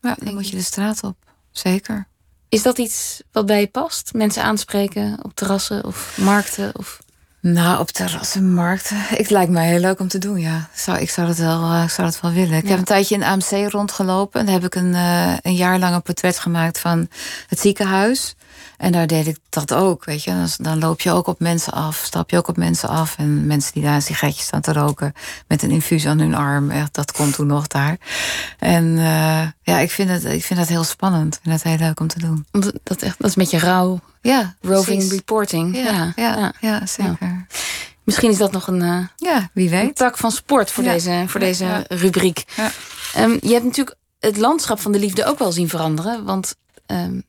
ja, 0.00 0.16
dan 0.18 0.34
moet 0.34 0.48
je 0.48 0.56
de 0.56 0.62
straat 0.62 1.02
op. 1.02 1.16
Zeker. 1.58 2.06
Is 2.48 2.62
dat 2.62 2.78
iets 2.78 3.22
wat 3.32 3.46
bij 3.46 3.60
je 3.60 3.66
past? 3.66 4.10
Mensen 4.14 4.42
aanspreken 4.42 5.18
op 5.22 5.34
terrassen 5.34 5.84
of 5.84 6.16
markten? 6.20 6.72
Of... 6.76 6.98
Nou, 7.40 7.80
op 7.80 7.88
terrassenmarkt. 7.90 8.90
Het 8.94 9.30
lijkt 9.30 9.50
mij 9.50 9.66
heel 9.68 9.78
leuk 9.80 10.00
om 10.00 10.08
te 10.08 10.18
doen, 10.18 10.38
ja. 10.40 10.68
Zou, 10.74 10.98
ik, 10.98 11.10
zou 11.10 11.26
dat 11.26 11.36
wel, 11.36 11.62
eh, 11.72 11.82
ik 11.84 11.90
zou 11.90 12.08
dat 12.10 12.20
wel 12.20 12.32
willen. 12.32 12.56
Ik 12.56 12.62
Ja. 12.62 12.68
heb 12.68 12.78
een 12.78 12.84
tijdje 12.84 13.14
in 13.14 13.22
AMC 13.22 13.70
rondgelopen. 13.72 14.40
En 14.40 14.46
daar 14.46 14.54
heb 14.54 14.64
ik 14.64 14.74
een, 14.74 14.94
eh, 14.94 15.32
een 15.42 15.54
jaar 15.54 15.78
lang 15.78 15.94
een 15.94 16.02
portret 16.02 16.38
gemaakt 16.38 16.78
van 16.78 17.08
het 17.48 17.60
ziekenhuis. 17.60 18.34
En 18.76 18.92
daar 18.92 19.06
deed 19.06 19.26
ik 19.26 19.36
dat 19.48 19.74
ook, 19.74 20.04
weet 20.04 20.24
je. 20.24 20.30
Dan, 20.30 20.48
dan 20.58 20.78
loop 20.78 21.00
je 21.00 21.12
ook 21.12 21.26
op 21.26 21.40
mensen 21.40 21.72
af, 21.72 21.96
stap 22.04 22.30
je 22.30 22.36
ook 22.36 22.48
op 22.48 22.56
mensen 22.56 22.88
af. 22.88 23.14
En 23.18 23.46
mensen 23.46 23.72
die 23.72 23.82
daar 23.82 23.94
een 23.94 24.02
sigaretje 24.02 24.42
staan 24.42 24.60
te 24.60 24.72
roken... 24.72 25.12
met 25.48 25.62
een 25.62 25.70
infuus 25.70 26.06
aan 26.06 26.18
hun 26.18 26.34
arm, 26.34 26.70
echt, 26.70 26.94
dat 26.94 27.12
komt 27.12 27.34
toen 27.34 27.46
nog 27.46 27.66
daar. 27.66 27.96
En 28.58 28.98
eh, 28.98 29.46
ja, 29.62 29.78
ik 29.78 29.90
vind, 29.90 30.10
het, 30.10 30.24
ik 30.24 30.44
vind 30.44 30.58
dat 30.58 30.68
heel 30.68 30.84
spannend. 30.84 31.34
Ik 31.34 31.40
vind 31.42 31.54
het 31.62 31.72
heel 31.72 31.86
leuk 31.86 32.00
om 32.00 32.06
te 32.08 32.18
doen. 32.18 32.46
Dat, 32.82 33.02
echt, 33.02 33.18
dat 33.18 33.30
is 33.30 33.36
met 33.36 33.50
je 33.50 33.58
rouw 33.58 34.00
Ja, 34.22 34.54
roving 34.60 34.84
precies. 34.98 35.12
reporting. 35.12 35.76
Ja, 35.76 36.12
ja, 36.16 36.52
ja, 36.60 36.86
zeker. 36.86 37.46
Misschien 38.04 38.30
is 38.30 38.38
dat 38.38 38.52
nog 38.52 38.66
een, 38.66 38.82
eh, 38.82 38.98
Ja, 39.16 39.48
wie 39.52 39.64
een 39.64 39.70
weet. 39.70 39.96
tak 39.96 40.16
van 40.18 40.30
sport 40.30 40.70
voor 40.70 40.84
deze, 40.84 41.24
voor 41.26 41.40
deze 41.40 41.84
rubriek. 41.88 42.44
Ja. 42.56 42.70
Ehm, 43.14 43.36
je 43.40 43.52
hebt 43.52 43.64
natuurlijk 43.64 43.96
het 44.20 44.36
landschap 44.36 44.80
van 44.80 44.92
de 44.92 44.98
liefde 44.98 45.24
ook 45.24 45.38
wel 45.38 45.52
zien 45.52 45.68
veranderen. 45.68 46.24
Want 46.24 46.54
ehm 46.86 47.20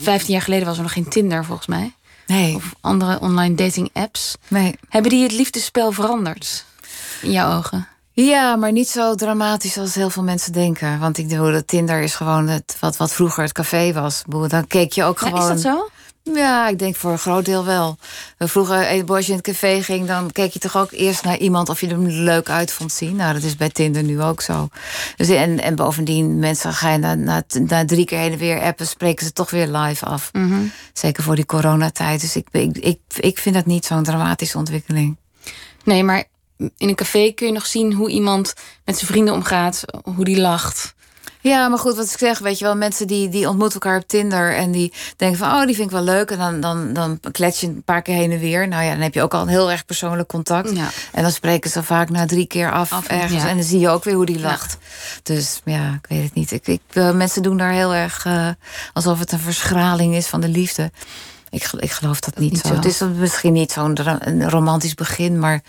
15 0.00 0.32
jaar 0.32 0.42
geleden 0.42 0.66
was 0.66 0.76
er 0.76 0.82
nog 0.82 0.92
geen 0.92 1.08
Tinder 1.08 1.44
volgens 1.44 1.66
mij. 1.66 1.94
Nee, 2.26 2.54
Of 2.54 2.74
andere 2.80 3.20
online 3.20 3.54
dating 3.54 3.90
apps. 3.92 4.36
nee. 4.48 4.78
Hebben 4.88 5.10
die 5.10 5.22
het 5.22 5.32
liefdespel 5.32 5.92
veranderd? 5.92 6.64
In 7.22 7.30
jouw 7.30 7.56
ogen? 7.58 7.88
Ja, 8.12 8.56
maar 8.56 8.72
niet 8.72 8.88
zo 8.88 9.14
dramatisch 9.14 9.78
als 9.78 9.94
heel 9.94 10.10
veel 10.10 10.22
mensen 10.22 10.52
denken. 10.52 10.98
Want 10.98 11.18
ik 11.18 11.28
bedoel, 11.28 11.52
dat 11.52 11.66
Tinder 11.68 12.00
is 12.02 12.14
gewoon 12.14 12.48
het, 12.48 12.76
wat, 12.80 12.96
wat 12.96 13.12
vroeger 13.12 13.42
het 13.42 13.52
café 13.52 13.92
was. 13.92 14.22
Dan 14.48 14.66
keek 14.66 14.92
je 14.92 15.04
ook 15.04 15.20
Ja, 15.20 15.26
gewoon. 15.26 15.42
is 15.42 15.48
dat 15.48 15.60
zo? 15.74 15.88
Ja, 16.22 16.68
ik 16.68 16.78
denk 16.78 16.96
voor 16.96 17.10
een 17.10 17.18
groot 17.18 17.44
deel 17.44 17.64
wel. 17.64 17.96
Vroeger, 18.38 19.04
als 19.06 19.26
je 19.26 19.32
in 19.32 19.38
het 19.38 19.46
café 19.46 19.82
ging, 19.82 20.06
dan 20.06 20.30
keek 20.32 20.52
je 20.52 20.58
toch 20.58 20.76
ook 20.76 20.92
eerst 20.92 21.24
naar 21.24 21.38
iemand 21.38 21.68
of 21.68 21.80
je 21.80 21.88
er 21.88 21.98
leuk 21.98 22.48
uit 22.48 22.72
vond 22.72 22.92
zien. 22.92 23.16
Nou, 23.16 23.34
dat 23.34 23.42
is 23.42 23.56
bij 23.56 23.68
Tinder 23.68 24.02
nu 24.02 24.22
ook 24.22 24.40
zo. 24.40 24.68
Dus, 25.16 25.28
en, 25.28 25.60
en 25.60 25.74
bovendien, 25.74 26.38
mensen 26.38 26.72
gaan 26.72 27.00
na, 27.00 27.14
na, 27.14 27.42
na 27.66 27.84
drie 27.84 28.04
keer 28.04 28.18
heen 28.18 28.32
en 28.32 28.38
weer 28.38 28.60
appen, 28.60 28.86
spreken 28.86 29.26
ze 29.26 29.32
toch 29.32 29.50
weer 29.50 29.66
live 29.66 30.04
af. 30.04 30.32
Mhm. 30.32 30.62
Zeker 30.92 31.22
voor 31.22 31.34
die 31.34 31.46
coronatijd. 31.46 32.20
Dus 32.20 32.36
ik, 32.36 32.48
ik, 32.50 32.78
ik, 32.78 32.98
ik 33.16 33.38
vind 33.38 33.54
dat 33.54 33.66
niet 33.66 33.84
zo'n 33.84 34.02
dramatische 34.02 34.58
ontwikkeling. 34.58 35.16
Nee, 35.84 36.04
maar 36.04 36.24
in 36.56 36.88
een 36.88 36.94
café 36.94 37.32
kun 37.32 37.46
je 37.46 37.52
nog 37.52 37.66
zien 37.66 37.92
hoe 37.92 38.10
iemand 38.10 38.54
met 38.84 38.96
zijn 38.96 39.10
vrienden 39.10 39.34
omgaat. 39.34 39.84
Hoe 40.02 40.24
die 40.24 40.40
lacht. 40.40 40.94
Ja, 41.42 41.68
maar 41.68 41.78
goed, 41.78 41.96
wat 41.96 42.10
ik 42.12 42.18
zeg, 42.18 42.38
weet 42.38 42.58
je 42.58 42.64
wel, 42.64 42.76
mensen 42.76 43.06
die, 43.06 43.28
die 43.28 43.48
ontmoeten 43.48 43.80
elkaar 43.80 43.98
op 44.00 44.08
Tinder 44.08 44.54
en 44.56 44.70
die 44.70 44.92
denken 45.16 45.38
van, 45.38 45.48
oh, 45.52 45.66
die 45.66 45.74
vind 45.74 45.86
ik 45.86 45.92
wel 45.92 46.02
leuk. 46.04 46.30
En 46.30 46.38
dan, 46.38 46.60
dan, 46.60 46.92
dan 46.92 47.20
klets 47.32 47.60
je 47.60 47.66
een 47.66 47.82
paar 47.82 48.02
keer 48.02 48.14
heen 48.14 48.30
en 48.32 48.38
weer. 48.38 48.68
Nou 48.68 48.84
ja, 48.84 48.90
dan 48.90 49.00
heb 49.00 49.14
je 49.14 49.22
ook 49.22 49.34
al 49.34 49.42
een 49.42 49.48
heel 49.48 49.70
erg 49.70 49.84
persoonlijk 49.84 50.28
contact. 50.28 50.76
Ja. 50.76 50.88
En 51.12 51.22
dan 51.22 51.32
spreken 51.32 51.70
ze 51.70 51.82
vaak 51.82 52.10
na 52.10 52.26
drie 52.26 52.46
keer 52.46 52.72
af, 52.72 52.92
Af, 52.92 53.06
ergens. 53.06 53.42
ja. 53.42 53.48
En 53.48 53.54
dan 53.56 53.64
zie 53.64 53.78
je 53.78 53.88
ook 53.88 54.04
weer 54.04 54.14
hoe 54.14 54.26
die 54.26 54.38
Ja. 54.38 54.42
lacht. 54.46 54.76
Dus 55.22 55.60
ja, 55.64 55.94
ik 56.02 56.06
weet 56.08 56.22
het 56.22 56.34
niet. 56.34 56.50
Ik, 56.52 56.66
ik, 56.66 56.80
eh, 56.92 57.10
mensen 57.10 57.42
doen 57.42 57.56
daar 57.56 57.72
heel 57.72 57.94
erg 57.94 58.24
eh, 58.26 58.48
alsof 58.92 59.18
het 59.18 59.32
een 59.32 59.38
verschraling 59.38 60.14
is 60.14 60.26
van 60.26 60.40
de 60.40 60.48
liefde. 60.48 60.90
Ik, 61.50 61.70
ik 61.76 61.90
geloof 61.90 62.20
dat 62.20 62.38
niet 62.38 62.52
niet 62.52 62.60
zo. 62.60 62.68
zo. 62.68 62.74
Het 62.74 62.84
is 62.84 63.00
misschien 63.16 63.52
niet 63.52 63.72
zo'n 63.72 63.96
romantisch 64.48 64.94
begin, 64.94 65.38
maar 65.38 65.60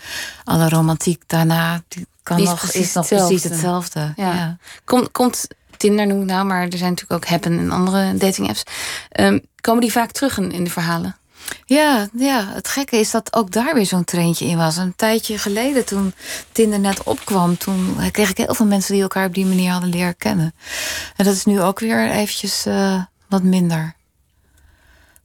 alle 0.44 0.68
romantiek 0.68 1.22
daarna 1.26 1.82
die 1.88 2.06
kan 2.22 2.38
is 2.38 2.44
nog, 2.48 2.58
precies 2.58 2.80
is 2.80 2.92
nog 2.92 3.06
precies 3.08 3.42
hetzelfde. 3.42 3.98
hetzelfde. 4.00 4.22
Ja. 4.22 4.34
ja. 4.34 4.56
Komt, 4.84 5.10
komt 5.10 5.46
Tinder 5.82 6.06
noem 6.06 6.20
ik 6.20 6.26
nou, 6.26 6.46
maar 6.46 6.62
er 6.62 6.78
zijn 6.78 6.90
natuurlijk 6.90 7.24
ook 7.24 7.30
Happen 7.30 7.58
en 7.58 7.70
andere 7.70 8.14
dating 8.14 8.48
apps. 8.48 8.62
Ehm, 9.10 9.38
komen 9.60 9.80
die 9.80 9.92
vaak 9.92 10.10
terug 10.10 10.38
in, 10.38 10.52
in 10.52 10.64
de 10.64 10.70
verhalen? 10.70 11.16
Ja, 11.64 12.08
ja, 12.12 12.46
het 12.48 12.68
gekke 12.68 12.96
is 12.96 13.10
dat 13.10 13.34
ook 13.34 13.50
daar 13.50 13.74
weer 13.74 13.86
zo'n 13.86 14.04
treintje 14.04 14.46
in 14.46 14.56
was. 14.56 14.76
Een 14.76 14.96
tijdje 14.96 15.38
geleden, 15.38 15.84
toen 15.84 16.14
Tinder 16.52 16.80
net 16.80 17.02
opkwam... 17.02 17.56
toen 17.56 17.96
kreeg 18.10 18.30
ik 18.30 18.36
heel 18.36 18.54
veel 18.54 18.66
mensen 18.66 18.92
die 18.92 19.02
elkaar 19.02 19.26
op 19.26 19.34
die 19.34 19.46
manier 19.46 19.70
hadden 19.70 19.90
leren 19.90 20.16
kennen. 20.16 20.54
En 21.16 21.24
dat 21.24 21.34
is 21.34 21.44
nu 21.44 21.60
ook 21.60 21.78
weer 21.80 22.10
eventjes 22.10 22.66
eh, 22.66 23.02
wat 23.28 23.42
minder. 23.42 23.94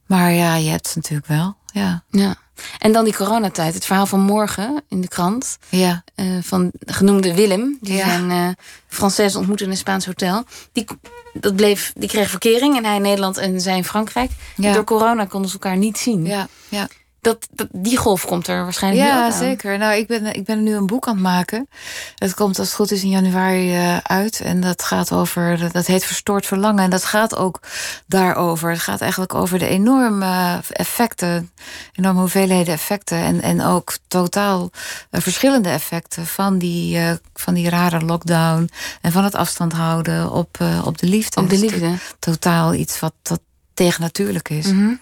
Maar 0.06 0.32
ja, 0.32 0.54
je 0.54 0.70
hebt 0.70 0.88
ze 0.88 0.96
natuurlijk 0.96 1.28
wel. 1.28 1.56
Ja, 1.72 2.02
Ja. 2.10 2.36
En 2.78 2.92
dan 2.92 3.04
die 3.04 3.16
coronatijd. 3.16 3.74
Het 3.74 3.84
verhaal 3.84 4.06
van 4.06 4.20
morgen 4.20 4.82
in 4.88 5.00
de 5.00 5.08
krant. 5.08 5.58
ja, 5.68 6.02
eh, 6.14 6.26
van 6.42 6.70
de 6.78 6.92
genoemde 6.92 7.34
Willem. 7.34 7.78
Die 7.80 7.94
Ja. 7.96 8.04
zijn 8.04 8.30
eh 8.30 8.48
Française 8.96 9.36
ontmoette 9.36 9.64
in 9.64 9.70
een 9.70 9.76
Spaans 9.76 10.06
hotel. 10.06 10.44
Die, 10.72 10.84
dat 11.32 11.56
bleef, 11.56 11.92
die 11.96 12.08
kreeg 12.08 12.30
verkering. 12.30 12.76
En 12.76 12.84
hij 12.84 12.96
in 12.96 13.02
Nederland 13.02 13.36
en 13.36 13.60
zij 13.60 13.76
in 13.76 13.84
Frankrijk. 13.84 14.30
Ja. 14.56 14.72
Door 14.72 14.84
corona 14.84 15.24
konden 15.24 15.50
ze 15.50 15.58
elkaar 15.60 15.76
niet 15.76 15.98
zien. 15.98 16.24
ja, 16.24 16.48
ja. 16.68 16.88
Dat, 17.28 17.48
dat, 17.52 17.68
die 17.72 17.96
golf 17.96 18.26
komt 18.26 18.46
er 18.46 18.64
waarschijnlijk 18.64 19.06
Ja, 19.06 19.24
aan. 19.24 19.32
zeker. 19.32 19.78
Nou, 19.78 19.94
ik 19.94 20.06
ben, 20.06 20.34
ik 20.34 20.44
ben 20.44 20.62
nu 20.62 20.74
een 20.74 20.86
boek 20.86 21.06
aan 21.06 21.14
het 21.14 21.22
maken. 21.22 21.68
Het 22.14 22.34
komt 22.34 22.58
als 22.58 22.66
het 22.66 22.76
goed 22.76 22.90
is 22.90 23.02
in 23.02 23.08
januari 23.08 23.74
eh, 23.74 23.96
uit. 23.96 24.40
En 24.40 24.60
dat 24.60 24.82
gaat 24.82 25.12
over, 25.12 25.72
dat 25.72 25.86
heet 25.86 26.04
Verstoord 26.04 26.46
Verlangen. 26.46 26.84
En 26.84 26.90
dat 26.90 27.04
gaat 27.04 27.36
ook 27.36 27.60
daarover. 28.06 28.70
Het 28.70 28.80
gaat 28.80 29.00
eigenlijk 29.00 29.34
over 29.34 29.58
de 29.58 29.66
enorme 29.66 30.60
effecten, 30.72 31.50
enorme 31.92 32.20
hoeveelheden 32.20 32.74
effecten. 32.74 33.18
En, 33.18 33.42
en 33.42 33.62
ook 33.62 33.96
totaal 34.06 34.70
eh, 35.10 35.20
verschillende 35.20 35.68
effecten 35.68 36.26
van 36.26 36.58
die, 36.58 36.98
eh, 36.98 37.12
van 37.34 37.54
die 37.54 37.68
rare 37.68 38.00
lockdown. 38.00 38.70
En 39.00 39.12
van 39.12 39.24
het 39.24 39.34
afstand 39.34 39.72
houden 39.72 40.30
op, 40.30 40.58
op 40.84 40.98
de 40.98 41.06
liefde. 41.06 41.40
Op 41.40 41.50
de 41.50 41.58
liefde. 41.58 41.94
Totaal 42.18 42.74
iets 42.74 43.00
wat, 43.00 43.14
wat 43.22 43.40
tegennatuurlijk 43.74 44.48
is. 44.48 44.66
Mhm. 44.66 44.94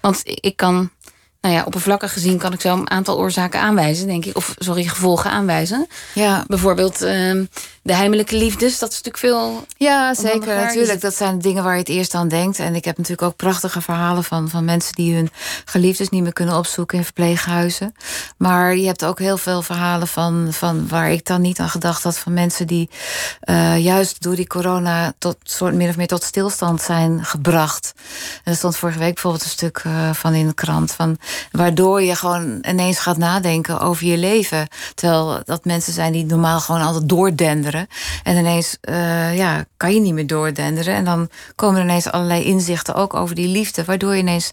Want 0.00 0.20
ik 0.24 0.56
kan, 0.56 0.90
nou 1.42 1.54
ja, 1.54 1.62
oppervlakkig 1.64 2.12
gezien 2.12 2.38
kan 2.38 2.52
ik 2.52 2.60
zo 2.60 2.72
een 2.72 2.90
aantal 2.90 3.18
oorzaken 3.18 3.60
aanwijzen, 3.60 4.06
denk 4.06 4.24
ik. 4.24 4.36
Of 4.36 4.54
sorry, 4.58 4.84
gevolgen 4.84 5.30
aanwijzen. 5.30 5.86
Ja, 6.14 6.44
Bijvoorbeeld 6.46 7.02
ehm, 7.02 7.44
de 7.82 7.94
heimelijke 7.94 8.36
liefdes. 8.36 8.78
Dat 8.78 8.92
is 8.92 9.02
natuurlijk 9.02 9.16
veel. 9.16 9.64
Ja, 9.76 10.14
zeker. 10.14 10.54
Natuurlijk. 10.54 11.00
Dat 11.00 11.14
zijn 11.14 11.38
dingen 11.38 11.64
waar 11.64 11.72
je 11.72 11.78
het 11.78 11.88
eerst 11.88 12.14
aan 12.14 12.28
denkt. 12.28 12.58
En 12.58 12.74
ik 12.74 12.84
heb 12.84 12.96
natuurlijk 12.96 13.22
ook 13.28 13.36
prachtige 13.36 13.80
verhalen 13.80 14.24
van, 14.24 14.48
van 14.48 14.64
mensen 14.64 14.94
die 14.94 15.14
hun 15.14 15.30
geliefdes 15.64 16.08
niet 16.08 16.22
meer 16.22 16.32
kunnen 16.32 16.56
opzoeken 16.56 16.98
in 16.98 17.04
verpleeghuizen. 17.04 17.94
Maar 18.36 18.76
je 18.76 18.86
hebt 18.86 19.04
ook 19.04 19.18
heel 19.18 19.38
veel 19.38 19.62
verhalen 19.62 20.08
van, 20.08 20.48
van 20.50 20.88
waar 20.88 21.10
ik 21.10 21.26
dan 21.26 21.40
niet 21.40 21.58
aan 21.58 21.68
gedacht 21.68 22.02
had. 22.02 22.18
Van 22.18 22.32
mensen 22.32 22.66
die 22.66 22.90
eh, 23.40 23.78
juist 23.78 24.22
door 24.22 24.36
die 24.36 24.46
corona 24.46 25.12
tot 25.18 25.36
soort 25.42 25.74
min 25.74 25.88
of 25.88 25.96
meer 25.96 26.06
tot 26.06 26.22
stilstand 26.22 26.82
zijn 26.82 27.24
gebracht. 27.24 27.92
En 28.44 28.52
er 28.52 28.58
stond 28.58 28.76
vorige 28.76 28.98
week 28.98 29.14
bijvoorbeeld 29.14 29.44
een 29.44 29.50
stuk 29.50 29.80
eh, 29.84 30.10
van 30.12 30.34
in 30.34 30.46
de 30.46 30.54
krant. 30.54 30.92
Van, 30.92 31.18
waardoor 31.50 32.02
je 32.02 32.16
gewoon 32.16 32.58
ineens 32.68 32.98
gaat 32.98 33.16
nadenken 33.16 33.80
over 33.80 34.06
je 34.06 34.16
leven. 34.16 34.68
Terwijl 34.94 35.40
dat 35.44 35.64
mensen 35.64 35.92
zijn 35.92 36.12
die 36.12 36.24
normaal 36.24 36.60
gewoon 36.60 36.80
altijd 36.82 37.08
doordenderen. 37.08 37.86
En 38.22 38.36
ineens 38.36 38.76
eh, 38.80 39.36
ja, 39.36 39.64
kan 39.76 39.94
je 39.94 40.00
niet 40.00 40.12
meer 40.14 40.26
doordenderen. 40.26 40.94
En 40.94 41.04
dan 41.04 41.28
komen 41.54 41.76
er 41.78 41.84
ineens 41.84 42.10
allerlei 42.10 42.44
inzichten 42.44 42.94
ook 42.94 43.14
over 43.14 43.34
die 43.34 43.48
liefde. 43.48 43.84
Waardoor 43.84 44.12
je 44.14 44.20
ineens 44.20 44.50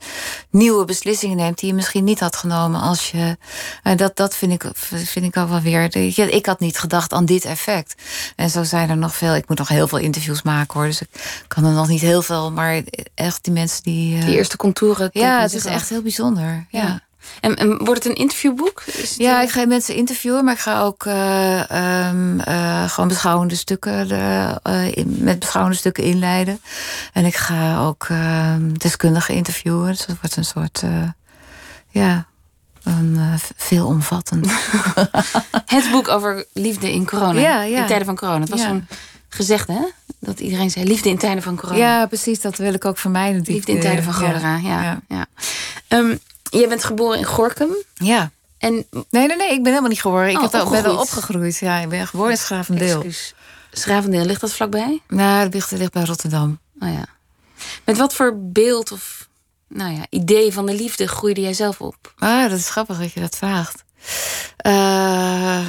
nieuwe 0.49 0.85
beslissingen 0.85 1.37
neemt 1.37 1.59
die 1.59 1.69
je 1.69 1.75
misschien 1.75 2.03
niet 2.03 2.19
had 2.19 2.35
genomen 2.35 2.81
als 2.81 3.11
je. 3.11 3.37
En 3.83 3.97
dat, 3.97 4.15
dat 4.15 4.35
vind, 4.35 4.51
ik, 4.51 4.71
vind 4.83 5.25
ik 5.25 5.37
ook 5.37 5.49
wel 5.49 5.61
weer. 5.61 5.95
Ik 6.33 6.45
had 6.45 6.59
niet 6.59 6.77
gedacht 6.79 7.13
aan 7.13 7.25
dit 7.25 7.45
effect. 7.45 7.95
En 8.35 8.49
zo 8.49 8.63
zijn 8.63 8.89
er 8.89 8.97
nog 8.97 9.15
veel. 9.15 9.35
Ik 9.35 9.47
moet 9.47 9.57
nog 9.57 9.67
heel 9.67 9.87
veel 9.87 9.97
interviews 9.97 10.41
maken 10.41 10.73
hoor. 10.79 10.85
Dus 10.89 11.01
ik 11.01 11.07
kan 11.47 11.65
er 11.65 11.71
nog 11.71 11.87
niet 11.87 12.01
heel 12.01 12.21
veel. 12.21 12.51
Maar 12.51 12.81
echt 13.15 13.43
die 13.43 13.53
mensen 13.53 13.83
die. 13.83 14.17
eh, 14.17 14.25
Die 14.25 14.35
eerste 14.35 14.57
contouren. 14.57 15.09
ja, 15.13 15.41
het 15.41 15.53
is 15.53 15.65
echt 15.65 15.89
heel 15.89 16.01
bijzonder. 16.01 16.65
Ja. 16.69 16.99
En, 17.41 17.55
en 17.55 17.77
wordt 17.85 18.03
het 18.03 18.05
een 18.13 18.19
interviewboek? 18.21 18.83
Het, 18.85 19.15
Ja, 19.17 19.41
ik 19.41 19.49
ga 19.49 19.65
mensen 19.65 19.95
interviewen, 19.95 20.43
maar 20.43 20.53
ik 20.53 20.59
ga 20.59 20.81
ook 20.81 21.05
eh, 21.05 21.69
ehm, 21.71 22.39
eh, 22.39 22.89
gewoon 22.89 23.09
beschouwende 23.09 23.55
stukken 23.55 24.09
eh, 24.63 24.91
in- 24.97 25.17
met 25.19 25.39
beschouwende 25.39 25.77
stukken 25.77 26.03
inleiden. 26.03 26.59
En 27.13 27.25
ik 27.25 27.35
ga 27.35 27.79
ook 27.79 28.05
ehm, 28.09 28.73
deskundigen 28.73 29.35
interviewen. 29.35 29.87
Dus 29.87 30.05
dat 30.05 30.15
wordt 30.21 30.35
een 30.35 30.45
soort, 30.45 30.83
ja, 31.89 32.25
een 32.83 33.19
veelomvattend. 33.55 34.51
Het 35.65 35.91
boek 35.91 36.07
over 36.07 36.45
liefde 36.53 36.91
in 36.91 37.05
corona. 37.05 37.39
Ja, 37.39 37.61
ja. 37.63 37.81
In 37.81 37.87
tijden 37.87 38.05
van 38.05 38.15
corona. 38.15 38.39
Het 38.39 38.49
was 38.49 38.61
Ja. 38.61 38.67
zo'n 38.67 38.87
gezegde, 39.29 39.73
hè? 39.73 39.85
Dat 40.19 40.39
iedereen 40.39 40.69
zei 40.71 40.85
liefde 40.85 41.09
in 41.09 41.17
tijden 41.17 41.43
van 41.43 41.55
corona. 41.55 41.77
ja, 41.79 42.05
precies, 42.05 42.41
dat 42.41 42.57
wil 42.57 42.73
ik 42.73 42.85
ook 42.85 42.97
vermijden. 42.97 43.41
Liefde 43.45 43.71
in 43.71 43.79
tijden 43.79 44.03
van 44.03 44.13
cholera, 44.13 44.55
ja. 44.57 44.81
ja. 44.83 44.99
Ja. 45.07 45.25
Jij 46.49 46.67
bent 46.69 46.83
geboren 46.83 47.17
in 47.17 47.25
Gorkum. 47.25 47.75
Ja. 47.93 48.31
En 48.57 48.73
Nee, 49.09 49.27
nee, 49.27 49.37
nee, 49.37 49.49
ik 49.51 49.57
ben 49.63 49.65
helemaal 49.65 49.89
niet 49.89 50.01
geboren. 50.01 50.29
Ik 50.29 50.35
Oh, 50.35 50.41
heb 50.41 50.53
al, 50.53 50.69
ben 50.69 50.83
er 50.83 50.99
opgegroeid. 50.99 51.57
Ja, 51.57 51.77
ik 51.77 51.89
ben 51.89 52.07
geboren 52.07 52.31
in 52.31 52.37
Schravendeel. 52.37 52.95
Excuus. 52.95 53.33
Schravendeel, 53.71 54.25
ligt 54.25 54.41
dat 54.41 54.53
vlakbij? 54.53 55.01
Nou, 55.07 55.43
dat 55.43 55.53
ligt, 55.53 55.71
ligt 55.71 55.91
bij 55.91 56.03
Rotterdam. 56.03 56.59
Oh 56.79 56.93
ja. 56.93 57.05
Met 57.85 57.97
wat 57.97 58.13
voor 58.13 58.33
beeld 58.37 58.91
of 58.91 59.27
nou 59.67 59.91
ja, 59.93 60.05
idee 60.09 60.53
van 60.53 60.65
de 60.65 60.73
liefde 60.73 61.07
groeide 61.07 61.41
jij 61.41 61.53
zelf 61.53 61.81
op? 61.81 62.13
Ah, 62.17 62.49
dat 62.49 62.59
is 62.59 62.69
grappig 62.69 62.99
dat 62.99 63.11
je 63.13 63.19
dat 63.19 63.35
vraagt. 63.35 63.83
Eh, 64.57 65.65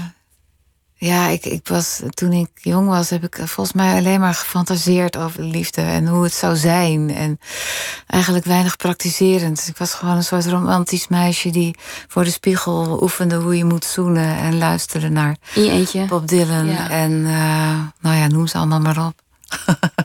Ja, 1.00 1.26
ik, 1.26 1.44
ik 1.44 1.68
was, 1.68 2.00
toen 2.10 2.32
ik 2.32 2.48
jong 2.54 2.88
was, 2.88 3.10
heb 3.10 3.24
ik 3.24 3.36
volgens 3.36 3.72
mij 3.72 3.96
alleen 3.96 4.20
maar 4.20 4.34
gefantaseerd 4.34 5.16
over 5.16 5.42
liefde 5.42 5.82
en 5.82 6.06
hoe 6.06 6.22
het 6.24 6.32
zou 6.32 6.56
zijn. 6.56 7.14
En 7.14 7.40
eigenlijk 8.06 8.44
weinig 8.44 8.76
praktiserend. 8.76 9.56
Dus 9.56 9.68
ik 9.68 9.76
was 9.76 9.94
gewoon 9.94 10.16
een 10.16 10.24
soort 10.24 10.46
romantisch 10.46 11.08
meisje 11.08 11.50
die 11.50 11.76
voor 12.08 12.24
de 12.24 12.30
spiegel 12.30 12.98
oefende 13.02 13.36
hoe 13.36 13.56
je 13.56 13.64
moet 13.64 13.84
zoenen 13.84 14.36
en 14.36 14.58
luisterde 14.58 15.08
naar 15.08 15.36
In 15.54 15.64
je 15.64 15.70
eentje. 15.70 16.04
Bob 16.04 16.28
Dylan. 16.28 16.66
Ja. 16.66 16.90
En 16.90 17.10
uh, 17.10 17.80
nou 18.00 18.16
ja, 18.16 18.26
noem 18.26 18.46
ze 18.46 18.56
allemaal 18.56 18.80
maar 18.80 19.06
op. 19.06 19.14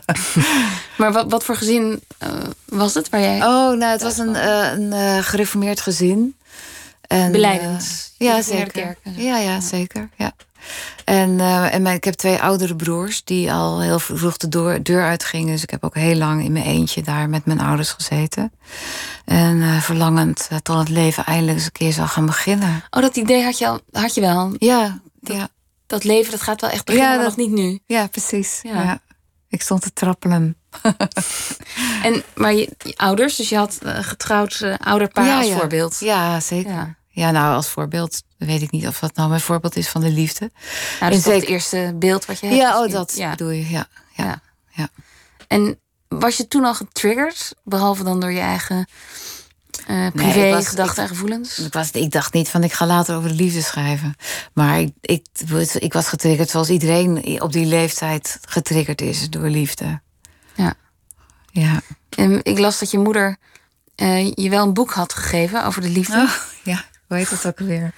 maar 0.98 1.12
wat, 1.12 1.30
wat 1.30 1.44
voor 1.44 1.56
gezin 1.56 2.02
uh, 2.22 2.28
was 2.64 2.94
het 2.94 3.08
waar 3.08 3.20
jij. 3.20 3.36
Oh, 3.36 3.78
nou, 3.78 3.84
het 3.84 4.02
was 4.02 4.18
een, 4.18 4.34
uh, 4.34 4.72
een 4.72 5.24
gereformeerd 5.24 5.80
gezin. 5.80 6.36
En, 7.00 7.32
Beleidend. 7.32 8.12
ja, 8.18 8.42
zeker. 8.42 8.96
Ja, 9.02 9.38
ja, 9.38 9.60
zeker. 9.60 10.08
Ja. 10.16 10.32
En, 11.04 11.40
en 11.70 11.82
mijn, 11.82 11.96
ik 11.96 12.04
heb 12.04 12.14
twee 12.14 12.42
oudere 12.42 12.76
broers 12.76 13.24
die 13.24 13.52
al 13.52 13.80
heel 13.80 13.98
vroeg 13.98 14.36
de 14.36 14.48
deur, 14.48 14.82
deur 14.82 15.04
uitgingen. 15.04 15.52
Dus 15.52 15.62
ik 15.62 15.70
heb 15.70 15.84
ook 15.84 15.94
heel 15.94 16.16
lang 16.16 16.44
in 16.44 16.52
mijn 16.52 16.64
eentje 16.64 17.02
daar 17.02 17.28
met 17.28 17.44
mijn 17.44 17.60
ouders 17.60 17.90
gezeten. 17.90 18.52
En 19.24 19.82
verlangend 19.82 20.48
tot 20.62 20.78
het 20.78 20.88
leven 20.88 21.24
eindelijk 21.24 21.56
eens 21.56 21.66
een 21.66 21.72
keer 21.72 21.92
zou 21.92 22.08
gaan 22.08 22.26
beginnen. 22.26 22.84
Oh, 22.90 23.02
dat 23.02 23.16
idee 23.16 23.44
had 23.44 23.58
je, 23.58 23.66
al, 23.66 23.80
had 23.92 24.14
je 24.14 24.20
wel? 24.20 24.54
Ja, 24.58 24.98
dat, 25.20 25.36
ja. 25.36 25.48
Dat 25.86 26.04
leven, 26.04 26.30
dat 26.30 26.42
gaat 26.42 26.60
wel 26.60 26.70
echt 26.70 26.84
beginnen, 26.84 27.10
ja, 27.10 27.16
maar 27.16 27.26
dat, 27.26 27.36
nog 27.36 27.46
niet 27.46 27.56
nu. 27.56 27.78
Ja, 27.86 28.06
precies. 28.06 28.60
Ja. 28.62 28.82
ja. 28.82 29.00
Ik 29.48 29.62
stond 29.62 29.82
te 29.82 29.92
trappelen. 29.92 30.56
en, 32.02 32.22
maar 32.34 32.54
je, 32.54 32.70
je, 32.78 32.96
ouders, 32.96 33.36
dus 33.36 33.48
je 33.48 33.56
had 33.56 33.78
een 33.80 34.04
getrouwd 34.04 34.64
ouderpaar 34.78 35.26
ja, 35.26 35.38
als 35.38 35.46
ja. 35.46 35.56
voorbeeld. 35.56 35.98
Ja, 36.00 36.40
zeker. 36.40 36.96
Ja. 37.08 37.30
nou, 37.30 37.54
als 37.54 37.68
voorbeeld 37.68 38.22
weet 38.38 38.62
ik 38.62 38.70
niet 38.70 38.86
of 38.86 38.98
dat 38.98 39.16
nou 39.16 39.28
mijn 39.28 39.40
voorbeeld 39.40 39.76
is 39.76 39.88
van 39.88 40.00
de 40.00 40.10
liefde. 40.10 40.50
Nou, 41.00 41.12
dat 41.12 41.26
is 41.26 41.34
het 41.34 41.44
eerste 41.44 41.94
beeld 41.98 42.24
wat 42.26 42.40
je 42.40 42.46
hebt. 42.46 42.58
Ja, 42.58 42.82
oh, 42.82 42.90
dat 42.90 43.14
bedoel 43.30 43.50
je, 43.50 43.70
ja. 43.70 43.86
ja. 44.14 44.42
ja. 44.70 44.88
En 45.48 45.78
was 46.08 46.36
je 46.36 46.48
toen 46.48 46.64
al 46.64 46.74
getriggerd, 46.74 47.54
behalve 47.64 48.04
dan 48.04 48.20
door 48.20 48.32
je 48.32 48.40
eigen 48.40 48.88
uh, 49.90 50.10
privé 50.10 50.38
nee, 50.38 50.52
was, 50.52 50.68
gedachten 50.68 51.02
en 51.02 51.08
gevoelens? 51.08 51.58
Ik, 51.58 51.72
was, 51.72 51.90
ik 51.90 52.10
dacht 52.10 52.32
niet 52.32 52.48
van 52.48 52.64
ik 52.64 52.72
ga 52.72 52.86
later 52.86 53.16
over 53.16 53.28
de 53.28 53.34
liefde 53.34 53.62
schrijven. 53.62 54.14
Maar 54.52 54.80
ik, 54.80 54.92
ik, 55.00 55.26
ik 55.78 55.92
was 55.92 56.08
getriggerd 56.08 56.50
zoals 56.50 56.68
iedereen 56.68 57.42
op 57.42 57.52
die 57.52 57.66
leeftijd 57.66 58.38
getriggerd 58.48 59.00
is 59.00 59.30
door 59.30 59.48
liefde. 59.48 60.00
Ja. 60.54 60.74
ja. 61.50 61.80
En 62.16 62.40
ik 62.42 62.58
las 62.58 62.78
dat 62.78 62.90
je 62.90 62.98
moeder 62.98 63.36
uh, 63.96 64.32
je 64.34 64.50
wel 64.50 64.66
een 64.66 64.74
boek 64.74 64.92
had 64.92 65.12
gegeven 65.12 65.64
over 65.64 65.82
de 65.82 65.88
liefde. 65.88 66.16
Oh, 66.16 66.30
ja, 66.62 66.84
hoe 67.08 67.16
heet 67.16 67.30
dat 67.30 67.46
ook 67.46 67.58
weer? 67.58 67.92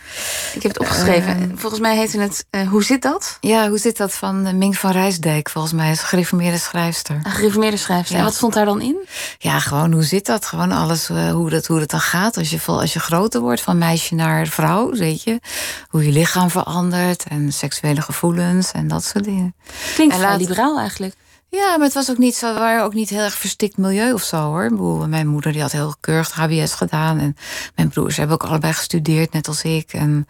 Ik 0.54 0.62
heb 0.62 0.72
het 0.72 0.78
opgeschreven. 0.78 1.40
Uh, 1.40 1.46
volgens 1.54 1.80
mij 1.80 1.96
heette 1.96 2.20
het 2.20 2.46
uh, 2.50 2.68
Hoe 2.68 2.84
zit 2.84 3.02
dat? 3.02 3.36
Ja, 3.40 3.68
hoe 3.68 3.78
zit 3.78 3.96
dat 3.96 4.14
van 4.14 4.58
Mink 4.58 4.74
van 4.74 4.90
Rijsdijk, 4.90 5.50
volgens 5.50 5.72
mij. 5.72 5.90
is 5.90 6.00
een 6.00 6.06
gereformeerde 6.06 6.58
schrijfster. 6.58 7.20
Een 7.22 7.30
gereformeerde 7.30 7.76
schrijfster. 7.76 8.14
Ja. 8.14 8.20
En 8.20 8.26
wat 8.26 8.36
stond 8.36 8.54
daar 8.54 8.64
dan 8.64 8.80
in? 8.80 8.96
Ja, 9.38 9.58
gewoon 9.58 9.92
hoe 9.92 10.02
zit 10.02 10.26
dat? 10.26 10.46
Gewoon 10.46 10.72
alles, 10.72 11.10
uh, 11.10 11.30
hoe, 11.30 11.50
dat, 11.50 11.66
hoe 11.66 11.78
dat 11.78 11.90
dan 11.90 12.00
gaat. 12.00 12.36
Als 12.36 12.50
je, 12.50 12.60
als 12.66 12.92
je 12.92 13.00
groter 13.00 13.40
wordt, 13.40 13.60
van 13.60 13.78
meisje 13.78 14.14
naar 14.14 14.46
vrouw, 14.46 14.90
weet 14.90 15.22
je. 15.22 15.40
Hoe 15.88 16.04
je 16.04 16.12
lichaam 16.12 16.50
verandert 16.50 17.24
en 17.28 17.52
seksuele 17.52 18.02
gevoelens 18.02 18.72
en 18.72 18.88
dat 18.88 19.04
soort 19.04 19.24
dingen. 19.24 19.54
Klinkt 19.94 20.16
vrij 20.16 20.36
liberaal 20.36 20.78
eigenlijk. 20.78 21.14
Ja, 21.50 21.76
maar 21.76 21.86
het 21.86 21.94
was 21.94 22.10
ook 22.10 22.18
niet 22.18 22.34
zo, 22.34 22.52
we 22.52 22.58
waren 22.58 22.84
ook 22.84 22.94
niet 22.94 23.08
heel 23.08 23.22
erg 23.22 23.34
verstikt 23.34 23.76
milieu 23.76 24.12
of 24.12 24.22
zo 24.22 24.36
hoor. 24.36 24.72
Mijn 25.08 25.26
moeder 25.26 25.52
die 25.52 25.60
had 25.60 25.72
heel 25.72 25.94
keurig 26.00 26.30
HBS 26.30 26.72
gedaan. 26.72 27.18
En 27.18 27.36
mijn 27.74 27.88
broers 27.88 28.16
hebben 28.16 28.34
ook 28.40 28.48
allebei 28.48 28.72
gestudeerd, 28.72 29.32
net 29.32 29.48
als 29.48 29.62
ik. 29.62 29.92
En, 29.92 30.28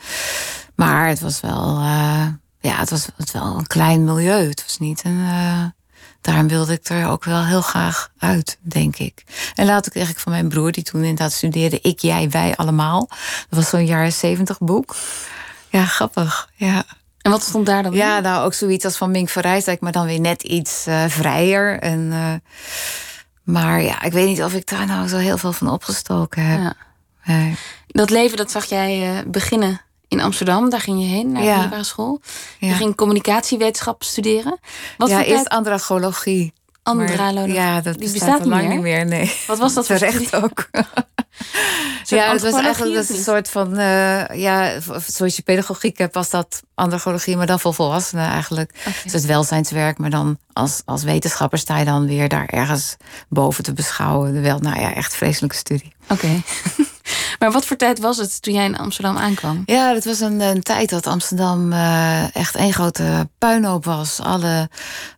maar 0.74 1.08
het 1.08 1.20
was 1.20 1.40
wel, 1.40 1.78
uh, 1.78 2.26
ja, 2.60 2.76
het 2.76 2.90
was, 2.90 3.06
het 3.06 3.14
was 3.16 3.32
wel 3.32 3.58
een 3.58 3.66
klein 3.66 4.04
milieu. 4.04 4.48
Het 4.48 4.62
was 4.62 4.78
niet 4.78 5.04
een. 5.04 5.18
Uh, 5.18 5.64
daarom 6.20 6.48
wilde 6.48 6.72
ik 6.72 6.88
er 6.88 7.08
ook 7.08 7.24
wel 7.24 7.44
heel 7.44 7.62
graag 7.62 8.10
uit, 8.18 8.58
denk 8.60 8.96
ik. 8.96 9.24
En 9.54 9.80
kreeg 9.80 10.10
ik 10.10 10.18
van 10.18 10.32
mijn 10.32 10.48
broer, 10.48 10.72
die 10.72 10.82
toen 10.82 11.00
inderdaad 11.00 11.32
studeerde, 11.32 11.80
Ik, 11.80 12.00
Jij, 12.00 12.30
Wij 12.30 12.56
allemaal. 12.56 13.06
Dat 13.48 13.58
was 13.58 13.68
zo'n 13.68 13.86
jaren 13.86 14.12
zeventig 14.12 14.58
boek. 14.58 14.96
Ja, 15.68 15.84
grappig. 15.84 16.50
Ja. 16.54 16.84
En 17.28 17.34
wat 17.34 17.42
stond 17.48 17.66
daar 17.66 17.82
dan 17.82 17.92
Ja, 17.92 18.16
in? 18.16 18.22
nou 18.22 18.44
ook 18.44 18.54
zoiets 18.54 18.84
als 18.84 18.96
van 18.96 19.10
Mink 19.10 19.28
van 19.28 19.42
Rijsdijk, 19.42 19.80
maar 19.80 19.92
dan 19.92 20.06
weer 20.06 20.20
net 20.20 20.42
iets 20.42 20.86
uh, 20.88 21.04
vrijer. 21.08 21.78
En, 21.80 22.00
uh, 22.12 22.32
maar 23.42 23.82
ja, 23.82 24.02
ik 24.02 24.12
weet 24.12 24.26
niet 24.26 24.42
of 24.42 24.52
ik 24.54 24.66
daar 24.70 24.86
nou 24.86 25.08
zo 25.08 25.16
heel 25.16 25.38
veel 25.38 25.52
van 25.52 25.70
opgestoken 25.70 26.42
heb. 26.44 26.60
Ja. 26.60 26.74
Nee. 27.24 27.56
Dat 27.86 28.10
leven, 28.10 28.36
dat 28.36 28.50
zag 28.50 28.64
jij 28.64 29.12
uh, 29.12 29.18
beginnen 29.26 29.80
in 30.08 30.20
Amsterdam. 30.20 30.70
Daar 30.70 30.80
ging 30.80 31.00
je 31.00 31.06
heen, 31.06 31.32
naar 31.32 31.40
de 31.42 31.46
Ja. 31.48 31.52
middelbare 31.54 31.84
school. 31.84 32.20
Je 32.58 32.66
Ja. 32.66 32.74
ging 32.74 32.94
communicatiewetenschap 32.96 34.02
studeren. 34.02 34.58
Wat 34.96 35.08
ja, 35.08 35.16
voor 35.16 35.24
eerst 35.26 35.48
andragologie. 35.48 36.52
Andragologie. 36.82 37.52
Ja, 37.54 37.80
dat 37.80 37.98
Die 37.98 38.10
bestaat, 38.12 38.12
bestaat 38.12 38.30
al 38.40 38.44
niet 38.44 38.48
lang 38.48 38.62
meer, 38.66 38.74
niet 38.74 38.82
meer, 38.82 39.06
nee. 39.06 39.34
Wat 39.46 39.58
was 39.58 39.74
dat 39.74 39.86
voor 39.86 39.96
Terecht 39.96 40.26
studie? 40.26 40.44
ook. 40.44 40.68
Ja, 42.16 42.32
het 42.32 42.42
was 42.42 42.62
eigenlijk 42.62 42.94
dat 42.94 43.08
een 43.08 43.22
soort 43.22 43.50
van, 43.50 43.76
eh, 43.76 44.24
ja, 44.40 44.80
zoals 45.06 45.36
je 45.36 45.42
pedagogiek 45.42 45.98
hebt, 45.98 46.14
was 46.14 46.30
dat 46.30 46.62
andragologie, 46.74 47.36
maar 47.36 47.46
dan 47.46 47.60
voor 47.60 47.74
volwassenen 47.74 48.26
eigenlijk. 48.26 48.74
Dus 49.02 49.12
het 49.12 49.26
welzijnswerk, 49.26 49.98
maar 49.98 50.10
dan 50.10 50.38
als, 50.52 50.82
als 50.84 51.02
wetenschapper 51.02 51.58
sta 51.58 51.78
je 51.78 51.84
dan 51.84 52.06
weer 52.06 52.28
daar 52.28 52.46
ergens 52.46 52.96
boven 53.28 53.64
te 53.64 53.72
beschouwen. 53.72 54.42
Wel, 54.42 54.58
nou 54.58 54.80
ja, 54.80 54.94
echt 54.94 55.14
vreselijke 55.14 55.56
studie. 55.56 55.92
Oké. 56.08 56.28
maar 57.38 57.52
wat 57.52 57.66
voor 57.66 57.76
tijd 57.76 57.98
was 57.98 58.16
het 58.16 58.42
toen 58.42 58.54
jij 58.54 58.64
in 58.64 58.78
Amsterdam 58.78 59.16
aankwam? 59.16 59.62
Ja, 59.66 59.92
dat 59.92 60.04
was 60.04 60.20
een, 60.20 60.40
een 60.40 60.62
tijd 60.62 60.90
dat 60.90 61.06
Amsterdam 61.06 61.72
eh, 61.72 62.36
echt 62.36 62.54
één 62.54 62.72
grote 62.72 63.28
puinhoop 63.38 63.84
was. 63.84 64.20
Alle 64.20 64.68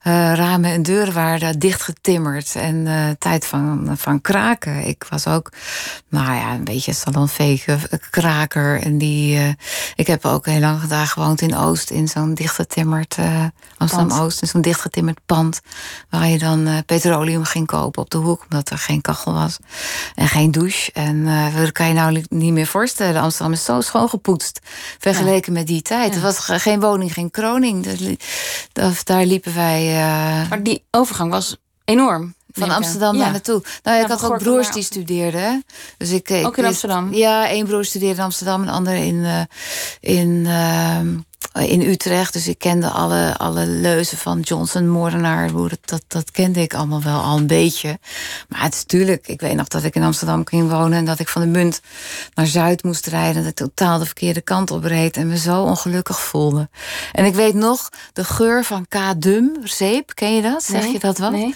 eh, 0.02 0.12
ramen 0.34 0.70
en 0.70 0.82
deuren 0.82 1.14
waren 1.14 1.58
dichtgetimmerd. 1.58 2.54
En 2.54 2.86
eh, 2.86 3.08
tijd 3.18 3.46
van, 3.46 3.94
van 3.96 4.20
kraken. 4.20 4.86
Ik 4.86 5.06
was 5.08 5.26
ook, 5.26 5.52
nou 6.08 6.34
ja, 6.34 6.52
een 6.52 6.64
beetje 6.64 6.92
salonvege 6.92 7.78
kraker. 8.10 8.82
En 8.82 8.98
die, 8.98 9.56
ik 9.94 10.06
heb 10.06 10.24
ook 10.24 10.46
heel 10.46 10.60
lang 10.60 10.82
daar 10.82 11.06
gewoond 11.06 11.40
in 11.40 11.56
Oost. 11.56 11.90
In 11.90 12.08
zo'n 12.08 12.34
dichtgetimmerd, 12.34 13.16
Amsterdam-Oost. 13.76 14.42
In 14.42 14.48
zo'n 14.48 14.60
dichtgetimmerd 14.60 15.18
pand. 15.26 15.60
Waar 16.10 16.26
je 16.26 16.38
dan 16.38 16.82
petroleum 16.86 17.44
ging 17.44 17.66
kopen 17.66 18.02
op 18.02 18.10
de 18.10 18.18
hoek. 18.18 18.42
Omdat 18.50 18.70
er 18.70 18.78
geen 18.78 19.00
kachel 19.00 19.32
was. 19.32 19.58
En 20.14 20.28
geen 20.28 20.50
douche. 20.50 20.92
En 20.92 21.24
dat 21.24 21.72
kan 21.80 21.88
je 21.88 21.94
nou 21.94 22.22
niet 22.28 22.52
meer 22.52 22.66
voorstellen. 22.66 23.20
Amsterdam 23.22 23.52
is 23.52 23.64
zo 23.64 23.80
schoongepoetst. 23.80 24.60
Vergeleken 24.98 25.52
met 25.52 25.66
die 25.66 25.82
tijd. 25.82 26.14
Er 26.14 26.20
was 26.20 26.38
ge- 26.38 26.58
geen 26.58 26.80
woning, 26.80 27.12
geen 27.12 27.30
kroning. 27.30 27.86
Dat- 28.72 29.00
daar 29.04 29.24
liepen 29.24 29.54
wij... 29.54 29.86
eh, 29.88 30.48
Maar 30.48 30.62
die 30.62 30.84
overgang 30.90 31.30
was 31.30 31.56
enorm. 31.84 32.34
van. 32.52 32.70
Amsterdam 32.70 33.14
Ja. 33.16 33.22
daar 33.22 33.30
naartoe. 33.30 33.62
Nou, 33.82 33.96
Ja, 33.96 34.02
ik 34.02 34.08
had 34.10 34.24
ook 34.24 34.38
broers 34.38 34.64
naar 34.64 34.74
die 34.74 34.82
studeerden. 34.82 35.64
Dus 35.96 36.10
ik, 36.10 36.28
ik 36.30 36.46
Ook 36.46 36.56
in 36.56 36.64
Amsterdam? 36.64 37.14
Ja, 37.14 37.48
één 37.48 37.66
broer 37.66 37.84
studeerde 37.84 38.16
in 38.18 38.22
Amsterdam, 38.24 38.62
een 38.62 38.68
ander 38.68 38.94
in, 38.94 39.24
eh, 39.24 39.40
in, 40.18 40.44
ehm, 40.46 41.18
in 41.52 41.80
Utrecht. 41.80 42.32
Dus 42.32 42.48
ik 42.48 42.58
kende 42.58 42.88
alle, 42.88 43.36
alle 43.38 43.66
leuzen 43.66 44.18
van 44.18 44.40
Johnson, 44.40 44.88
Moordenaar. 44.88 45.50
hoe 45.50 45.68
Dat, 45.68 45.78
dat, 45.84 46.02
dat 46.06 46.30
kende 46.30 46.60
ik 46.60 46.74
allemaal 46.74 47.02
wel 47.02 47.20
al 47.20 47.36
een 47.36 47.46
beetje. 47.46 47.98
Maar 48.48 48.62
het 48.62 48.74
is 48.74 48.80
natuurlijk, 48.80 49.28
ik 49.28 49.40
weet 49.40 49.54
nog 49.54 49.68
dat 49.68 49.84
ik 49.84 49.94
in 49.94 50.02
Amsterdam 50.02 50.46
ging 50.46 50.70
wonen... 50.70 50.98
en 50.98 51.04
dat 51.04 51.18
ik 51.18 51.28
van 51.28 51.42
de 51.42 51.48
Munt 51.48 51.80
naar 52.34 52.46
Zuid 52.46 52.82
moest 52.82 53.06
rijden... 53.06 53.42
dat 53.42 53.50
ik 53.50 53.56
totaal 53.56 53.98
de 53.98 54.06
verkeerde 54.06 54.40
kant 54.40 54.70
op 54.70 54.84
reed... 54.84 55.16
en 55.16 55.28
me 55.28 55.38
zo 55.38 55.62
ongelukkig 55.62 56.20
voelde. 56.20 56.68
En 57.12 57.24
ik 57.24 57.34
weet 57.34 57.54
nog 57.54 57.88
de 58.12 58.24
geur 58.24 58.64
van 58.64 58.86
K-Dum, 58.88 59.56
zeep. 59.64 60.14
Ken 60.14 60.34
je 60.34 60.42
dat? 60.42 60.62
Zeg 60.62 60.82
Nee, 60.82 60.92
je 60.92 60.98
dat 60.98 61.18
wat? 61.18 61.32
Nee. 61.32 61.54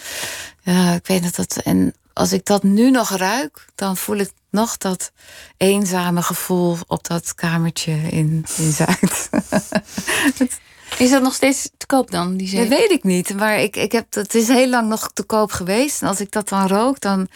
Ja, 0.63 0.93
ik 0.93 1.07
weet 1.07 1.23
dat 1.23 1.35
dat. 1.35 1.57
En 1.65 1.95
als 2.13 2.33
ik 2.33 2.45
dat 2.45 2.63
nu 2.63 2.91
nog 2.91 3.11
ruik, 3.11 3.67
dan 3.75 3.97
voel 3.97 4.17
ik 4.17 4.31
nog 4.55 4.77
dat 4.77 5.13
eenzame 5.57 6.23
gevoel 6.23 6.77
op 6.87 7.07
dat 7.07 7.35
kamertje 7.35 7.93
in, 7.93 8.45
in 8.57 8.73
Zuid. 8.73 9.29
Is 10.99 11.11
dat 11.11 11.23
nog 11.23 11.35
steeds 11.35 11.71
te 11.77 11.87
koop 11.87 12.11
dan, 12.11 12.37
die 12.37 12.51
Dat 12.51 12.61
zeep? 12.61 12.69
weet 12.69 12.91
ik 12.91 13.05
niet, 13.05 13.35
maar 13.37 13.59
ik, 13.59 13.77
ik 13.77 13.93
heb, 13.93 14.15
het 14.15 14.35
is 14.35 14.49
heel 14.49 14.69
lang 14.69 14.89
nog 14.89 15.11
te 15.13 15.23
koop 15.23 15.53
geweest. 15.53 16.03
En 16.03 16.09
als 16.09 16.21
ik 16.21 16.31
dat 16.31 16.49
dan 16.49 16.67
rook, 16.67 17.01
dan 17.01 17.29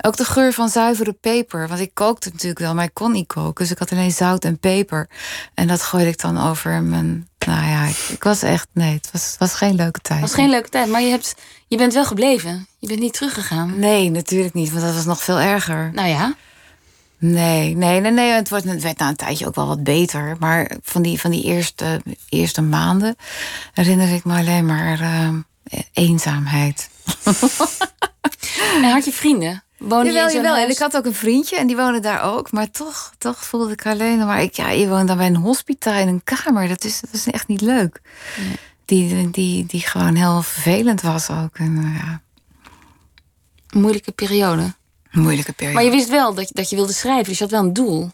ook 0.00 0.16
de 0.16 0.24
geur 0.24 0.52
van 0.52 0.68
zuivere 0.68 1.12
peper. 1.12 1.68
Want 1.68 1.80
ik 1.80 1.90
kookte 1.94 2.28
natuurlijk 2.28 2.58
wel, 2.58 2.74
maar 2.74 2.84
ik 2.84 2.94
kon 2.94 3.12
niet 3.12 3.26
koken. 3.26 3.54
Dus 3.54 3.70
ik 3.70 3.78
had 3.78 3.92
alleen 3.92 4.12
zout 4.12 4.44
en 4.44 4.58
peper. 4.58 5.08
En 5.54 5.66
dat 5.66 5.82
gooide 5.82 6.10
ik 6.10 6.20
dan 6.20 6.48
over 6.48 6.82
mijn... 6.82 7.28
Nou 7.46 7.66
ja, 7.66 7.84
ik, 7.84 7.96
ik 7.96 8.22
was 8.22 8.42
echt... 8.42 8.68
Nee, 8.72 8.94
het 8.94 9.08
was, 9.12 9.36
was 9.38 9.54
geen 9.54 9.74
leuke 9.74 10.00
tijd. 10.00 10.20
Het 10.20 10.28
was 10.28 10.38
geen 10.38 10.50
leuke 10.50 10.68
tijd, 10.68 10.88
maar 10.88 11.02
je, 11.02 11.10
hebt, 11.10 11.34
je 11.66 11.76
bent 11.76 11.94
wel 11.94 12.04
gebleven. 12.04 12.66
Je 12.78 12.86
bent 12.86 13.00
niet 13.00 13.12
teruggegaan. 13.12 13.78
Nee, 13.78 14.10
natuurlijk 14.10 14.54
niet, 14.54 14.70
want 14.70 14.82
dat 14.82 14.94
was 14.94 15.04
nog 15.04 15.22
veel 15.22 15.38
erger. 15.38 15.90
Nou 15.94 16.08
ja, 16.08 16.34
Nee, 17.18 17.76
nee, 17.76 18.00
nee, 18.00 18.10
nee. 18.10 18.30
Het, 18.30 18.48
wordt, 18.48 18.64
het 18.64 18.82
werd 18.82 18.98
na 18.98 19.08
een 19.08 19.16
tijdje 19.16 19.46
ook 19.46 19.54
wel 19.54 19.66
wat 19.66 19.84
beter. 19.84 20.36
Maar 20.38 20.70
van 20.82 21.02
die, 21.02 21.20
van 21.20 21.30
die 21.30 21.44
eerste, 21.44 22.00
eerste 22.28 22.62
maanden 22.62 23.16
herinner 23.72 24.14
ik 24.14 24.24
me 24.24 24.38
alleen 24.38 24.66
maar 24.66 25.00
eh, 25.00 25.28
eenzaamheid. 25.92 26.90
en 28.82 28.90
had 28.90 29.04
je 29.04 29.12
vrienden? 29.12 29.64
Woon 29.78 30.04
je 30.04 30.12
Jawel, 30.12 30.30
zo'n 30.30 30.42
jawel. 30.42 30.56
En 30.56 30.70
ik 30.70 30.78
had 30.78 30.96
ook 30.96 31.04
een 31.04 31.14
vriendje 31.14 31.56
en 31.56 31.66
die 31.66 31.76
woonde 31.76 32.00
daar 32.00 32.22
ook. 32.22 32.52
Maar 32.52 32.70
toch, 32.70 33.12
toch 33.18 33.44
voelde 33.44 33.72
ik 33.72 33.86
alleen. 33.86 34.18
Maar 34.18 34.42
ik, 34.42 34.54
ja, 34.54 34.70
je 34.70 34.88
woont 34.88 35.08
dan 35.08 35.16
bij 35.16 35.26
een 35.26 35.36
hospita 35.36 35.94
in 35.94 36.08
een 36.08 36.24
kamer. 36.24 36.68
Dat 36.68 36.84
is, 36.84 37.00
dat 37.00 37.12
is 37.12 37.26
echt 37.26 37.48
niet 37.48 37.60
leuk. 37.60 38.00
Die, 38.84 39.30
die, 39.30 39.66
die 39.66 39.80
gewoon 39.80 40.14
heel 40.14 40.42
vervelend 40.42 41.00
was 41.00 41.30
ook. 41.30 41.58
En, 41.58 41.76
eh, 41.76 41.98
ja, 41.98 42.20
moeilijke 43.70 44.12
periode. 44.12 44.74
Moeilijke 45.16 45.52
periode. 45.52 45.74
Maar 45.74 45.84
je 45.84 45.96
wist 45.96 46.08
wel 46.08 46.34
dat 46.34 46.48
je, 46.48 46.54
dat 46.54 46.70
je 46.70 46.76
wilde 46.76 46.92
schrijven, 46.92 47.24
dus 47.24 47.38
je 47.38 47.44
had 47.44 47.52
wel 47.52 47.62
een 47.62 47.72
doel. 47.72 48.10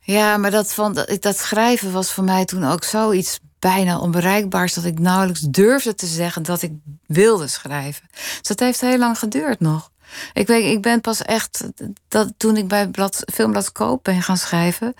Ja, 0.00 0.36
maar 0.36 0.50
dat, 0.50 0.72
van, 0.72 0.94
dat, 0.94 1.16
dat 1.20 1.38
schrijven 1.38 1.92
was 1.92 2.12
voor 2.12 2.24
mij 2.24 2.44
toen 2.44 2.64
ook 2.64 2.84
zoiets 2.84 3.38
bijna 3.58 3.98
onbereikbaars... 3.98 4.74
dat 4.74 4.84
ik 4.84 4.98
nauwelijks 4.98 5.40
durfde 5.40 5.94
te 5.94 6.06
zeggen 6.06 6.42
dat 6.42 6.62
ik 6.62 6.72
wilde 7.06 7.46
schrijven. 7.46 8.08
Dus 8.12 8.48
dat 8.48 8.60
heeft 8.60 8.80
heel 8.80 8.98
lang 8.98 9.18
geduurd 9.18 9.60
nog. 9.60 9.90
Ik, 10.32 10.46
weet, 10.46 10.72
ik 10.72 10.82
ben 10.82 11.00
pas 11.00 11.22
echt, 11.22 11.64
dat, 12.08 12.32
toen 12.36 12.56
ik 12.56 12.68
bij 12.68 12.88
blad, 12.88 13.22
Filmblad 13.34 13.72
Koop 13.72 14.04
ben 14.04 14.22
gaan 14.22 14.36
schrijven... 14.36 14.94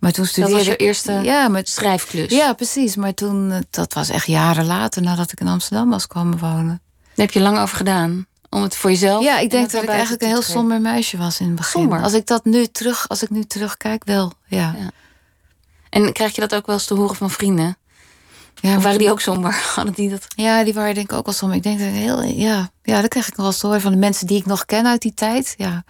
maar 0.00 0.12
toen 0.12 0.24
Dat 0.24 0.32
studeerde 0.32 0.56
was 0.56 0.66
je 0.66 0.76
eerste 0.76 1.12
ja, 1.12 1.48
maar, 1.48 1.62
schrijfklus. 1.64 2.30
ja, 2.30 2.52
precies. 2.52 2.96
Maar 2.96 3.14
toen, 3.14 3.52
eh, 3.52 3.58
dat 3.70 3.92
was 3.92 4.08
echt 4.08 4.26
jaren 4.26 4.66
later 4.66 5.02
nadat 5.02 5.32
ik 5.32 5.40
in 5.40 5.48
Amsterdam 5.48 5.90
was 5.90 6.06
komen 6.06 6.38
wonen. 6.38 6.80
Daar 7.14 7.26
heb 7.26 7.30
je 7.30 7.40
lang 7.40 7.58
over 7.58 7.76
gedaan. 7.76 8.26
Om 8.50 8.62
het 8.62 8.76
voor 8.76 8.90
jezelf. 8.90 9.24
Ja, 9.24 9.36
ik 9.36 9.42
en 9.42 9.48
denk 9.48 9.70
dat 9.70 9.82
ik 9.82 9.88
eigenlijk 9.88 10.22
een 10.22 10.28
heel 10.28 10.42
somber 10.42 10.80
meisje 10.80 11.16
was 11.16 11.40
in 11.40 11.46
het 11.46 11.56
begin. 11.56 11.80
Somber? 11.80 12.02
Als 12.02 12.12
ik 12.12 12.26
dat 12.26 12.44
nu 12.44 12.66
terug, 12.66 13.08
als 13.08 13.22
ik 13.22 13.30
nu 13.30 13.44
terugkijk, 13.44 14.04
wel. 14.04 14.32
Ja. 14.46 14.74
Ja. 14.78 14.90
En 15.90 16.12
krijg 16.12 16.34
je 16.34 16.40
dat 16.40 16.54
ook 16.54 16.66
wel 16.66 16.74
eens 16.74 16.86
te 16.86 16.94
horen 16.94 17.16
van 17.16 17.30
vrienden? 17.30 17.76
Ja, 18.54 18.76
Of 18.76 18.82
waren 18.82 18.98
die 18.98 19.10
ook 19.10 19.20
somber? 19.20 19.62
Hadden 19.74 19.94
die 19.94 20.10
dat? 20.10 20.26
Ja, 20.28 20.64
die 20.64 20.74
waren 20.74 20.94
denk 20.94 21.12
ik 21.12 21.18
ook 21.18 21.24
wel 21.24 21.34
somber. 21.34 21.56
Ik 21.56 21.62
denk 21.62 21.78
dat 21.78 21.88
ik 21.88 21.94
heel, 21.94 22.22
ja, 22.22 22.70
ja, 22.82 23.00
dat 23.00 23.10
krijg 23.10 23.28
ik 23.28 23.36
wel 23.36 23.46
eens 23.46 23.58
te 23.58 23.66
horen 23.66 23.80
van 23.80 23.92
de 23.92 23.98
mensen 23.98 24.26
die 24.26 24.38
ik 24.38 24.46
nog 24.46 24.64
ken 24.64 24.86
uit 24.86 25.02
die 25.02 25.14
tijd. 25.14 25.54
Ja, 25.56 25.84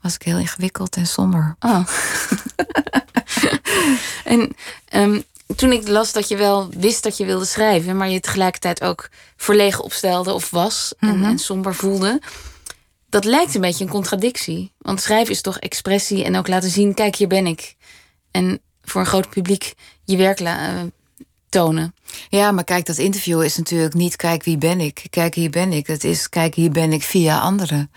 was 0.00 0.14
ik 0.14 0.22
heel 0.22 0.38
ingewikkeld 0.38 0.96
en 0.96 1.06
somber. 1.06 1.56
Oh. 1.60 1.84
en 4.24 4.52
ehm, 4.88 5.20
toen 5.56 5.72
ik 5.72 5.88
las 5.88 6.12
dat 6.12 6.28
je 6.28 6.36
wel 6.36 6.68
wist 6.68 7.02
dat 7.02 7.16
je 7.16 7.24
wilde 7.24 7.44
schrijven, 7.44 7.96
maar 7.96 8.08
je 8.08 8.20
tegelijkertijd 8.20 8.82
ook 8.82 9.08
verlegen 9.36 9.84
opstelde 9.84 10.32
of 10.32 10.50
was 10.50 10.92
en, 10.98 11.24
en 11.24 11.38
somber 11.38 11.74
voelde. 11.74 12.20
Dat 13.08 13.24
lijkt 13.24 13.54
een 13.54 13.60
beetje 13.60 13.84
een 13.84 13.90
contradictie. 13.90 14.72
Want 14.78 15.00
schrijven 15.00 15.32
is 15.32 15.40
toch 15.40 15.58
expressie 15.58 16.24
en 16.24 16.36
ook 16.36 16.48
laten 16.48 16.70
zien: 16.70 16.94
kijk, 16.94 17.16
hier 17.16 17.28
ben 17.28 17.46
ik. 17.46 17.76
En 18.30 18.60
voor 18.82 19.00
een 19.00 19.06
groot 19.06 19.30
publiek 19.30 19.74
je 20.04 20.16
werk 20.16 20.40
eh, 20.40 20.56
tonen. 21.48 21.94
Ja, 22.28 22.50
maar 22.50 22.64
kijk, 22.64 22.86
dat 22.86 22.98
interview 22.98 23.42
is 23.42 23.56
natuurlijk 23.56 23.94
niet 23.94 24.16
kijk 24.16 24.44
wie 24.44 24.58
ben 24.58 24.80
ik. 24.80 25.06
Kijk 25.10 25.34
hier 25.34 25.50
ben 25.50 25.72
ik. 25.72 25.86
Het 25.86 26.04
is 26.04 26.28
kijk 26.28 26.54
hier 26.54 26.70
ben 26.70 26.92
ik 26.92 27.02
via 27.02 27.38
anderen. 27.38 27.90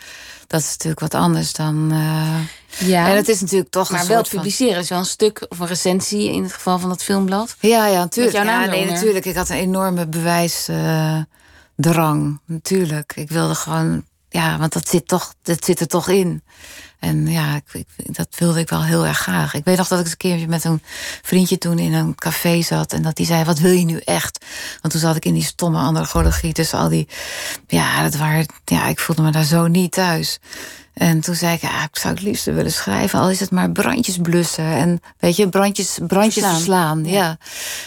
Dat 0.48 0.62
is 0.62 0.70
natuurlijk 0.70 1.00
wat 1.00 1.14
anders 1.14 1.54
dan. 1.54 1.92
eh, 1.92 2.40
Ja, 2.78 3.10
En 3.10 3.16
het 3.16 3.28
is 3.28 3.42
natuurlijk 3.42 3.70
toch 3.72 3.90
maar 3.92 4.02
een 4.02 4.08
wel 4.08 4.26
van. 4.26 4.38
publiceren 4.40 4.80
is 4.82 4.90
wel 4.90 5.00
een 5.00 5.06
stuk 5.06 5.46
of 5.50 5.60
een 5.60 5.68
recensie 5.68 6.32
in 6.32 6.44
het 6.44 6.54
geval 6.54 6.80
van 6.80 6.90
dat 6.90 7.04
filmblad. 7.04 7.56
Ja, 7.60 7.86
ja, 7.88 8.00
natuurlijk. 8.00 8.36
Ja, 8.36 8.66
nee, 8.66 8.86
natuurlijk. 8.86 9.26
Ik 9.26 9.36
had 9.36 9.50
een 9.50 9.56
enorme 9.56 10.08
bewijsdrang. 10.08 11.28
natuurlijk. 12.46 13.14
Ik 13.16 13.30
wilde 13.30 13.56
gewoon. 13.56 14.06
Ja, 14.30 14.58
want 14.58 14.74
dat 14.74 14.90
zit, 14.90 15.08
toch, 15.08 15.34
dat 15.44 15.66
zit 15.66 15.80
er 15.80 15.88
toch 15.88 16.08
in. 16.10 16.44
En 17.00 17.28
ja, 17.28 17.56
ik, 17.56 17.64
ik- 17.98 18.16
dat 18.16 18.28
wilde 18.38 18.60
ik 18.60 18.70
wel 18.70 18.84
heel 18.84 19.06
erg 19.06 19.18
graag. 19.18 19.54
Ik 19.54 19.64
weet 19.66 19.78
nog 19.78 19.88
dat 19.88 19.98
ik 20.00 20.04
eens 20.04 20.12
een 20.14 20.18
keertje 20.18 20.48
met 20.48 20.64
een 20.64 20.82
vriendje 21.22 21.58
toen 21.58 21.80
in 21.80 21.94
een 21.94 22.16
café 22.16 22.62
zat. 22.62 22.94
En 22.94 23.02
dat 23.02 23.16
die 23.16 23.26
zei, 23.26 23.44
wat 23.44 23.60
wil 23.60 23.72
je 23.72 23.86
nu 23.86 23.98
echt? 23.98 24.46
Want 24.82 24.94
toen 24.94 25.02
zat 25.02 25.16
ik 25.16 25.26
in 25.26 25.34
die 25.34 25.44
stomme 25.44 25.78
andragologie 25.78 26.54
tussen 26.54 26.80
al 26.80 26.90
die... 26.90 27.08
Ja, 27.68 28.04
dat 28.04 28.16
waren, 28.16 28.46
ja, 28.66 28.86
ik 28.88 29.00
voelde 29.00 29.22
me 29.22 29.32
daar 29.32 29.44
zo 29.44 29.68
niet 29.68 29.92
thuis. 29.92 30.40
En 31.02 31.20
toen 31.22 31.36
zei 31.36 31.54
ik, 31.54 31.62
ja, 31.62 31.84
ik 31.84 31.98
zou 31.98 32.14
het 32.14 32.24
liefst 32.24 32.46
willen 32.46 32.72
schrijven. 32.72 33.20
Al 33.20 33.30
is 33.30 33.40
het 33.40 33.52
maar 33.52 33.72
brandjes 33.72 34.18
blussen. 34.18 34.66
En 34.66 35.02
weet 35.20 35.36
je, 35.36 35.50
brandjes, 35.50 36.00
brandjes 36.08 36.44
Verslaan. 36.46 36.56
verslaan. 36.56 37.06
ja. 37.06 37.38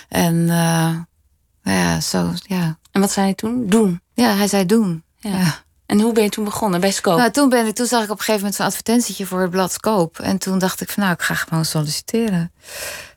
En 0.08 0.48
eh, 0.50 1.74
ja, 1.74 2.00
zo, 2.00 2.32
ja. 2.42 2.78
En 2.90 3.00
wat 3.00 3.12
zei 3.12 3.26
hij 3.26 3.34
toen? 3.34 3.66
Doen. 3.66 4.00
Ja, 4.14 4.36
hij 4.36 4.48
zei 4.48 4.66
doen. 4.66 5.02
Ja. 5.16 5.30
Ja. 5.30 5.62
En 5.86 6.00
hoe 6.00 6.12
ben 6.12 6.22
je 6.22 6.28
toen 6.28 6.44
begonnen? 6.44 6.80
Bij 6.80 6.90
Scope? 6.90 7.18
Nou, 7.18 7.30
toen, 7.30 7.48
ben 7.48 7.66
ik, 7.66 7.74
toen 7.74 7.86
zag 7.86 8.02
ik 8.04 8.10
op 8.10 8.18
een 8.18 8.24
gegeven 8.24 8.40
moment 8.40 8.54
zo'n 8.54 8.66
advertentietje 8.66 9.26
voor 9.26 9.40
het 9.40 9.50
blad 9.50 9.72
Scoop. 9.72 10.18
En 10.18 10.38
toen 10.38 10.58
dacht 10.58 10.80
ik 10.80 10.90
van, 10.90 11.02
nou, 11.02 11.14
ik 11.14 11.22
ga 11.22 11.34
gewoon 11.34 11.64
solliciteren. 11.64 12.52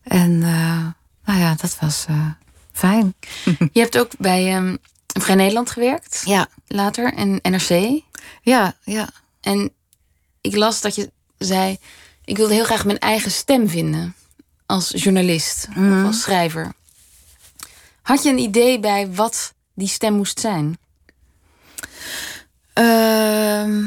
En 0.04 0.44
eh, 0.44 0.86
nou 1.26 1.40
ja, 1.40 1.56
dat 1.62 1.78
was 1.80 2.06
eh, 2.10 2.26
fijn. 2.72 3.14
Je 3.74 3.80
hebt 3.80 3.98
ook 3.98 4.12
bij 4.18 4.56
ehm, 4.56 4.76
Vrij 5.20 5.36
Nederland 5.36 5.70
gewerkt, 5.70 6.22
Ja, 6.26 6.48
later, 6.68 7.14
en 7.14 7.40
NRC. 7.42 8.02
ja, 8.42 8.74
ja. 8.84 9.10
En 9.42 9.72
ik 10.42 10.56
las 10.56 10.82
dat 10.82 10.96
je 10.96 11.12
zei... 11.38 11.78
ik 12.26 12.38
wilde 12.38 12.54
heel 12.54 12.66
graag 12.66 12.86
mijn 12.86 13.00
eigen 13.00 13.32
stem 13.32 13.70
vinden 13.70 14.16
als 14.66 14.92
journalist 14.96 15.68
of 15.70 16.06
als 16.06 16.22
schrijver. 16.22 16.74
Had 18.02 18.24
je 18.24 18.30
een 18.30 18.40
idee 18.40 18.80
bij 18.80 19.14
wat 19.14 19.54
die 19.74 19.88
stem 19.88 20.14
moest 20.14 20.40
zijn? 20.40 20.78
Ehm, 22.74 23.86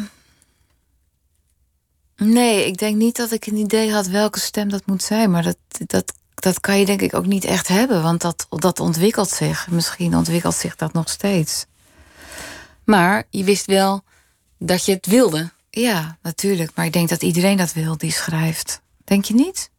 nee, 2.16 2.66
ik 2.66 2.78
denk 2.78 2.96
niet 2.96 3.16
dat 3.16 3.30
ik 3.30 3.46
een 3.46 3.56
idee 3.56 3.92
had 3.92 4.06
welke 4.06 4.40
stem 4.40 4.68
dat 4.68 4.86
moet 4.86 5.02
zijn. 5.02 5.30
Maar 5.30 5.42
dat, 5.42 5.56
dat, 5.86 6.12
dat 6.34 6.60
kan 6.60 6.78
je 6.78 6.86
denk 6.86 7.00
ik 7.00 7.14
ook 7.14 7.26
niet 7.26 7.44
echt 7.44 7.68
hebben. 7.68 8.02
Want 8.02 8.20
dat, 8.20 8.46
dat 8.48 8.80
ontwikkelt 8.80 9.30
zich. 9.30 9.68
Misschien 9.70 10.16
ontwikkelt 10.16 10.54
zich 10.54 10.76
dat 10.76 10.92
nog 10.92 11.08
steeds. 11.08 11.66
Maar 12.84 13.24
je 13.30 13.44
wist 13.44 13.66
wel 13.66 14.02
dat 14.58 14.84
je 14.84 14.92
het 14.92 15.06
wilde. 15.06 15.50
Ja, 15.70 16.18
natuurlijk. 16.22 16.70
Maar 16.74 16.84
ik 16.84 16.92
denk 16.92 17.08
dat 17.08 17.22
iedereen 17.22 17.56
dat 17.56 17.72
wil 17.72 17.96
die 17.96 18.12
schrijft. 18.12 18.80
Denk 19.04 19.24
je 19.24 19.34
niet? 19.34 19.70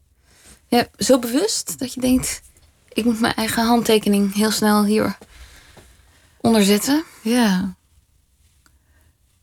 Ja, 0.67 0.87
zo 0.97 1.19
bewust 1.19 1.79
dat 1.79 1.93
je 1.93 2.01
denkt... 2.01 2.41
ik 2.89 3.05
moet 3.05 3.19
mijn 3.19 3.33
eigen 3.35 3.65
handtekening 3.65 4.35
heel 4.35 4.51
snel 4.51 4.85
hier 4.85 5.17
onderzetten. 6.37 7.03
Ja. 7.21 7.75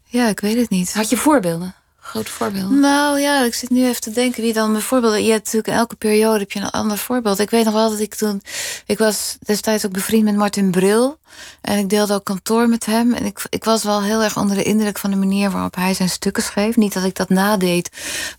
Ja, 0.05 0.29
ik 0.29 0.41
weet 0.41 0.57
het 0.57 0.71
niet. 0.71 0.95
Had 0.95 1.11
je 1.11 1.17
voorbeelden? 1.17 1.75
Grote 2.09 2.31
voorbeelden? 2.31 2.81
Nou 2.81 3.21
ja, 3.21 3.45
ik 3.45 3.55
zit 3.55 3.71
nu 3.71 3.87
even 3.87 4.01
te 4.01 4.11
denken 4.11 4.43
wie 4.43 4.53
dan 4.53 4.73
bijvoorbeeld. 4.73 5.15
Je 5.15 5.31
hebt 5.31 5.45
natuurlijk 5.45 5.79
elke 5.79 5.97
periode 5.97 6.39
heb 6.39 6.53
je 6.53 6.61
een 6.61 6.71
ander 6.71 6.99
voorbeeld. 6.99 7.39
Ik 7.39 7.51
weet 7.51 7.65
nog 7.65 7.75
wel 7.75 7.91
dat 7.91 8.01
ik 8.01 8.15
toen. 8.15 8.43
Ik 8.87 8.99
was 8.99 9.37
destijds 9.41 9.87
ook 9.87 9.93
bevriend 9.93 10.25
met 10.25 10.37
Martin 10.37 10.71
Bril. 10.71 11.19
En 11.61 11.79
ik 11.79 11.89
deelde 11.89 12.15
ook 12.15 12.25
kantoor 12.25 12.69
met 12.69 12.87
hem. 12.87 13.15
En 13.15 13.25
ik, 13.25 13.43
ik 13.49 13.65
was 13.65 13.85
wel 13.85 14.03
heel 14.03 14.23
erg 14.23 14.37
onder 14.37 14.57
de 14.57 14.63
indruk 14.63 14.99
van 14.99 15.11
de 15.11 15.17
manier 15.17 15.51
waarop 15.51 15.75
hij 15.75 15.95
zijn 15.95 16.09
stukken 16.09 16.43
schreef. 16.43 16.77
Niet 16.77 16.93
dat 16.93 17.05
ik 17.05 17.15
dat 17.15 17.29
nadeed. 17.29 17.91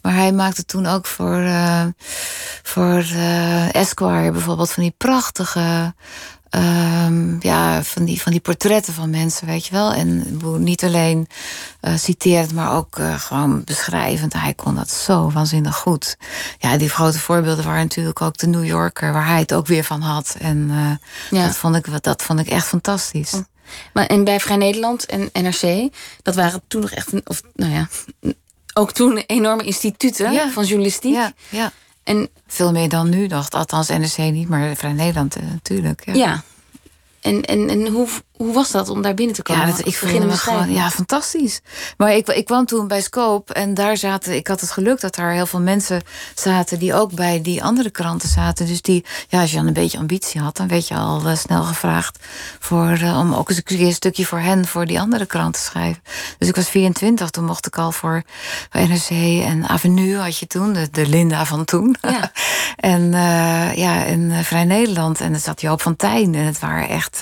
Maar 0.02 0.16
hij 0.16 0.32
maakte 0.32 0.66
toen 0.66 0.86
ook 0.86 1.06
voor, 1.06 1.40
eh, 1.40 1.86
voor 2.64 2.98
eh, 2.98 3.76
Esquire 3.76 4.32
bijvoorbeeld 4.32 4.72
van 4.72 4.84
die 4.84 4.94
prachtige. 4.98 5.94
Ehm, 6.50 7.36
ja, 7.40 7.84
van 7.84 8.06
die, 8.06 8.22
van 8.22 8.32
die 8.32 8.42
portretten 8.42 8.94
van 8.94 9.10
mensen, 9.10 9.48
weet 9.48 9.66
je 9.66 9.72
wel. 9.72 9.94
En 9.94 10.40
niet 10.58 10.84
alleen 10.84 11.28
eh 11.80 11.96
citerend, 11.96 12.54
maar 12.54 12.76
ook 12.76 12.98
eh, 12.98 13.20
gewoon 13.20 13.64
beschrijvend. 13.64 14.34
Hij 14.34 14.54
kon 14.54 14.76
dat 14.76 14.90
zo 14.92 15.32
waanzinnig 15.32 15.76
goed. 15.76 16.18
Ja, 16.60 16.78
die 16.78 16.90
grote 16.90 17.20
voorbeelden 17.20 17.66
waren 17.66 17.82
natuurlijk 17.82 18.22
ook 18.22 18.38
de 18.38 18.48
New 18.48 18.66
Yorker, 18.66 19.14
waar 19.14 19.28
hij 19.28 19.40
het 19.40 19.54
ook 19.54 19.68
weer 19.68 19.84
van 19.84 20.02
had. 20.02 20.36
En 20.40 20.68
eh, 20.70 21.40
Ja. 21.40 21.46
dat, 21.46 21.56
vond 21.56 21.76
ik, 21.76 22.04
dat 22.04 22.22
vond 22.24 22.40
ik 22.40 22.48
echt 22.48 22.68
fantastisch. 22.68 23.34
Maar, 23.94 24.06
en 24.06 24.24
bij 24.24 24.40
Vrij 24.40 24.56
Nederland 24.58 25.06
en 25.06 25.30
NRC, 25.34 25.90
dat 26.22 26.36
waren 26.36 26.62
toen 26.68 26.82
nog 26.82 26.92
echt, 26.92 27.12
een, 27.14 27.22
of 27.24 27.42
nou 27.56 27.72
ja, 27.72 27.88
ook 28.74 28.92
toen 28.92 29.18
enorme 29.18 29.64
instituten 29.64 30.32
Ja. 30.32 30.50
van 30.50 30.66
journalistiek. 30.66 31.14
Ja, 31.14 31.32
ja. 31.50 31.72
En 32.10 32.30
Veel 32.48 32.72
meer 32.72 32.90
dan 32.90 33.10
nu, 33.10 33.28
dacht 33.28 33.54
althans 33.54 33.88
NRC 33.88 34.18
niet, 34.18 34.50
maar 34.50 34.76
Vrij 34.76 34.92
Nederland 34.92 35.36
eh, 35.36 35.44
natuurlijk. 35.44 36.06
Ja. 36.06 36.14
ja, 36.14 36.44
en, 37.22 37.42
en, 37.42 37.70
en 37.70 37.88
hoe, 37.88 38.08
hoe 38.40 38.54
was 38.54 38.72
dat 38.72 38.90
om 38.90 39.02
daar 39.02 39.14
binnen 39.14 39.36
te 39.36 39.42
komen? 39.42 39.68
Ja, 39.68 39.72
dat, 39.72 39.80
ik 39.80 40.00
beginnende 40.02 40.28
me 40.28 40.38
gewoon, 40.38 40.72
ja, 40.72 40.90
fantastisch. 40.90 41.62
Maar 41.98 42.14
ik, 42.16 42.28
ik 42.28 42.46
kwam 42.46 42.66
toen 42.66 42.88
bij 42.88 43.02
Scope 43.02 43.54
en 43.54 43.74
daar 43.74 43.98
zaten, 43.98 44.36
ik 44.36 44.48
had 44.48 44.62
het 44.62 44.72
geluk 44.72 45.00
dat 45.00 45.16
daar 45.16 45.32
heel 45.32 45.46
veel 45.46 45.60
mensen 45.60 46.02
zaten 46.36 46.80
die 46.80 46.94
ook 46.94 47.14
bij 47.14 47.42
die 47.42 47.64
andere 47.64 47.90
kranten 47.90 48.30
zaten. 48.30 48.66
Dus 48.66 48.82
die, 48.82 49.06
ja, 49.28 49.42
als 49.42 49.50
je 49.50 49.56
dan 49.58 49.68
een 49.68 49.74
beetje 49.74 49.98
ambitie 49.98 50.42
had, 50.42 50.58
dan 50.58 50.68
werd 50.68 50.88
je 50.88 50.96
al 50.96 51.28
eh, 51.28 51.36
snel 51.36 51.64
gevraagd 51.64 52.20
voor, 52.60 52.92
eh, 52.92 53.20
om 53.20 53.34
ook 53.34 53.50
eens 53.50 53.58
een 53.58 53.64
keer 53.64 53.82
een 53.82 53.94
stukje 53.94 54.26
voor 54.26 54.40
hen, 54.40 54.68
voor 54.68 54.86
die 54.86 55.00
andere 55.00 55.26
krant 55.26 55.54
te 55.54 55.60
schrijven. 55.60 56.04
Dus 56.38 56.48
ik 56.48 56.56
was 56.56 56.70
24, 56.70 57.30
toen 57.30 57.46
mocht 57.46 57.66
ik 57.66 57.78
al 57.78 57.92
voor 57.92 58.24
NRC 58.72 59.10
en 59.46 59.68
Avenue 59.68 60.18
had 60.18 60.38
je 60.38 60.48
toen, 60.48 60.74
de, 60.74 60.90
de 60.92 61.08
Linda 61.08 61.46
van 61.46 61.66
toen. 61.66 61.96
Ja. 62.02 62.32
en 62.96 63.14
eh, 63.14 63.76
ja, 63.76 64.04
in 64.04 64.32
Vrij 64.44 64.66
Nederland. 64.66 65.22
En 65.22 65.34
er 65.34 65.40
zat 65.40 65.62
Joop 65.62 65.82
van 65.82 65.96
Tijn. 65.96 66.36
En 66.36 66.46
het 66.46 66.60
waren 66.60 66.90
echt, 66.90 67.22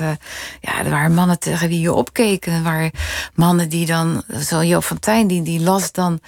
ja, 0.62 0.78
er 0.84 0.90
waren 0.90 1.07
mannen 1.12 1.40
tegen 1.40 1.70
wie 1.70 1.80
je 1.80 1.94
opkeek. 1.94 2.46
En 2.46 2.54
er 2.54 2.64
waren 2.64 2.92
mannen 3.36 3.70
die 3.70 3.86
dan, 3.86 4.24
zo 4.40 4.64
Joop 4.64 4.84
van 4.84 5.00
Tijn, 5.00 5.28
die, 5.28 5.42
die 5.42 5.60
las 5.60 5.92
dan 5.92 6.20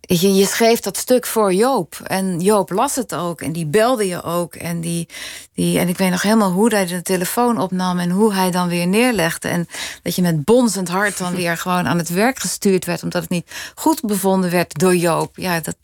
je, 0.00 0.34
je 0.34 0.46
schreef 0.46 0.80
dat 0.80 0.96
stuk 0.96 1.26
voor 1.26 1.54
Joop. 1.54 2.00
En 2.04 2.40
Joop 2.40 2.70
las 2.70 2.94
het 2.94 3.14
ook. 3.14 3.40
En 3.40 3.52
die 3.52 3.66
belde 3.66 4.06
je 4.06 4.22
ook. 4.22 4.54
En, 4.54 4.80
die, 4.80 5.08
die, 5.54 5.78
en 5.78 5.88
ik 5.88 5.98
weet 5.98 6.10
nog 6.10 6.22
helemaal 6.22 6.50
hoe 6.50 6.74
hij 6.74 6.86
de 6.86 7.02
telefoon 7.02 7.58
opnam. 7.58 7.98
En 7.98 8.10
hoe 8.10 8.34
hij 8.34 8.50
dan 8.50 8.68
weer 8.68 8.86
neerlegde. 8.86 9.48
En 9.48 9.68
dat 10.02 10.14
je 10.14 10.22
met 10.22 10.44
bonzend 10.44 10.88
hart 10.88 11.18
dan 11.18 11.34
weer 11.34 11.56
gewoon 11.64 11.86
aan 11.86 11.98
het 11.98 12.08
werk 12.08 12.38
gestuurd 12.38 12.84
werd. 12.84 13.02
Omdat 13.02 13.22
het 13.22 13.30
niet 13.30 13.50
goed 13.74 14.00
bevonden 14.00 14.50
werd 14.50 14.78
door 14.78 14.96
Joop. 14.96 15.36
Ja, 15.36 15.60
dat, 15.60 15.76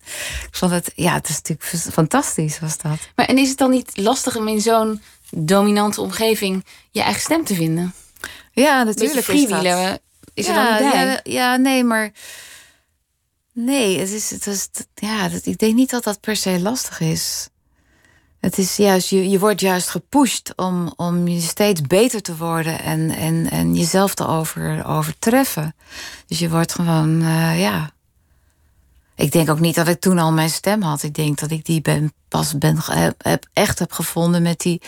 ik 0.47 0.57
vond 0.57 0.73
het, 0.73 0.93
ja, 0.95 1.13
het 1.13 1.29
is 1.29 1.37
natuurlijk 1.43 1.93
fantastisch 1.93 2.59
was 2.61 2.79
dat. 2.79 2.99
Maar 3.15 3.27
en 3.27 3.39
is 3.39 3.49
het 3.49 3.59
dan 3.59 3.71
niet 3.71 3.97
lastig 3.97 4.37
om 4.37 4.49
in 4.49 4.61
zo'n 4.61 5.03
dominante 5.31 6.01
omgeving 6.01 6.65
je 6.91 7.03
eigen 7.03 7.23
stem 7.23 7.45
te 7.45 7.55
vinden? 7.55 7.95
Ja, 8.61 8.83
natuurlijk. 8.83 9.29
Is 9.29 9.49
dat. 9.49 10.01
Is 10.35 10.49
er 10.49 10.55
ja, 10.55 10.79
dan 10.79 10.83
niet 10.83 10.93
bij? 10.93 11.05
Ja, 11.05 11.21
ja, 11.23 11.57
nee, 11.57 11.85
maar 11.85 12.13
Nee, 13.53 13.99
het 13.99 14.11
is, 14.11 14.31
het 14.31 14.47
is, 14.47 14.69
ja, 14.95 15.29
dat, 15.29 15.47
ik 15.47 15.59
denk 15.59 15.75
niet 15.75 15.91
dat 15.91 16.05
dat 16.05 16.21
per 16.21 16.37
se 16.37 16.61
lastig 16.61 17.01
is. 17.01 17.49
Het 18.41 18.59
is 18.59 18.77
juist, 18.77 19.09
je, 19.09 19.29
je 19.29 19.39
wordt 19.39 19.61
juist 19.61 19.89
gepusht 19.89 20.53
om, 20.57 20.93
om 20.97 21.29
je 21.29 21.41
steeds 21.41 21.81
beter 21.81 22.23
te 22.23 22.37
worden 22.37 22.81
en, 22.81 23.11
en, 23.11 23.51
en 23.51 23.75
jezelf 23.75 24.15
te 24.15 24.27
over, 24.27 24.87
overtreffen. 24.87 25.75
Dus 26.27 26.39
je 26.39 26.51
wordt 26.51 26.73
gewoon, 26.73 27.23
uh, 27.23 27.61
ja. 27.61 27.91
Ik 29.15 29.33
denk 29.33 29.51
ook 29.51 29.61
niet 29.61 29.75
dat 29.75 29.89
ik 29.89 30.01
toen 30.01 30.19
al 30.19 30.33
mijn 30.33 30.51
stem 30.51 30.83
had. 30.83 31.03
Ik 31.03 31.15
denk 31.15 31.39
dat 31.39 31.51
ik 31.51 31.65
die 31.65 31.81
ben, 31.81 32.13
pas 32.29 32.59
ben, 32.59 32.79
heb, 33.19 33.49
echt 33.53 33.79
heb 33.79 33.93
gevonden 33.93 34.43
met 34.43 34.61
die, 34.61 34.83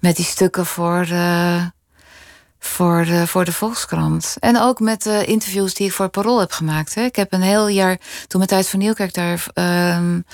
met 0.00 0.16
die 0.16 0.24
stukken 0.24 0.66
voor. 0.66 1.06
Uh, 1.10 1.66
voor 2.66 3.04
de, 3.04 3.26
voor 3.26 3.44
de 3.44 3.52
Volkskrant. 3.52 4.36
En 4.38 4.60
ook 4.60 4.80
met 4.80 5.02
de 5.02 5.24
interviews 5.24 5.74
die 5.74 5.86
ik 5.86 5.92
voor 5.92 6.08
Parool 6.08 6.40
heb 6.40 6.52
gemaakt. 6.52 6.94
Hè. 6.94 7.02
Ik 7.04 7.16
heb 7.16 7.32
een 7.32 7.42
heel 7.42 7.68
jaar, 7.68 7.98
toen 8.26 8.40
met 8.40 8.48
Tijd 8.48 8.68
van 8.68 8.78
Nieuwkerk 8.78 9.14
daar 9.14 9.44
um, 9.96 10.24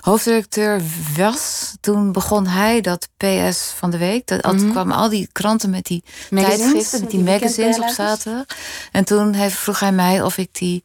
hoofddirecteur 0.00 0.82
was... 1.16 1.72
toen 1.80 2.12
begon 2.12 2.46
hij 2.46 2.80
dat 2.80 3.08
PS 3.16 3.72
van 3.76 3.90
de 3.90 3.98
week. 3.98 4.26
Dat, 4.26 4.42
mm 4.44 4.58
-hmm. 4.58 4.70
kwamen 4.70 4.96
al 4.96 5.08
die 5.08 5.28
kranten 5.32 5.70
met 5.70 5.84
die 5.84 6.04
magazines, 6.30 6.58
tijdschriften, 6.58 7.00
met 7.00 7.10
die, 7.10 7.22
die 7.22 7.32
magazines 7.32 7.78
op 7.78 7.88
zaterdag. 7.88 8.44
En 8.92 9.04
toen 9.04 9.32
heeft, 9.32 9.56
vroeg 9.56 9.80
hij 9.80 9.92
mij 9.92 10.22
of 10.22 10.38
ik 10.38 10.48
die 10.52 10.84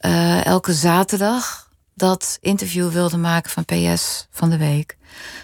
uh, 0.00 0.44
elke 0.44 0.72
zaterdag 0.72 1.68
dat 1.94 2.38
interview 2.40 2.90
wilde 2.90 3.16
maken 3.16 3.50
van 3.50 3.64
PS 3.64 4.26
van 4.30 4.50
de 4.50 4.56
week. 4.58 4.95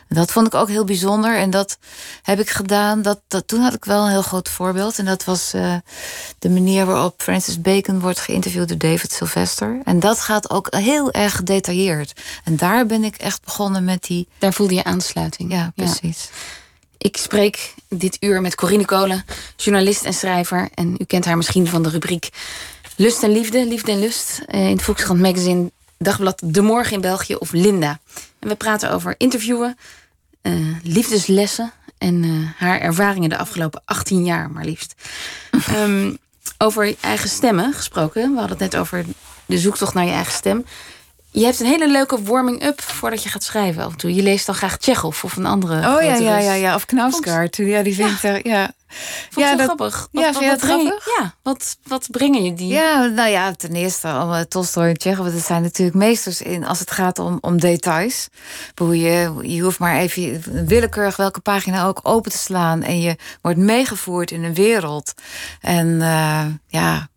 Dat 0.08 0.30
vond 0.30 0.46
ik 0.46 0.54
ook 0.54 0.68
heel 0.68 0.84
bijzonder. 0.84 1.36
En 1.36 1.50
dat 1.50 1.78
heb 2.22 2.40
ik 2.40 2.50
gedaan. 2.50 3.02
Dat, 3.02 3.20
dat, 3.28 3.48
toen 3.48 3.60
had 3.60 3.74
ik 3.74 3.84
wel 3.84 4.04
een 4.04 4.10
heel 4.10 4.22
groot 4.22 4.48
voorbeeld. 4.48 4.98
En 4.98 5.04
dat 5.04 5.24
was 5.24 5.54
uh, 5.54 5.74
de 6.38 6.50
manier 6.50 6.86
waarop 6.86 7.22
Francis 7.22 7.60
Bacon 7.60 8.00
wordt 8.00 8.20
geïnterviewd 8.20 8.68
door 8.68 8.78
David 8.78 9.12
Sylvester. 9.12 9.80
En 9.84 10.00
dat 10.00 10.20
gaat 10.20 10.50
ook 10.50 10.74
heel 10.74 11.12
erg 11.12 11.36
gedetailleerd. 11.36 12.12
En 12.44 12.56
daar 12.56 12.86
ben 12.86 13.04
ik 13.04 13.16
echt 13.16 13.44
begonnen 13.44 13.84
met 13.84 14.02
die. 14.02 14.28
Daar 14.38 14.52
voelde 14.52 14.74
je 14.74 14.84
aansluiting. 14.84 15.52
Ja, 15.52 15.72
precies. 15.74 16.28
Ja. 16.30 16.36
Ik 16.98 17.16
spreek 17.16 17.74
dit 17.88 18.16
uur 18.20 18.40
met 18.40 18.54
Corine 18.54 18.84
Kolen, 18.84 19.24
journalist 19.56 20.04
en 20.04 20.14
schrijver. 20.14 20.68
En 20.74 20.94
u 20.98 21.04
kent 21.04 21.24
haar 21.24 21.36
misschien 21.36 21.66
van 21.66 21.82
de 21.82 21.88
rubriek 21.88 22.28
Lust 22.96 23.22
en 23.22 23.30
Liefde, 23.30 23.66
Liefde 23.66 23.92
en 23.92 23.98
Lust. 23.98 24.42
In 24.46 24.60
het 24.60 24.82
Volkskrant 24.82 25.20
Magazine 25.20 25.70
dagblad 26.02 26.42
De 26.44 26.62
Morgen 26.62 26.92
in 26.92 27.00
België 27.00 27.34
of 27.34 27.52
Linda. 27.52 27.98
En 28.38 28.48
we 28.48 28.54
praten 28.54 28.90
over 28.90 29.14
interviewen, 29.18 29.78
uh, 30.42 30.76
liefdeslessen 30.82 31.72
en 31.98 32.22
uh, 32.22 32.48
haar 32.56 32.80
ervaringen 32.80 33.28
de 33.28 33.38
afgelopen 33.38 33.82
18 33.84 34.24
jaar, 34.24 34.50
maar 34.50 34.64
liefst. 34.64 34.94
um, 35.76 36.18
over 36.58 36.94
eigen 37.00 37.28
stemmen 37.28 37.72
gesproken. 37.72 38.22
We 38.32 38.38
hadden 38.38 38.58
het 38.58 38.72
net 38.72 38.76
over 38.76 39.04
de 39.46 39.58
zoektocht 39.58 39.94
naar 39.94 40.04
je 40.04 40.12
eigen 40.12 40.32
stem. 40.32 40.64
Je 41.30 41.44
hebt 41.44 41.60
een 41.60 41.66
hele 41.66 41.90
leuke 41.90 42.22
warming-up 42.22 42.80
voordat 42.80 43.22
je 43.22 43.28
gaat 43.28 43.42
schrijven. 43.42 43.84
Af 43.84 43.92
en 43.92 43.98
toe. 43.98 44.14
Je 44.14 44.22
leest 44.22 44.46
dan 44.46 44.54
graag 44.54 44.76
Tsjechov 44.76 45.24
of 45.24 45.36
een 45.36 45.46
andere. 45.46 45.76
Oh 45.76 46.02
ja, 46.02 46.14
ja, 46.14 46.38
ja, 46.38 46.52
ja. 46.52 46.74
Of 46.74 46.86
Knausgaard. 46.86 47.56
Ja, 47.56 47.82
die 47.82 47.94
vind 47.94 48.20
ja. 48.20 48.30
ik. 48.34 48.46
Ja. 48.46 48.72
Vond 49.30 49.46
ja, 49.46 49.56
dat, 49.56 49.64
grappig. 49.64 50.08
Wat, 50.12 50.22
ja, 50.22 50.32
wat, 50.32 50.44
wat, 50.44 50.58
breng 50.58 50.80
grappig? 50.80 51.06
Ja, 51.18 51.34
wat, 51.42 51.76
wat 51.82 52.06
brengen 52.10 52.42
je 52.44 52.54
die? 52.54 52.68
Ja, 52.68 53.06
nou 53.06 53.30
ja, 53.30 53.52
ten 53.52 53.72
eerste, 53.72 54.08
uh, 54.08 54.40
Tolstoy 54.40 54.88
en 54.88 54.98
Tsjechov, 54.98 55.32
dat 55.32 55.44
zijn 55.44 55.62
natuurlijk 55.62 55.96
meesters 55.96 56.42
in 56.42 56.66
als 56.66 56.78
het 56.78 56.90
gaat 56.90 57.18
om, 57.18 57.38
om 57.40 57.60
details. 57.60 58.28
Hoe 58.74 58.98
je, 59.00 59.34
je 59.42 59.62
hoeft 59.62 59.78
maar 59.78 59.96
even 59.96 60.42
willekeurig 60.66 61.16
welke 61.16 61.40
pagina 61.40 61.86
ook 61.86 62.00
open 62.02 62.30
te 62.30 62.38
slaan 62.38 62.82
en 62.82 63.00
je 63.00 63.16
wordt 63.40 63.58
meegevoerd 63.58 64.30
in 64.30 64.44
een 64.44 64.54
wereld. 64.54 65.12
En 65.60 65.86
uh, 65.86 66.46
ja, 66.66 67.08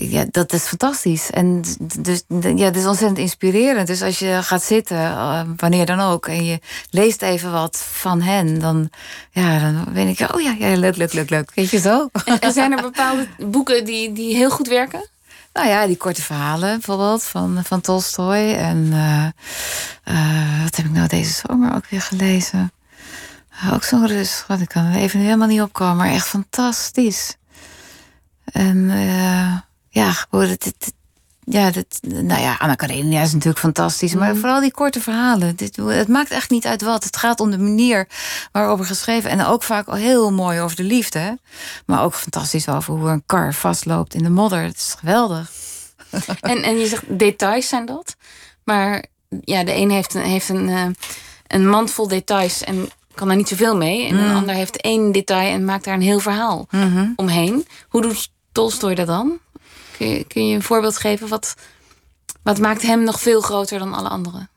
ja, 0.00 0.24
dat 0.30 0.52
is 0.52 0.62
fantastisch. 0.62 1.30
En 1.30 1.64
dus, 2.00 2.22
ja, 2.28 2.64
het 2.64 2.76
is 2.76 2.86
ontzettend 2.86 3.18
inspirerend. 3.18 3.86
Dus 3.86 4.02
als 4.02 4.18
je 4.18 4.38
gaat 4.42 4.62
zitten, 4.62 4.96
uh, 4.96 5.40
wanneer 5.56 5.86
dan 5.86 6.00
ook, 6.00 6.26
en 6.26 6.44
je 6.44 6.60
leest 6.90 7.22
even 7.22 7.52
wat 7.52 7.76
van 7.92 8.20
hen, 8.22 8.60
dan, 8.60 8.90
ja, 9.30 9.58
dan 9.58 9.84
ben 9.92 10.08
ik, 10.08 10.34
oh 10.34 10.40
ja, 10.40 10.54
ja, 10.58 10.76
leuk, 10.76 10.96
leuk, 10.96 11.12
leuk, 11.12 11.30
leuk. 11.30 11.50
Weet 11.54 11.70
je 11.70 11.78
zo? 11.78 12.08
En, 12.24 12.40
en 12.40 12.52
zijn 12.52 12.72
er 12.72 12.82
bepaalde 12.82 13.26
boeken 13.38 13.84
die, 13.84 14.12
die 14.12 14.36
heel 14.36 14.50
goed 14.50 14.68
werken? 14.68 15.08
Nou 15.52 15.68
ja, 15.68 15.86
die 15.86 15.96
korte 15.96 16.22
verhalen 16.22 16.70
bijvoorbeeld 16.70 17.22
van, 17.22 17.60
van 17.64 17.80
Tolstoy. 17.80 18.52
En 18.52 18.76
uh, 18.76 19.26
uh, 20.16 20.62
wat 20.62 20.76
heb 20.76 20.86
ik 20.86 20.92
nou 20.92 21.08
deze 21.08 21.42
zomer 21.46 21.74
ook 21.74 21.86
weer 21.86 22.02
gelezen? 22.02 22.72
Ook 23.72 23.84
zo'n 23.84 24.06
rust. 24.06 24.44
Wat 24.46 24.60
ik 24.60 24.68
kan 24.68 24.84
er 24.84 25.00
even 25.00 25.20
helemaal 25.20 25.48
niet 25.48 25.60
opkomen, 25.60 25.96
maar 25.96 26.10
echt 26.10 26.26
fantastisch. 26.26 27.36
En 28.44 28.76
uh, 28.76 29.56
ja, 29.90 30.12
het, 30.30 30.64
het, 30.64 30.92
ja, 31.44 31.70
dat, 31.70 31.86
nou 32.02 32.40
ja, 32.40 32.56
Anna 32.58 32.74
Karenina 32.74 33.22
is 33.22 33.32
natuurlijk 33.32 33.58
fantastisch. 33.58 34.14
Maar 34.14 34.30
Mhm. 34.30 34.38
vooral 34.38 34.60
die 34.60 34.70
korte 34.72 35.00
verhalen. 35.00 35.56
Dit, 35.56 35.76
het 35.76 36.08
maakt 36.08 36.30
echt 36.30 36.50
niet 36.50 36.66
uit 36.66 36.82
wat. 36.82 37.04
Het 37.04 37.16
gaat 37.16 37.40
om 37.40 37.50
de 37.50 37.58
manier 37.58 38.08
waarop 38.52 38.78
er 38.78 38.84
geschreven. 38.84 39.30
En 39.30 39.44
ook 39.44 39.62
vaak 39.62 39.86
al 39.86 39.94
heel 39.94 40.32
mooi 40.32 40.60
over 40.60 40.76
de 40.76 40.82
liefde. 40.82 41.18
Hè? 41.18 41.32
Maar 41.86 42.02
ook 42.02 42.14
fantastisch 42.14 42.68
over 42.68 42.94
hoe 42.94 43.08
een 43.08 43.22
kar 43.26 43.54
vastloopt 43.54 44.14
in 44.14 44.22
de 44.22 44.30
modder. 44.30 44.62
Het 44.62 44.76
is 44.76 44.94
geweldig. 44.98 45.50
En, 46.40 46.62
en 46.62 46.78
je 46.78 46.86
zegt 46.86 47.18
details 47.18 47.68
zijn 47.68 47.86
dat. 47.86 48.16
Maar 48.64 49.04
ja, 49.44 49.64
de 49.64 49.74
een 49.76 49.90
heeft 49.90 50.14
een, 50.14 50.22
heeft 50.22 50.48
een, 50.48 50.68
uh, 50.68 50.84
een 51.46 51.68
mand 51.68 51.90
vol 51.90 52.08
details 52.08 52.64
en 52.64 52.88
kan 53.14 53.28
daar 53.28 53.36
niet 53.36 53.48
zoveel 53.48 53.76
mee. 53.76 54.06
En 54.08 54.14
Mm. 54.14 54.20
een 54.24 54.34
ander 54.36 54.54
heeft 54.54 54.80
één 54.80 55.12
detail 55.12 55.52
en 55.52 55.64
maakt 55.64 55.84
daar 55.84 55.94
een 55.94 56.00
heel 56.00 56.18
verhaal 56.20 56.66
Mhm. 56.70 57.08
omheen. 57.16 57.66
Hoe 57.88 58.02
doet 58.02 58.30
Tolstoy 58.52 58.94
dat 58.94 59.06
dan? 59.06 59.38
Kun 59.98 60.08
je, 60.08 60.24
kun 60.24 60.48
je 60.48 60.54
een 60.54 60.62
voorbeeld 60.62 60.96
geven? 60.96 61.28
Wat, 61.28 61.54
wat 62.42 62.58
maakt 62.58 62.82
hem 62.82 63.04
nog 63.04 63.20
veel 63.20 63.40
groter 63.40 63.78
dan 63.78 63.94
alle 63.94 64.08
anderen? 64.08 64.48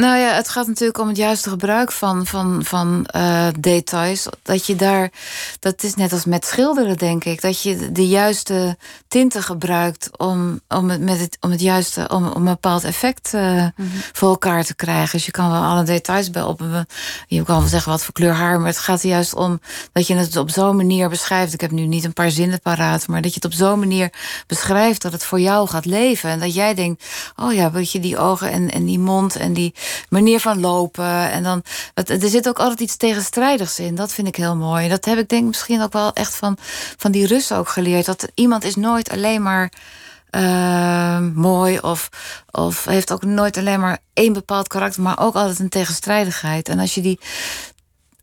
Nou 0.00 0.18
ja, 0.18 0.34
het 0.34 0.48
gaat 0.48 0.66
natuurlijk 0.66 0.98
om 0.98 1.08
het 1.08 1.16
juiste 1.16 1.48
gebruik 1.48 1.92
van, 1.92 2.26
van, 2.26 2.64
van 2.64 3.08
uh, 3.16 3.46
details. 3.58 4.26
Dat 4.42 4.66
je 4.66 4.76
daar, 4.76 5.10
dat 5.58 5.82
is 5.82 5.94
net 5.94 6.12
als 6.12 6.24
met 6.24 6.44
schilderen, 6.44 6.96
denk 6.96 7.24
ik. 7.24 7.40
Dat 7.40 7.62
je 7.62 7.92
de 7.92 8.08
juiste 8.08 8.76
tinten 9.08 9.42
gebruikt 9.42 10.18
om, 10.18 10.60
om, 10.68 10.90
het, 10.90 11.00
met 11.00 11.20
het, 11.20 11.36
om 11.40 11.50
het 11.50 11.60
juiste, 11.60 12.08
om, 12.08 12.26
om 12.26 12.36
een 12.36 12.44
bepaald 12.44 12.84
effect 12.84 13.32
uh, 13.34 13.42
mm 13.42 13.72
-hmm. 13.74 13.88
voor 14.12 14.28
elkaar 14.28 14.64
te 14.64 14.74
krijgen. 14.74 15.10
Dus 15.12 15.26
je 15.26 15.30
kan 15.30 15.50
wel 15.50 15.62
alle 15.62 15.82
details 15.82 16.30
bij 16.30 16.42
op. 16.42 16.60
Je 17.26 17.42
kan 17.42 17.58
wel 17.58 17.68
zeggen 17.68 17.92
wat 17.92 18.04
voor 18.04 18.14
kleur 18.14 18.32
haar, 18.32 18.58
maar 18.58 18.68
het 18.68 18.78
gaat 18.78 19.02
er 19.02 19.08
juist 19.08 19.34
om 19.34 19.60
dat 19.92 20.06
je 20.06 20.14
het 20.14 20.36
op 20.36 20.50
zo'n 20.50 20.76
manier 20.76 21.08
beschrijft. 21.08 21.52
Ik 21.52 21.60
heb 21.60 21.70
nu 21.70 21.86
niet 21.86 22.04
een 22.04 22.12
paar 22.12 22.30
zinnen 22.30 22.60
paraat, 22.60 23.06
maar 23.06 23.22
dat 23.22 23.34
je 23.34 23.40
het 23.42 23.52
op 23.52 23.58
zo'n 23.58 23.78
manier 23.78 24.12
beschrijft 24.46 25.02
dat 25.02 25.12
het 25.12 25.24
voor 25.24 25.40
jou 25.40 25.68
gaat 25.68 25.84
leven. 25.84 26.30
En 26.30 26.40
dat 26.40 26.54
jij 26.54 26.74
denkt, 26.74 27.04
oh 27.36 27.52
ja, 27.52 27.70
weet 27.70 27.92
je, 27.92 28.00
die 28.00 28.18
ogen 28.18 28.50
en, 28.50 28.70
en 28.70 28.84
die 28.84 28.98
mond 28.98 29.36
en 29.36 29.52
die 29.52 29.74
manier 30.08 30.40
van 30.40 30.60
lopen. 30.60 31.30
En 31.30 31.42
dan, 31.42 31.62
er 31.94 32.28
zit 32.28 32.48
ook 32.48 32.58
altijd 32.58 32.80
iets 32.80 32.96
tegenstrijdigs 32.96 33.78
in. 33.78 33.94
Dat 33.94 34.12
vind 34.12 34.28
ik 34.28 34.36
heel 34.36 34.56
mooi. 34.56 34.88
Dat 34.88 35.04
heb 35.04 35.18
ik 35.18 35.28
denk 35.28 35.46
misschien 35.46 35.82
ook 35.82 35.92
wel 35.92 36.12
echt 36.12 36.36
van, 36.36 36.56
van 36.96 37.10
die 37.10 37.26
Russen 37.26 37.56
ook 37.56 37.68
geleerd. 37.68 38.06
Dat 38.06 38.28
iemand 38.34 38.64
is 38.64 38.76
nooit 38.76 39.10
alleen 39.10 39.42
maar 39.42 39.72
uh, 40.30 41.18
mooi 41.34 41.78
of, 41.78 42.08
of 42.50 42.84
heeft 42.84 43.12
ook 43.12 43.22
nooit 43.22 43.56
alleen 43.56 43.80
maar 43.80 43.98
één 44.12 44.32
bepaald 44.32 44.68
karakter, 44.68 45.02
maar 45.02 45.18
ook 45.18 45.34
altijd 45.34 45.58
een 45.58 45.68
tegenstrijdigheid. 45.68 46.68
En 46.68 46.78
als 46.78 46.94
je 46.94 47.00
die. 47.00 47.20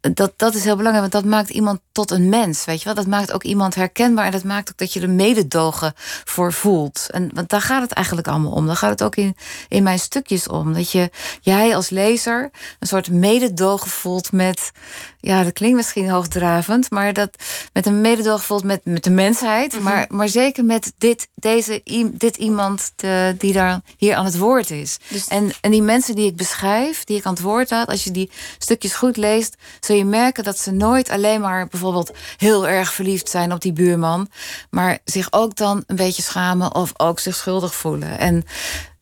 Dat, 0.01 0.33
dat 0.35 0.55
is 0.55 0.63
heel 0.63 0.75
belangrijk, 0.75 1.11
want 1.11 1.23
dat 1.23 1.31
maakt 1.33 1.49
iemand 1.49 1.79
tot 1.91 2.11
een 2.11 2.29
mens. 2.29 2.65
Weet 2.65 2.79
je 2.79 2.85
wel? 2.85 2.93
Dat 2.93 3.07
maakt 3.07 3.33
ook 3.33 3.43
iemand 3.43 3.75
herkenbaar. 3.75 4.25
En 4.25 4.31
dat 4.31 4.43
maakt 4.43 4.69
ook 4.69 4.77
dat 4.77 4.93
je 4.93 5.01
er 5.01 5.09
mededogen 5.09 5.93
voor 6.23 6.53
voelt. 6.53 7.07
En 7.11 7.29
want 7.33 7.49
daar 7.49 7.61
gaat 7.61 7.81
het 7.81 7.91
eigenlijk 7.91 8.27
allemaal 8.27 8.51
om. 8.51 8.65
Daar 8.65 8.75
gaat 8.75 8.89
het 8.89 9.03
ook 9.03 9.15
in, 9.15 9.35
in 9.67 9.83
mijn 9.83 9.99
stukjes 9.99 10.47
om. 10.47 10.73
Dat 10.73 10.91
je, 10.91 11.11
jij 11.41 11.75
als 11.75 11.89
lezer 11.89 12.49
een 12.79 12.87
soort 12.87 13.09
mededogen 13.11 13.89
voelt 13.89 14.31
met. 14.31 14.71
Ja, 15.19 15.43
dat 15.43 15.53
klinkt 15.53 15.75
misschien 15.75 16.09
hoogdravend, 16.09 16.91
maar 16.91 17.13
dat 17.13 17.29
met 17.73 17.85
een 17.85 18.01
mededogen 18.01 18.45
voelt 18.45 18.63
met, 18.63 18.85
met 18.85 19.03
de 19.03 19.09
mensheid. 19.09 19.71
Mm 19.71 19.77
-hmm. 19.79 19.87
maar, 19.87 20.05
maar 20.09 20.29
zeker 20.29 20.65
met 20.65 20.93
dit, 20.97 21.27
deze, 21.35 21.81
dit 22.11 22.37
iemand 22.37 22.91
de, 22.95 23.35
die 23.37 23.53
daar 23.53 23.81
hier 23.97 24.15
aan 24.15 24.25
het 24.25 24.37
woord 24.37 24.71
is. 24.71 24.97
Dus 25.07 25.27
en, 25.27 25.51
en 25.61 25.71
die 25.71 25.81
mensen 25.81 26.15
die 26.15 26.27
ik 26.27 26.35
beschrijf, 26.35 27.03
die 27.03 27.17
ik 27.17 27.25
aan 27.25 27.33
het 27.33 27.41
woord 27.41 27.69
had, 27.69 27.87
als 27.87 28.03
je 28.03 28.11
die 28.11 28.31
stukjes 28.57 28.93
goed 28.93 29.17
leest, 29.17 29.55
zul 29.79 29.95
je 29.95 30.05
merken 30.05 30.43
dat 30.43 30.59
ze 30.59 30.71
nooit 30.71 31.09
alleen 31.09 31.41
maar 31.41 31.67
bijvoorbeeld 31.67 32.11
heel 32.37 32.67
erg 32.67 32.93
verliefd 32.93 33.29
zijn 33.29 33.53
op 33.53 33.61
die 33.61 33.73
buurman, 33.73 34.29
maar 34.69 34.99
zich 35.05 35.27
ook 35.31 35.55
dan 35.55 35.83
een 35.87 35.95
beetje 35.95 36.21
schamen 36.21 36.75
of 36.75 36.91
ook 36.97 37.19
zich 37.19 37.35
schuldig 37.35 37.75
voelen. 37.75 38.19
En 38.19 38.43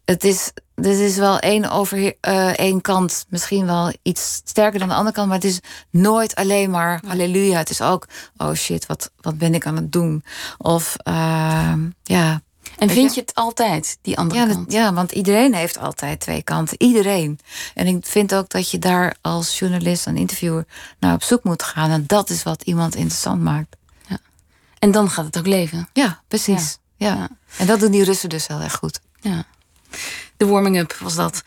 het 0.06 0.24
is, 0.24 0.52
dit 0.76 0.98
is 0.98 1.18
wel 1.18 1.40
één 1.40 1.70
over 1.70 1.98
uh, 1.98 2.14
één 2.58 2.82
kant. 2.82 3.26
Misschien 3.30 3.66
wel 3.66 3.94
iets 4.02 4.42
sterker 4.46 4.80
dan 4.80 4.88
de 4.88 4.94
andere 4.94 5.16
kant. 5.16 5.28
Maar 5.28 5.38
het 5.38 5.46
is 5.46 5.60
nooit 5.90 6.36
alleen 6.36 6.70
maar 6.70 7.02
halleluja. 7.08 7.58
Het 7.58 7.70
is 7.70 7.82
ook, 7.82 8.08
oh 8.38 8.54
shit, 8.54 8.86
wat, 8.86 9.12
wat 9.22 9.38
ben 9.38 9.54
ik 9.54 9.66
aan 9.66 9.76
het 9.76 9.92
doen? 9.92 10.24
Of 10.58 10.96
uh, 11.08 11.74
ja. 12.04 12.42
En 12.78 12.90
vind 12.90 13.14
je? 13.14 13.22
het 13.22 13.34
altijd, 13.34 13.98
die 14.02 14.18
andere 14.18 14.40
ja, 14.40 14.54
kant? 14.54 14.72
ja, 14.72 14.94
want 14.94 15.12
iedereen 15.12 15.54
heeft 15.54 15.78
altijd 15.78 16.20
twee 16.20 16.44
kanten. 16.44 16.82
Iedereen. 16.82 17.40
En 17.74 17.88
ik 17.88 18.06
vind 18.06 18.36
ook 18.36 18.50
dat 18.50 18.72
je 18.72 18.80
daar 18.80 19.16
als 19.22 19.60
journalist 19.60 20.08
en 20.08 20.18
interviewer 20.18 20.66
naar 21.00 21.14
op 21.14 21.24
zoek 21.24 21.44
moet 21.44 21.64
gaan. 21.64 21.92
En 21.92 22.04
dat 22.08 22.30
is 22.30 22.44
wat 22.44 22.62
iemand 22.62 22.96
interessant 22.96 23.42
maakt. 23.42 23.76
Ja. 24.08 24.18
En 24.80 24.92
dan 24.92 25.10
gaat 25.10 25.26
het 25.26 25.38
ook 25.38 25.48
leven. 25.48 25.90
Ja, 25.94 26.22
precies. 26.28 26.78
Ja. 26.98 27.14
ja. 27.14 27.30
En 27.58 27.68
dat 27.68 27.80
doen 27.80 27.92
die 27.92 28.04
Russen 28.04 28.30
dus 28.30 28.48
heel 28.48 28.60
erg 28.60 28.74
goed. 28.74 29.00
Ja. 29.22 29.46
De 30.38 30.46
warming-up 30.46 30.94
was 31.00 31.16
dat. 31.16 31.44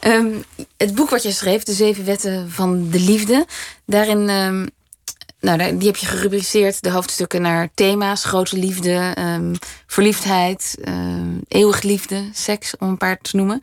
um, 0.00 0.44
het 0.76 0.94
boek 0.94 1.10
wat 1.10 1.22
je 1.22 1.32
schreef, 1.32 1.62
De 1.62 1.72
Zeven 1.72 2.04
Wetten 2.04 2.50
van 2.50 2.90
de 2.90 3.00
Liefde. 3.00 3.46
Daarin, 3.86 4.28
um, 4.28 4.70
nou, 5.40 5.76
die 5.76 5.86
heb 5.86 5.96
je 5.96 6.06
gerubriceerd, 6.06 6.82
de 6.82 6.90
hoofdstukken 6.90 7.42
naar 7.42 7.68
thema's: 7.74 8.24
grote 8.24 8.56
liefde, 8.56 9.16
um, 9.18 9.52
verliefdheid, 9.86 10.74
eeuwig 11.48 11.82
liefde, 11.82 12.28
seks, 12.32 12.76
om 12.78 12.88
een 12.88 12.96
paar 12.96 13.18
te 13.18 13.36
noemen. 13.36 13.60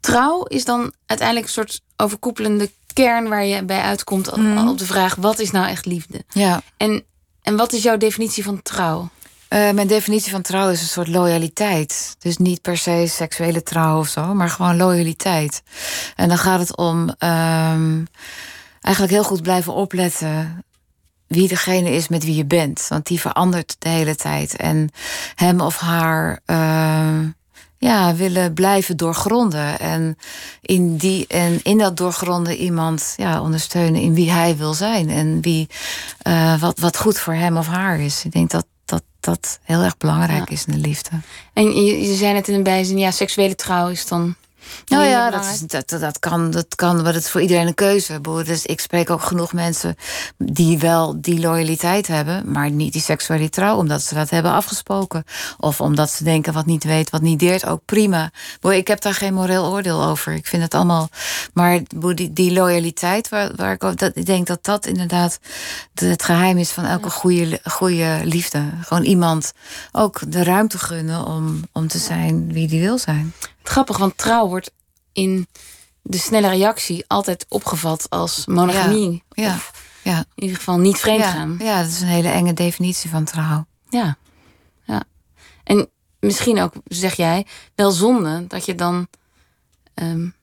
Trouw 0.00 0.42
is 0.42 0.64
dan 0.64 0.92
uiteindelijk 1.06 1.46
een 1.46 1.52
soort 1.52 1.80
overkoepelende 1.96 2.70
kern 2.92 3.28
waar 3.28 3.44
je 3.44 3.64
bij 3.64 3.80
uitkomt 3.80 4.36
mm. 4.36 4.68
op 4.68 4.78
de 4.78 4.86
vraag: 4.86 5.14
wat 5.14 5.38
is 5.38 5.50
nou 5.50 5.68
echt 5.68 5.86
liefde? 5.86 6.24
Ja. 6.28 6.62
En, 6.76 7.04
en 7.42 7.56
wat 7.56 7.72
is 7.72 7.82
jouw 7.82 7.96
definitie 7.96 8.44
van 8.44 8.62
trouw? 8.62 9.08
Uh, 9.52 9.70
mijn 9.70 9.86
definitie 9.86 10.30
van 10.30 10.42
trouw 10.42 10.68
is 10.68 10.80
een 10.80 10.86
soort 10.86 11.08
loyaliteit. 11.08 12.16
Dus 12.18 12.36
niet 12.36 12.62
per 12.62 12.76
se 12.76 13.06
seksuele 13.08 13.62
trouw 13.62 13.98
of 13.98 14.08
zo, 14.08 14.34
maar 14.34 14.50
gewoon 14.50 14.76
loyaliteit. 14.76 15.62
En 16.16 16.28
dan 16.28 16.38
gaat 16.38 16.60
het 16.60 16.76
om 16.76 16.98
um, 17.00 18.06
eigenlijk 18.80 19.14
heel 19.14 19.24
goed 19.24 19.42
blijven 19.42 19.72
opletten 19.72 20.64
wie 21.26 21.48
degene 21.48 21.90
is 21.90 22.08
met 22.08 22.24
wie 22.24 22.34
je 22.34 22.44
bent. 22.44 22.86
Want 22.88 23.06
die 23.06 23.20
verandert 23.20 23.76
de 23.78 23.88
hele 23.88 24.16
tijd. 24.16 24.56
En 24.56 24.88
hem 25.34 25.60
of 25.60 25.78
haar 25.78 26.40
uh, 26.46 27.18
ja, 27.78 28.14
willen 28.14 28.52
blijven 28.54 28.96
doorgronden. 28.96 29.78
En 29.78 30.16
in, 30.60 30.96
die, 30.96 31.26
en 31.26 31.60
in 31.62 31.78
dat 31.78 31.96
doorgronden 31.96 32.56
iemand 32.56 33.14
ja, 33.16 33.40
ondersteunen 33.40 34.00
in 34.00 34.14
wie 34.14 34.30
hij 34.30 34.56
wil 34.56 34.74
zijn. 34.74 35.10
En 35.10 35.40
wie, 35.40 35.68
uh, 36.26 36.60
wat, 36.60 36.78
wat 36.78 36.96
goed 36.96 37.18
voor 37.18 37.34
hem 37.34 37.56
of 37.56 37.66
haar 37.66 38.00
is. 38.00 38.24
Ik 38.24 38.32
denk 38.32 38.50
dat 38.50 38.66
dat 38.90 39.02
dat 39.20 39.58
heel 39.62 39.82
erg 39.82 39.96
belangrijk 39.96 40.50
is 40.50 40.64
in 40.64 40.72
de 40.72 40.88
liefde. 40.88 41.10
En 41.52 41.72
je, 41.72 42.08
je 42.08 42.14
zei 42.14 42.32
net 42.32 42.48
in 42.48 42.54
een 42.54 42.62
bijzin, 42.62 42.98
ja, 42.98 43.10
seksuele 43.10 43.54
trouw 43.54 43.88
is 43.88 44.06
dan 44.06 44.34
nou 44.86 45.04
ja, 45.04 45.30
dat, 45.30 45.44
is, 45.44 45.60
dat, 45.60 45.88
dat, 45.88 46.18
kan, 46.18 46.50
dat 46.50 46.74
kan, 46.74 47.02
maar 47.02 47.14
het 47.14 47.24
is 47.24 47.30
voor 47.30 47.40
iedereen 47.40 47.66
een 47.66 47.74
keuze. 47.74 48.20
Dus 48.44 48.66
ik 48.66 48.80
spreek 48.80 49.10
ook 49.10 49.22
genoeg 49.22 49.52
mensen 49.52 49.96
die 50.36 50.78
wel 50.78 51.20
die 51.20 51.40
loyaliteit 51.40 52.06
hebben, 52.06 52.52
maar 52.52 52.70
niet 52.70 52.92
die 52.92 53.02
seksuele 53.02 53.48
trouw, 53.48 53.76
omdat 53.76 54.02
ze 54.02 54.14
dat 54.14 54.30
hebben 54.30 54.52
afgesproken. 54.52 55.24
Of 55.58 55.80
omdat 55.80 56.10
ze 56.10 56.24
denken 56.24 56.52
wat 56.52 56.66
niet 56.66 56.84
weet, 56.84 57.10
wat 57.10 57.22
niet 57.22 57.38
deert, 57.38 57.66
ook 57.66 57.80
prima. 57.84 58.30
Ik 58.60 58.88
heb 58.88 59.00
daar 59.00 59.14
geen 59.14 59.34
moreel 59.34 59.66
oordeel 59.66 60.02
over. 60.02 60.32
Ik 60.32 60.46
vind 60.46 60.62
het 60.62 60.74
allemaal. 60.74 61.08
Maar 61.52 61.80
die, 62.14 62.32
die 62.32 62.52
loyaliteit, 62.52 63.28
waar, 63.28 63.50
waar 63.56 63.72
ik, 63.72 63.98
dat, 63.98 64.16
ik 64.16 64.26
denk 64.26 64.46
dat 64.46 64.64
dat 64.64 64.86
inderdaad 64.86 65.38
het 65.94 66.22
geheim 66.22 66.58
is 66.58 66.70
van 66.70 66.84
elke 66.84 67.10
goede, 67.10 67.60
goede 67.64 68.20
liefde. 68.24 68.62
Gewoon 68.80 69.04
iemand 69.04 69.52
ook 69.92 70.20
de 70.28 70.44
ruimte 70.44 70.78
gunnen 70.78 71.26
om, 71.26 71.60
om 71.72 71.88
te 71.88 71.98
zijn 71.98 72.52
wie 72.52 72.68
die 72.68 72.80
wil 72.80 72.98
zijn. 72.98 73.32
Grappig, 73.62 73.98
want 73.98 74.18
trouw 74.18 74.48
wordt 74.48 74.72
in 75.12 75.46
de 76.02 76.18
snelle 76.18 76.48
reactie 76.48 77.04
altijd 77.06 77.46
opgevat 77.48 78.06
als 78.08 78.46
monogamie. 78.46 79.22
Ja, 79.28 79.44
ja, 79.44 79.58
ja. 80.02 80.18
In 80.18 80.42
ieder 80.42 80.56
geval 80.56 80.78
niet 80.78 80.98
vreemd 80.98 81.24
gaan. 81.24 81.56
Ja, 81.58 81.64
ja, 81.64 81.82
dat 81.82 81.90
is 81.90 82.00
een 82.00 82.06
hele 82.06 82.28
enge 82.28 82.54
definitie 82.54 83.10
van 83.10 83.24
trouw. 83.24 83.66
Ja, 83.88 84.16
ja. 84.84 85.02
En 85.64 85.90
misschien 86.20 86.60
ook, 86.60 86.72
zeg 86.84 87.14
jij, 87.14 87.46
wel 87.74 87.90
zonde 87.90 88.46
dat 88.46 88.64
je 88.64 88.74
dan 88.74 89.08
um, 89.94 90.34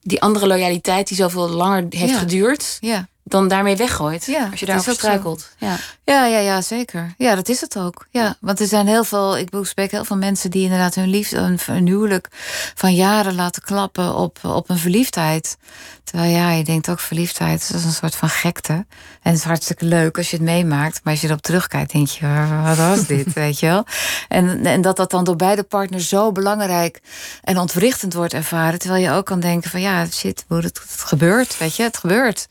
die 0.00 0.22
andere 0.22 0.46
loyaliteit 0.46 1.08
die 1.08 1.16
zoveel 1.16 1.48
langer 1.48 1.86
heeft 1.88 2.16
geduurd, 2.16 2.76
ja 2.80 3.08
dan 3.34 3.48
daarmee 3.48 3.76
weggooit. 3.76 4.24
Ja, 4.24 4.48
als 4.50 4.60
je 4.60 4.66
daarop 4.66 4.94
struikelt. 4.94 5.48
Ja. 5.58 5.76
Ja, 6.04 6.26
ja, 6.26 6.38
ja, 6.38 6.60
zeker. 6.60 7.14
Ja, 7.18 7.34
dat 7.34 7.48
is 7.48 7.60
het 7.60 7.78
ook. 7.78 8.06
Ja, 8.10 8.36
want 8.40 8.60
er 8.60 8.66
zijn 8.66 8.86
heel 8.86 9.04
veel, 9.04 9.38
ik 9.38 9.48
spreek 9.62 9.90
heel 9.90 10.04
veel 10.04 10.16
mensen 10.16 10.50
die 10.50 10.62
inderdaad 10.62 10.94
hun 10.94 11.08
liefde, 11.08 11.36
een, 11.36 11.58
een 11.66 11.86
huwelijk 11.86 12.28
van 12.74 12.94
jaren 12.94 13.34
laten 13.34 13.62
klappen 13.62 14.14
op, 14.14 14.38
op 14.42 14.70
een 14.70 14.78
verliefdheid. 14.78 15.56
Terwijl 16.04 16.32
ja, 16.32 16.50
je 16.50 16.64
denkt 16.64 16.88
ook 16.88 17.00
verliefdheid 17.00 17.70
is 17.74 17.84
een 17.84 17.92
soort 17.92 18.14
van 18.14 18.28
gekte. 18.28 18.72
En 18.72 18.86
het 19.22 19.34
is 19.34 19.44
hartstikke 19.44 19.84
leuk 19.84 20.16
als 20.16 20.30
je 20.30 20.36
het 20.36 20.44
meemaakt. 20.44 21.00
Maar 21.02 21.12
als 21.12 21.22
je 21.22 21.28
erop 21.28 21.42
terugkijkt, 21.42 21.92
denk 21.92 22.08
je, 22.08 22.26
wat 22.64 22.76
was 22.76 23.06
dit, 23.06 23.32
weet 23.42 23.58
je 23.58 23.66
wel? 23.66 23.86
En, 24.28 24.66
en 24.66 24.80
dat 24.80 24.96
dat 24.96 25.10
dan 25.10 25.24
door 25.24 25.36
beide 25.36 25.62
partners 25.62 26.08
zo 26.08 26.32
belangrijk 26.32 27.00
en 27.42 27.58
ontwrichtend 27.58 28.14
wordt 28.14 28.34
ervaren. 28.34 28.78
Terwijl 28.78 29.02
je 29.02 29.10
ook 29.10 29.26
kan 29.26 29.40
denken 29.40 29.70
van 29.70 29.80
ja, 29.80 30.06
shit, 30.06 30.44
hoe 30.48 30.56
het, 30.56 30.80
het 30.88 31.00
gebeurt, 31.00 31.58
weet 31.58 31.76
je, 31.76 31.82
het 31.82 31.96
gebeurt. 31.96 32.46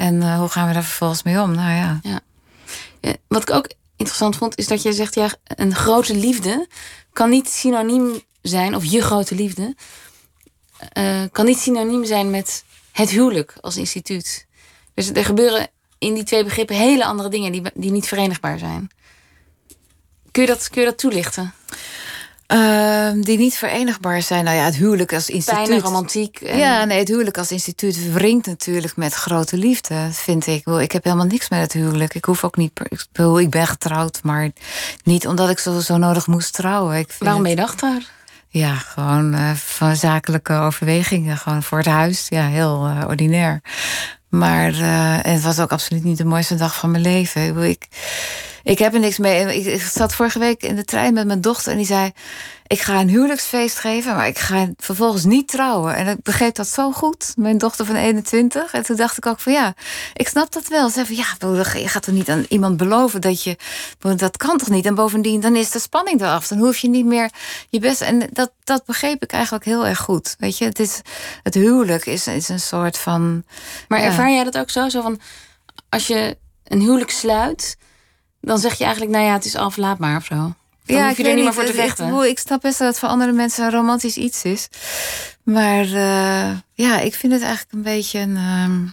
En 0.00 0.14
uh, 0.14 0.38
hoe 0.38 0.48
gaan 0.48 0.68
we 0.68 0.72
daar 0.72 0.84
vervolgens 0.84 1.22
mee 1.22 1.40
om? 1.40 1.54
Nou 1.54 1.70
ja. 1.70 2.00
ja. 2.02 2.20
Wat 3.28 3.42
ik 3.42 3.50
ook 3.50 3.70
interessant 3.96 4.36
vond, 4.36 4.58
is 4.58 4.66
dat 4.66 4.82
je 4.82 4.92
zegt, 4.92 5.14
ja, 5.14 5.30
een 5.44 5.74
grote 5.74 6.14
liefde 6.14 6.68
kan 7.12 7.30
niet 7.30 7.48
synoniem 7.48 8.20
zijn, 8.42 8.74
of 8.74 8.84
je 8.84 9.02
grote 9.02 9.34
liefde, 9.34 9.74
uh, 10.98 11.22
kan 11.32 11.44
niet 11.44 11.58
synoniem 11.58 12.04
zijn 12.04 12.30
met 12.30 12.64
het 12.92 13.10
huwelijk 13.10 13.54
als 13.60 13.76
instituut. 13.76 14.46
Dus 14.94 15.10
er 15.10 15.24
gebeuren 15.24 15.68
in 15.98 16.14
die 16.14 16.24
twee 16.24 16.44
begrippen 16.44 16.76
hele 16.76 17.04
andere 17.04 17.28
dingen 17.28 17.52
die, 17.52 17.62
die 17.74 17.90
niet 17.90 18.08
verenigbaar 18.08 18.58
zijn. 18.58 18.90
Kun 20.30 20.42
je 20.42 20.48
dat, 20.48 20.68
kun 20.70 20.80
je 20.80 20.88
dat 20.88 20.98
toelichten? 20.98 21.54
Uh, 22.52 23.10
die 23.22 23.38
niet 23.38 23.54
verenigbaar 23.54 24.22
zijn. 24.22 24.44
Nou 24.44 24.56
ja, 24.56 24.64
het 24.64 24.76
huwelijk 24.76 25.12
als 25.12 25.28
instituut. 25.28 25.68
Pijn 25.68 25.80
romantiek. 25.80 26.40
En... 26.40 26.58
Ja, 26.58 26.84
nee, 26.84 26.98
het 26.98 27.08
huwelijk 27.08 27.38
als 27.38 27.50
instituut 27.50 28.12
wringt 28.12 28.46
natuurlijk 28.46 28.96
met 28.96 29.14
grote 29.14 29.56
liefde, 29.56 30.08
vind 30.10 30.46
ik. 30.46 30.66
Ik 30.66 30.92
heb 30.92 31.04
helemaal 31.04 31.26
niks 31.26 31.48
met 31.48 31.60
het 31.60 31.72
huwelijk. 31.72 32.14
Ik 32.14 32.24
hoef 32.24 32.44
ook 32.44 32.56
niet. 32.56 32.80
Ik 33.38 33.50
ben 33.50 33.66
getrouwd, 33.66 34.20
maar 34.22 34.50
niet 35.04 35.26
omdat 35.26 35.50
ik 35.50 35.58
zo, 35.58 35.80
zo 35.80 35.96
nodig 35.96 36.26
moest 36.26 36.52
trouwen. 36.52 36.98
Ik 36.98 37.08
vind 37.08 37.20
Waarom 37.20 37.42
ben 37.42 37.50
je 37.50 37.56
dan 37.56 37.68
getrouwd? 37.68 38.10
Ja, 38.48 38.74
gewoon 38.74 39.34
uh, 39.34 39.50
van 39.50 39.96
zakelijke 39.96 40.52
overwegingen. 40.52 41.36
Gewoon 41.36 41.62
voor 41.62 41.78
het 41.78 41.86
huis. 41.86 42.26
Ja, 42.28 42.46
heel 42.46 42.88
uh, 42.88 43.04
ordinair. 43.08 43.60
Maar 44.28 44.72
uh, 44.72 45.18
het 45.22 45.42
was 45.42 45.58
ook 45.58 45.72
absoluut 45.72 46.04
niet 46.04 46.18
de 46.18 46.24
mooiste 46.24 46.54
dag 46.54 46.76
van 46.76 46.90
mijn 46.90 47.02
leven. 47.02 47.42
Ik, 47.42 47.68
ik 47.68 47.88
heb 48.78 48.94
er 48.94 49.00
niks 49.00 49.18
mee. 49.18 49.56
Ik, 49.56 49.66
ik 49.66 49.82
zat 49.82 50.14
vorige 50.14 50.38
week 50.38 50.62
in 50.62 50.76
de 50.76 50.84
trein 50.84 51.14
met 51.14 51.26
mijn 51.26 51.40
dochter 51.40 51.72
en 51.72 51.76
die 51.76 51.86
zei: 51.86 52.12
Ik 52.66 52.80
ga 52.80 53.00
een 53.00 53.08
huwelijksfeest 53.08 53.78
geven, 53.78 54.16
maar 54.16 54.26
ik 54.26 54.38
ga 54.38 54.68
vervolgens 54.76 55.24
niet 55.24 55.48
trouwen. 55.48 55.94
En 55.94 56.06
ik 56.06 56.22
begreep 56.22 56.54
dat 56.54 56.68
zo 56.68 56.92
goed, 56.92 57.32
mijn 57.36 57.58
dochter 57.58 57.86
van 57.86 57.96
21. 57.96 58.72
En 58.72 58.82
toen 58.82 58.96
dacht 58.96 59.16
ik 59.16 59.26
ook 59.26 59.40
van 59.40 59.52
ja, 59.52 59.74
ik 60.14 60.28
snap 60.28 60.52
dat 60.52 60.68
wel. 60.68 60.88
Ze 60.88 60.94
zei 60.94 61.06
van 61.06 61.16
ja, 61.16 61.24
je 61.80 61.88
gaat 61.88 62.02
toch 62.02 62.14
niet 62.14 62.28
aan 62.28 62.44
iemand 62.48 62.76
beloven 62.76 63.20
dat 63.20 63.42
je. 63.42 63.56
Dat 64.16 64.36
kan 64.36 64.58
toch 64.58 64.68
niet? 64.68 64.86
En 64.86 64.94
bovendien, 64.94 65.40
dan 65.40 65.56
is 65.56 65.70
de 65.70 65.78
spanning 65.78 66.20
eraf. 66.20 66.48
Dan 66.48 66.58
hoef 66.58 66.76
je 66.76 66.88
niet 66.88 67.06
meer 67.06 67.30
je 67.68 67.78
best. 67.78 68.00
En 68.00 68.28
dat, 68.32 68.52
dat 68.64 68.84
begreep 68.84 69.22
ik 69.22 69.32
eigenlijk 69.32 69.64
heel 69.64 69.86
erg 69.86 69.98
goed. 69.98 70.34
Weet 70.38 70.58
je, 70.58 70.64
het, 70.64 70.78
is, 70.78 71.00
het 71.42 71.54
huwelijk 71.54 72.06
is, 72.06 72.26
is 72.26 72.48
een 72.48 72.60
soort 72.60 72.98
van. 72.98 73.44
Maar 73.88 74.00
ervaar 74.00 74.30
jij 74.30 74.44
dat 74.44 74.58
ook 74.58 74.70
zo? 74.70 74.88
Zo 74.88 75.02
van 75.02 75.20
als 75.88 76.06
je 76.06 76.36
een 76.64 76.80
huwelijk 76.80 77.10
sluit 77.10 77.76
dan 78.40 78.58
zeg 78.58 78.74
je 78.74 78.84
eigenlijk, 78.84 79.12
nou 79.14 79.24
ja, 79.24 79.32
het 79.32 79.44
is 79.44 79.56
af, 79.56 79.76
laat 79.76 79.98
maar 79.98 80.16
of 80.16 80.24
zo. 80.24 80.34
Dan 80.34 80.54
ja, 80.96 81.08
hoef 81.08 81.16
je 81.16 81.28
er 81.28 81.34
niet 81.34 81.44
meer 81.44 81.54
voor 81.54 81.64
te 81.64 81.72
vechten. 81.72 82.14
Ik, 82.14 82.24
ik 82.30 82.38
snap 82.38 82.60
best 82.60 82.78
dat 82.78 82.88
het 82.88 82.98
voor 82.98 83.08
andere 83.08 83.32
mensen 83.32 83.64
een 83.64 83.70
romantisch 83.70 84.16
iets 84.16 84.42
is. 84.42 84.68
Maar 85.42 85.84
uh, 85.84 86.50
ja, 86.74 87.00
ik 87.00 87.14
vind 87.14 87.32
het 87.32 87.42
eigenlijk 87.42 87.72
een 87.72 87.82
beetje 87.82 88.18
een... 88.18 88.36
Um, 88.36 88.92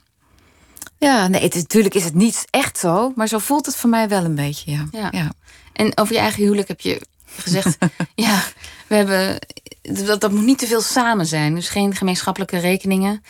ja, 0.98 1.28
nee, 1.28 1.42
het, 1.42 1.56
natuurlijk 1.56 1.96
is 1.96 2.04
het 2.04 2.14
niet 2.14 2.46
echt 2.50 2.78
zo. 2.78 3.12
Maar 3.16 3.28
zo 3.28 3.38
voelt 3.38 3.66
het 3.66 3.76
voor 3.76 3.90
mij 3.90 4.08
wel 4.08 4.24
een 4.24 4.36
beetje, 4.36 4.72
ja. 4.72 4.88
ja. 4.92 5.08
ja. 5.12 5.32
En 5.74 5.98
over 5.98 6.14
je 6.14 6.20
eigen 6.20 6.44
huwelijk 6.44 6.68
heb 6.68 6.82
je 6.82 7.02
gezegd... 7.26 7.78
ja, 8.16 8.44
we 8.88 8.96
hebben... 8.96 9.40
Dat, 9.82 10.22
dat 10.22 10.32
moet 10.32 10.46
niet 10.46 10.58
te 10.58 10.68
veel 10.68 10.82
samen 10.82 11.26
zijn. 11.26 11.56
Dus 11.56 11.70
geen 11.70 11.96
gemeenschappelijke 11.96 12.58
rekeningen. 12.58 13.24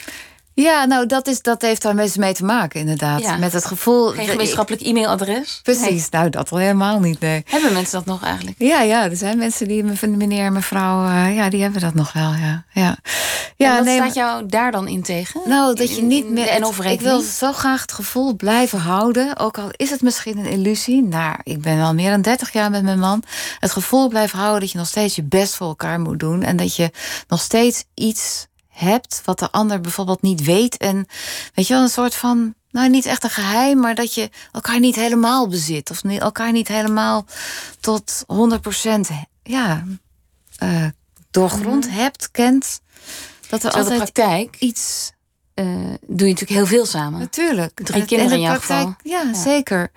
Ja, 0.64 0.86
nou, 0.86 1.06
dat, 1.06 1.28
is, 1.28 1.42
dat 1.42 1.62
heeft 1.62 1.82
daar 1.82 1.96
meestal 1.96 2.24
mee 2.24 2.34
te 2.34 2.46
maken, 2.46 2.80
inderdaad. 2.80 3.20
Ja. 3.20 3.38
Met 3.38 3.54
het 3.54 3.66
gevoel. 3.66 4.08
Geen 4.08 4.28
gemeenschappelijk 4.28 4.84
e-mailadres? 4.84 5.60
Precies, 5.64 6.10
nou, 6.10 6.30
dat 6.30 6.52
al 6.52 6.58
helemaal 6.58 7.00
niet, 7.00 7.20
nee. 7.20 7.44
Hebben 7.46 7.74
mensen 7.74 7.98
dat 7.98 8.06
nog 8.06 8.24
eigenlijk? 8.24 8.56
Ja, 8.60 8.82
ja, 8.82 9.04
er 9.04 9.16
zijn 9.16 9.38
mensen 9.38 9.68
die, 9.68 9.84
meneer 10.08 10.46
en 10.46 10.54
mevrouw, 10.54 11.06
eh, 11.06 11.36
ja, 11.36 11.50
die 11.50 11.62
hebben 11.62 11.82
dat 11.82 11.94
nog 11.94 12.14
wel, 12.14 12.34
ja. 12.34 12.64
Ja, 12.74 12.98
Ja, 13.56 13.76
wat 13.76 13.86
nee, 13.86 13.98
staat 13.98 14.14
jou 14.14 14.46
daar 14.46 14.72
dan 14.72 14.88
in 14.88 15.02
tegen? 15.02 15.42
Nou, 15.46 15.76
dat 15.76 15.96
je 15.96 16.02
niet 16.02 16.30
meer. 16.30 16.60
NOF 16.60 16.80
ik 16.80 17.02
wil 17.02 17.20
zo 17.20 17.54
graag 17.54 17.82
het 17.82 17.92
gevoel 17.92 18.36
blijven 18.36 18.80
houden. 18.80 19.38
Ook 19.38 19.58
al 19.58 19.70
is 19.72 19.90
het 19.90 20.02
misschien 20.02 20.38
een 20.38 20.46
illusie. 20.46 21.04
Nou, 21.04 21.36
ik 21.44 21.62
ben 21.62 21.82
al 21.82 21.94
meer 21.94 22.10
dan 22.10 22.22
30 22.22 22.54
jaar 22.54 22.70
met 22.70 22.84
mijn 22.84 23.00
man. 23.00 23.24
Het 23.60 23.72
gevoel 23.72 24.08
blijven 24.08 24.40
houden 24.40 24.60
dat 24.60 24.72
je 24.72 24.78
nog 24.78 24.88
steeds 24.88 25.16
je 25.16 25.24
best 25.24 25.56
voor 25.56 25.68
elkaar 25.68 26.00
moet 26.00 26.20
doen. 26.20 26.44
En 26.44 26.58
dat 26.58 26.76
je 26.76 26.92
nog 27.28 27.42
steeds 27.42 27.84
iets 27.94 28.48
hebt 28.78 29.22
wat 29.26 29.40
de 29.40 29.52
ander 29.52 29.82
bijvoorbeeld 29.82 30.22
niet 30.22 30.44
weet. 30.44 30.78
En 30.78 31.06
weet 31.54 31.68
je 31.68 31.74
wel, 31.74 31.84
een 31.84 31.90
soort 31.90 32.16
van. 32.16 32.56
Nou, 32.72 32.90
niet 32.90 33.06
echt 33.06 33.24
een 33.24 33.30
geheim, 33.30 33.80
maar 33.80 33.96
dat 33.96 34.14
je 34.14 34.30
elkaar 34.52 34.80
niet 34.80 34.96
helemaal 34.96 35.48
bezit. 35.48 35.90
Of 35.92 36.04
niet- 36.04 36.22
elkaar 36.22 36.52
niet 36.52 36.68
helemaal 36.68 37.26
tot 37.80 38.24
100% 38.28 39.10
ja, 39.44 39.84
eh, 40.58 40.86
doorgrond 41.32 41.90
hebt, 41.90 42.32
kent. 42.32 42.80
Dat 43.50 43.64
er 43.64 43.70
Terwijl 43.72 43.86
de 43.86 43.92
altijd 43.92 44.14
praktijk 44.14 44.56
iets 44.60 45.12
eh, 45.54 45.66
doe 46.08 46.28
je 46.28 46.34
natuurlijk 46.34 46.50
heel 46.50 46.66
veel 46.66 46.86
samen. 46.86 47.20
Natuurlijk. 47.20 47.80
Drie 47.84 48.02
En- 48.02 48.08
kinderen 48.08 48.34
en 48.34 48.38
in 48.38 48.44
de 48.44 48.50
jouw 48.50 48.60
praktijk- 48.60 48.96
geval. 49.02 49.34
Ja, 49.34 49.34
zeker. 49.44 49.92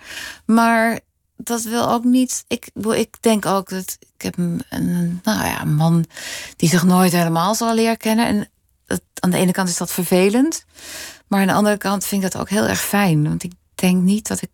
Maar 0.46 1.00
dat 1.36 1.62
wil 1.62 1.90
ook 1.90 2.04
niet. 2.04 2.44
Ik, 2.48 2.68
ik 2.94 3.16
denk 3.20 3.46
ook 3.46 3.68
dat 3.68 3.96
ik 4.16 4.22
heb 4.22 4.38
een, 4.38 4.62
een, 4.70 5.20
nou 5.22 5.44
ja, 5.44 5.60
een 5.60 5.74
man 5.74 6.04
die 6.56 6.68
zich 6.68 6.84
nooit 6.84 7.12
helemaal 7.12 7.54
zal 7.54 7.74
leren 7.74 7.96
kennen. 7.96 8.26
En 8.26 8.48
aan 9.20 9.30
de 9.30 9.36
ene 9.36 9.52
kant 9.52 9.68
is 9.68 9.76
dat 9.76 9.92
vervelend. 9.92 10.64
Maar 11.26 11.40
aan 11.40 11.46
de 11.46 11.52
andere 11.52 11.76
kant 11.76 12.04
vind 12.04 12.24
ik 12.24 12.30
dat 12.32 12.40
ook 12.40 12.48
heel 12.48 12.66
erg 12.66 12.80
fijn. 12.80 13.22
Want 13.28 13.42
ik 13.42 13.52
denk 13.74 14.02
niet 14.02 14.28
dat 14.28 14.42
ik. 14.42 14.50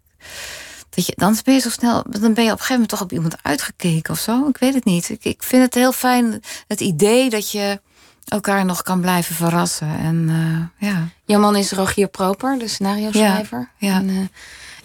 Dat 0.91 1.07
je, 1.07 1.12
dan 1.16 1.37
ben 1.45 1.55
je 1.55 1.61
zo 1.61 1.70
snel. 1.70 2.05
Dan 2.09 2.34
ben 2.34 2.45
je 2.45 2.53
op 2.53 2.59
een 2.59 2.64
gegeven 2.64 2.72
moment 2.72 2.89
toch 2.89 3.01
op 3.01 3.12
iemand 3.12 3.37
uitgekeken 3.43 4.12
of 4.12 4.18
zo. 4.18 4.49
Ik 4.49 4.57
weet 4.59 4.74
het 4.74 4.84
niet. 4.84 5.09
Ik, 5.09 5.24
ik 5.24 5.43
vind 5.43 5.62
het 5.62 5.74
heel 5.74 5.93
fijn. 5.93 6.41
Het 6.66 6.80
idee 6.80 7.30
dat 7.30 7.51
je 7.51 7.80
elkaar 8.24 8.64
nog 8.64 8.82
kan 8.82 9.01
blijven 9.01 9.34
verrassen. 9.34 9.99
En 9.99 10.26
eh, 10.78 10.89
ja. 10.91 11.09
Jouw 11.24 11.41
man 11.41 11.57
is 11.57 11.72
Rogier 11.72 12.09
Proper, 12.09 12.59
de 12.59 12.68
scenario 12.68 13.11
schrijver. 13.12 13.70
Ja, 13.78 13.89
ja. 13.89 13.97
En, 13.97 14.09
eh, 14.09 14.16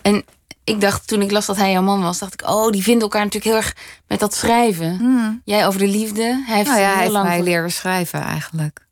en 0.02 0.24
ik 0.64 0.82
dacht, 0.82 1.08
toen 1.08 1.22
ik 1.22 1.32
las 1.32 1.46
dat 1.46 1.58
hij 1.58 1.72
jouw 1.72 1.82
man 1.82 2.02
was, 2.02 2.20
dacht 2.20 2.34
ik, 2.34 2.50
oh, 2.50 2.72
die 2.72 2.84
vinden 2.84 3.02
elkaar 3.02 3.24
natuurlijk 3.24 3.52
heel 3.54 3.62
erg 3.64 3.76
met 4.08 4.20
dat 4.20 4.36
schrijven. 4.36 5.42
Jij 5.46 5.68
over 5.68 5.80
de 5.80 5.88
liefde. 5.88 6.44
Hij 6.46 6.56
heeft 6.56 6.70
Nou 6.70 6.80
ja, 6.82 6.86
heel 6.86 6.94
hij 6.94 7.02
heeft 7.02 7.12
lang 7.14 7.28
mij 7.28 7.36
voor- 7.36 7.46
leren 7.46 7.72
schrijven 7.72 8.22
eigenlijk. 8.22 8.86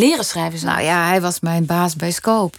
Leren 0.00 0.24
schrijven. 0.24 0.58
zelfs. 0.58 0.74
Nou 0.74 0.86
ja, 0.86 1.06
hij 1.06 1.20
was 1.20 1.40
mijn 1.40 1.66
baas 1.66 1.96
bij 1.96 2.10
Scope. 2.10 2.58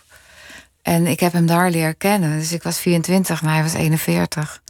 En 0.82 1.08
ik 1.08 1.20
heb 1.20 1.34
hem 1.34 1.46
daar 1.46 1.70
leren 1.70 1.98
kennen. 1.98 2.40
Dus 2.40 2.52
ik 2.52 2.64
was 2.64 2.78
24 2.80 3.42
en 3.42 3.48
hij 3.48 3.62
was 3.64 3.74
41. 3.74 4.62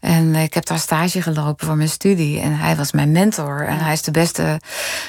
En 0.00 0.34
ik 0.34 0.54
heb 0.54 0.66
daar 0.66 0.78
stage 0.78 1.22
gelopen 1.22 1.66
voor 1.66 1.76
mijn 1.76 1.88
studie. 1.88 2.40
En 2.40 2.56
hij 2.58 2.76
was 2.76 2.92
mijn 2.92 3.12
mentor. 3.12 3.66
En 3.66 3.78
hij 3.78 3.92
is 3.92 4.02
de 4.02 4.10
beste 4.10 4.60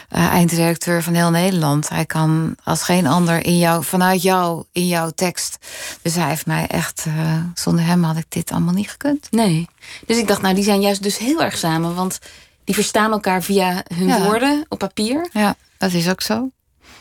eh, 0.10 0.26
eindredacteur 0.26 1.04
van 1.04 1.14
heel 1.14 1.30
Nederland. 1.30 1.90
Hij 1.90 2.06
kan 2.06 2.56
als 2.64 2.84
geen 2.84 3.08
ander 3.08 3.46
in 3.46 3.58
jou, 3.58 3.84
vanuit 3.84 4.22
jou, 4.22 4.64
in 4.72 4.88
jouw 4.88 5.10
tekst. 5.10 5.58
Dus 6.02 6.16
hij 6.16 6.28
heeft 6.30 6.46
mij 6.46 6.68
echt... 6.68 7.06
eh, 7.08 7.38
zonder 7.54 7.86
hem 7.86 8.04
had 8.04 8.18
ik 8.18 8.26
dit 8.30 8.52
allemaal 8.52 8.74
niet 8.74 8.90
gekund. 8.90 9.28
Nee. 9.32 9.68
Dus 10.06 10.18
ik 10.18 10.28
dacht, 10.28 10.42
nou, 10.42 10.56
die 10.56 10.64
zijn 10.64 10.82
juist 10.82 11.04
dus 11.04 11.18
heel 11.18 11.42
erg 11.44 11.58
samen. 11.58 11.96
Want 11.96 12.20
die 12.64 12.76
verstaan 12.76 13.12
elkaar 13.12 13.44
via 13.44 13.84
hun 13.96 14.08
Ja. 14.08 14.24
woorden 14.24 14.66
op 14.70 14.80
papier. 14.80 15.30
Ja, 15.34 15.56
dat 15.78 15.94
is 15.94 16.10
ook 16.10 16.22
zo. 16.22 16.50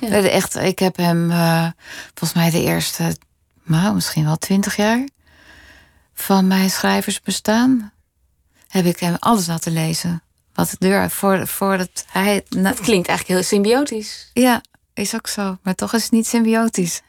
Ja. 0.01 0.09
Echt, 0.09 0.57
ik 0.57 0.79
heb 0.79 0.97
hem 0.97 1.31
eh, 1.31 1.67
volgens 2.15 2.33
mij 2.33 2.51
de 2.51 2.63
eerste, 2.63 3.17
nou, 3.65 3.95
misschien 3.95 4.25
wel 4.25 4.37
twintig 4.37 4.77
jaar 4.77 5.09
van 6.15 6.47
mijn 6.47 6.71
schrijversbestaan, 6.71 7.93
heb 8.69 8.85
ik 8.85 8.99
hem 9.01 9.17
alles 9.19 9.47
laten 9.47 9.73
lezen. 9.73 10.23
Wat 10.55 10.71
de 10.71 10.77
deur 10.79 11.11
voor, 11.11 11.47
voordat 11.47 12.05
hij. 12.11 12.45
na- 12.49 12.63
Dat 12.71 12.81
klinkt 12.81 13.09
eigenlijk 13.09 13.39
heel 13.41 13.49
symbiotisch. 13.49 14.31
ja, 14.33 14.63
is 14.95 15.15
ook 15.15 15.27
zo. 15.27 15.59
Maar 15.63 15.75
toch 15.75 15.93
is 15.95 16.03
het 16.03 16.13
niet 16.13 16.27
symbiotisch. 16.27 17.01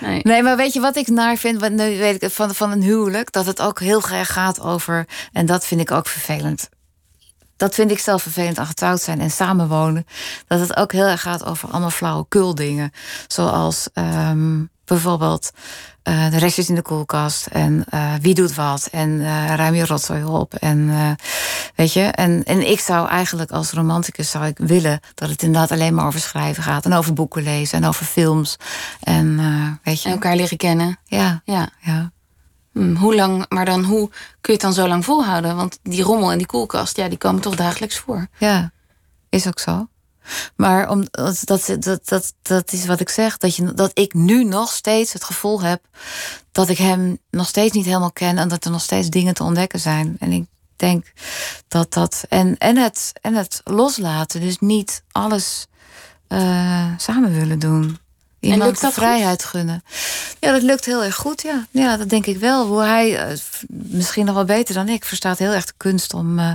Nee. 0.00 0.20
Nee, 0.22 0.42
maar 0.42 0.56
weet 0.56 0.72
je 0.72 0.80
wat 0.80 0.96
ik 0.96 1.08
naar 1.08 1.36
vind? 1.36 1.60
Want 1.60 1.72
nu 1.72 1.98
weet 1.98 2.22
ik 2.22 2.30
van, 2.30 2.54
van 2.54 2.70
een 2.70 2.82
huwelijk, 2.82 3.32
dat 3.32 3.46
het 3.46 3.60
ook 3.60 3.80
heel 3.80 4.00
graag 4.00 4.32
gaat 4.32 4.60
over. 4.60 5.06
En 5.32 5.46
dat 5.46 5.66
vind 5.66 5.80
ik 5.80 5.90
ook 5.90 6.06
vervelend. 6.06 6.68
Dat 7.60 7.74
vind 7.74 7.90
ik 7.90 7.98
zelf 7.98 8.22
vervelend 8.22 8.58
aan 8.58 8.66
getrouwd 8.66 9.00
zijn 9.00 9.20
en 9.20 9.30
samenwonen. 9.30 10.06
Dat 10.46 10.60
het 10.60 10.76
ook 10.76 10.92
heel 10.92 11.06
erg 11.06 11.20
gaat 11.20 11.44
over 11.44 11.70
allemaal 11.70 11.90
flauwekul 11.90 12.54
dingen. 12.54 12.92
Zoals 13.26 13.88
ehm, 13.92 14.64
bijvoorbeeld 14.84 15.50
eh, 16.02 16.30
de 16.30 16.38
restjes 16.38 16.68
in 16.68 16.74
de 16.74 16.82
koelkast. 16.82 17.46
En 17.46 17.84
eh, 17.90 18.12
wie 18.20 18.34
doet 18.34 18.54
wat. 18.54 18.88
En 18.92 19.20
eh, 19.20 19.54
ruim 19.54 19.74
je 19.74 19.86
rotzooi 19.86 20.24
op. 20.24 20.54
En 20.54 20.90
weet 21.74 21.92
je. 21.92 22.02
En, 22.02 22.44
en 22.44 22.70
ik 22.70 22.80
zou 22.80 23.08
eigenlijk 23.08 23.50
als 23.50 23.70
romanticus 23.72 24.30
zou 24.30 24.46
ik 24.46 24.58
willen 24.58 25.00
dat 25.14 25.28
het 25.28 25.42
inderdaad 25.42 25.70
alleen 25.70 25.94
maar 25.94 26.06
over 26.06 26.20
schrijven 26.20 26.62
gaat. 26.62 26.84
En 26.84 26.92
over 26.92 27.12
boeken 27.12 27.42
lezen 27.42 27.82
en 27.82 27.88
over 27.88 28.06
films. 28.06 28.56
En 29.00 29.36
weet 29.82 30.02
je. 30.02 30.08
En 30.08 30.14
elkaar 30.14 30.36
leren 30.36 30.56
kennen. 30.56 30.98
Ja, 31.04 31.42
Ja. 31.44 31.68
ja. 31.80 32.10
Hm, 32.72 32.94
hoe 32.94 33.14
lang, 33.14 33.44
maar 33.48 33.64
dan 33.64 33.84
hoe 33.84 34.08
kun 34.08 34.18
je 34.40 34.52
het 34.52 34.60
dan 34.60 34.72
zo 34.72 34.88
lang 34.88 35.04
volhouden? 35.04 35.56
Want 35.56 35.78
die 35.82 36.02
rommel 36.02 36.30
en 36.30 36.38
die 36.38 36.46
koelkast, 36.46 36.96
ja, 36.96 37.08
die 37.08 37.18
komen 37.18 37.40
toch 37.40 37.56
dagelijks 37.56 37.98
voor. 37.98 38.26
Ja, 38.38 38.72
is 39.28 39.46
ook 39.46 39.58
zo. 39.58 39.88
Maar 40.56 40.90
om, 40.90 41.04
dat, 41.10 41.40
dat, 41.44 41.76
dat, 41.78 42.08
dat, 42.08 42.34
dat 42.42 42.72
is 42.72 42.86
wat 42.86 43.00
ik 43.00 43.08
zeg. 43.08 43.36
Dat, 43.36 43.56
je, 43.56 43.74
dat 43.74 43.90
ik 43.94 44.14
nu 44.14 44.44
nog 44.44 44.72
steeds 44.72 45.12
het 45.12 45.24
gevoel 45.24 45.62
heb 45.62 45.82
dat 46.52 46.68
ik 46.68 46.78
hem 46.78 47.18
nog 47.30 47.46
steeds 47.46 47.74
niet 47.74 47.84
helemaal 47.84 48.12
ken. 48.12 48.38
En 48.38 48.48
dat 48.48 48.64
er 48.64 48.70
nog 48.70 48.82
steeds 48.82 49.08
dingen 49.08 49.34
te 49.34 49.42
ontdekken 49.42 49.80
zijn. 49.80 50.16
En 50.18 50.32
ik 50.32 50.46
denk 50.76 51.12
dat 51.68 51.92
dat. 51.92 52.24
En, 52.28 52.58
en, 52.58 52.76
het, 52.76 53.12
en 53.20 53.34
het 53.34 53.60
loslaten. 53.64 54.40
Dus 54.40 54.58
niet 54.58 55.04
alles 55.12 55.66
eh, 56.28 56.92
samen 56.96 57.32
willen 57.32 57.58
doen. 57.58 57.98
Iemand 58.40 58.62
lukt 58.62 58.80
dat 58.80 58.94
goed? 58.94 59.02
vrijheid 59.02 59.44
gunnen. 59.44 59.84
Ja, 60.38 60.52
dat 60.52 60.62
lukt 60.62 60.84
heel 60.84 61.04
erg 61.04 61.14
goed, 61.14 61.42
ja. 61.42 61.66
Ja, 61.70 61.96
dat 61.96 62.08
denk 62.08 62.26
ik 62.26 62.38
wel. 62.38 62.66
Hoe 62.66 62.82
hij, 62.82 63.16
eh, 63.16 63.36
misschien 63.68 64.24
nog 64.24 64.34
wel 64.34 64.44
beter 64.44 64.74
dan 64.74 64.88
ik, 64.88 65.04
verstaat 65.04 65.38
heel 65.38 65.52
erg 65.52 65.66
de 65.66 65.72
kunst 65.76 66.14
om, 66.14 66.38
eh, 66.38 66.52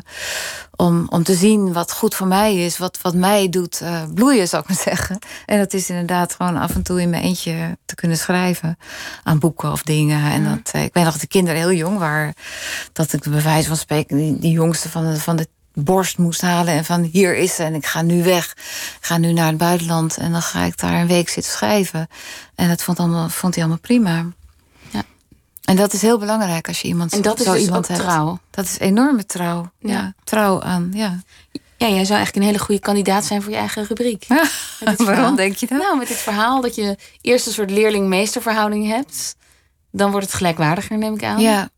om, 0.76 1.08
om 1.10 1.24
te 1.24 1.36
zien 1.36 1.74
wat 1.74 1.92
goed 1.92 2.16
voor 2.16 2.28
mij 2.28 2.56
is. 2.56 2.78
Wat, 2.78 3.00
wat 3.02 3.16
mij 3.16 3.50
doet 3.50 3.82
eh, 3.82 4.04
bloeien, 4.14 4.48
zou 4.48 4.62
ik 4.62 4.68
maar 4.68 4.82
zeggen. 4.94 5.20
En 5.46 5.60
dat 5.60 5.74
is 5.74 5.90
inderdaad 5.90 6.36
gewoon 6.36 6.58
af 6.58 6.76
en 6.76 6.84
toe 6.84 7.02
in 7.02 7.10
mijn 7.10 7.24
eentje 7.24 7.78
te 7.86 7.96
kunnen 7.96 8.18
schrijven. 8.18 8.78
Aan 9.24 9.40
boeken 9.40 9.72
of 9.72 9.84
dingen. 9.84 10.32
En 10.32 10.44
dat, 10.44 10.74
ik 10.74 10.94
weet 10.94 11.04
nog 11.04 11.12
dat 11.12 11.22
de 11.22 11.28
kinderen 11.28 11.60
heel 11.60 11.74
jong 11.74 11.98
waren. 11.98 12.34
Dat 12.94 13.14
ik 13.14 13.24
bij 13.30 13.42
wijze 13.42 13.68
van 13.68 13.78
spreken 13.78 14.18
die, 14.18 14.40
die 14.40 14.52
jongste 14.52 14.90
van 14.90 15.12
de, 15.12 15.20
van 15.20 15.36
de 15.36 15.48
borst 15.76 16.17
moest 16.17 16.41
halen. 16.41 16.73
En 16.73 16.86
van 16.86 17.03
hier 17.03 17.36
is 17.36 17.55
ze 17.55 17.63
en 17.63 17.73
ik 17.76 17.86
ga 17.86 18.01
nu 18.01 18.23
weg. 18.23 18.51
Ik 18.99 19.05
ga 19.05 19.17
nu 19.17 19.34
naar 19.34 19.47
het 19.47 19.57
buitenland. 19.57 20.17
En 20.17 20.32
dan 20.32 20.41
ga 20.41 20.63
ik 20.63 20.78
daar 20.78 20.93
een 20.93 21.07
week 21.07 21.30
zitten 21.30 21.51
schrijven. 21.51 22.07
En 22.55 22.67
dat 22.67 22.84
vond, 22.84 22.99
allemaal, 22.99 23.30
vond 23.30 23.53
hij 23.55 23.63
allemaal 23.63 23.82
prima. 23.82 24.26
Ja. 24.89 25.03
En 25.63 25.76
dat 25.76 25.93
is 25.93 26.01
heel 26.01 26.17
belangrijk 26.19 26.67
als 26.67 26.82
je 26.82 26.88
iemand 26.88 27.13
En 27.13 27.21
dat 27.21 27.39
is 27.39 27.45
zo 27.45 27.53
dus 27.53 27.61
iemand 27.61 27.84
ook 27.84 27.97
hebt. 27.97 28.09
trouw. 28.09 28.39
Dat 28.51 28.65
is 28.65 28.80
enorme 28.80 29.26
trouw. 29.26 29.71
Ja. 29.80 29.91
Ja. 29.91 30.13
trouw 30.23 30.61
aan. 30.61 30.91
Ja. 30.93 31.19
Ja, 31.78 31.88
jij 31.88 32.05
zou 32.05 32.17
eigenlijk 32.17 32.36
een 32.36 32.51
hele 32.51 32.59
goede 32.63 32.82
kandidaat 32.82 33.26
zijn 33.26 33.41
voor 33.41 33.51
je 33.51 33.57
eigen 33.57 33.86
rubriek. 33.86 34.28
Waarom 34.97 35.36
denk 35.36 35.55
je 35.55 35.67
dat? 35.67 35.78
Nou, 35.78 35.97
met 35.97 36.07
dit 36.07 36.17
verhaal 36.17 36.61
dat 36.61 36.76
je 36.76 36.97
eerst 37.21 37.47
een 37.47 37.53
soort 37.53 37.71
leerling-meesterverhouding 37.71 38.88
hebt. 38.88 39.36
Dan 39.91 40.11
wordt 40.11 40.26
het 40.26 40.36
gelijkwaardiger, 40.36 40.97
neem 40.97 41.13
ik 41.13 41.23
aan. 41.23 41.39
Ja, 41.39 41.69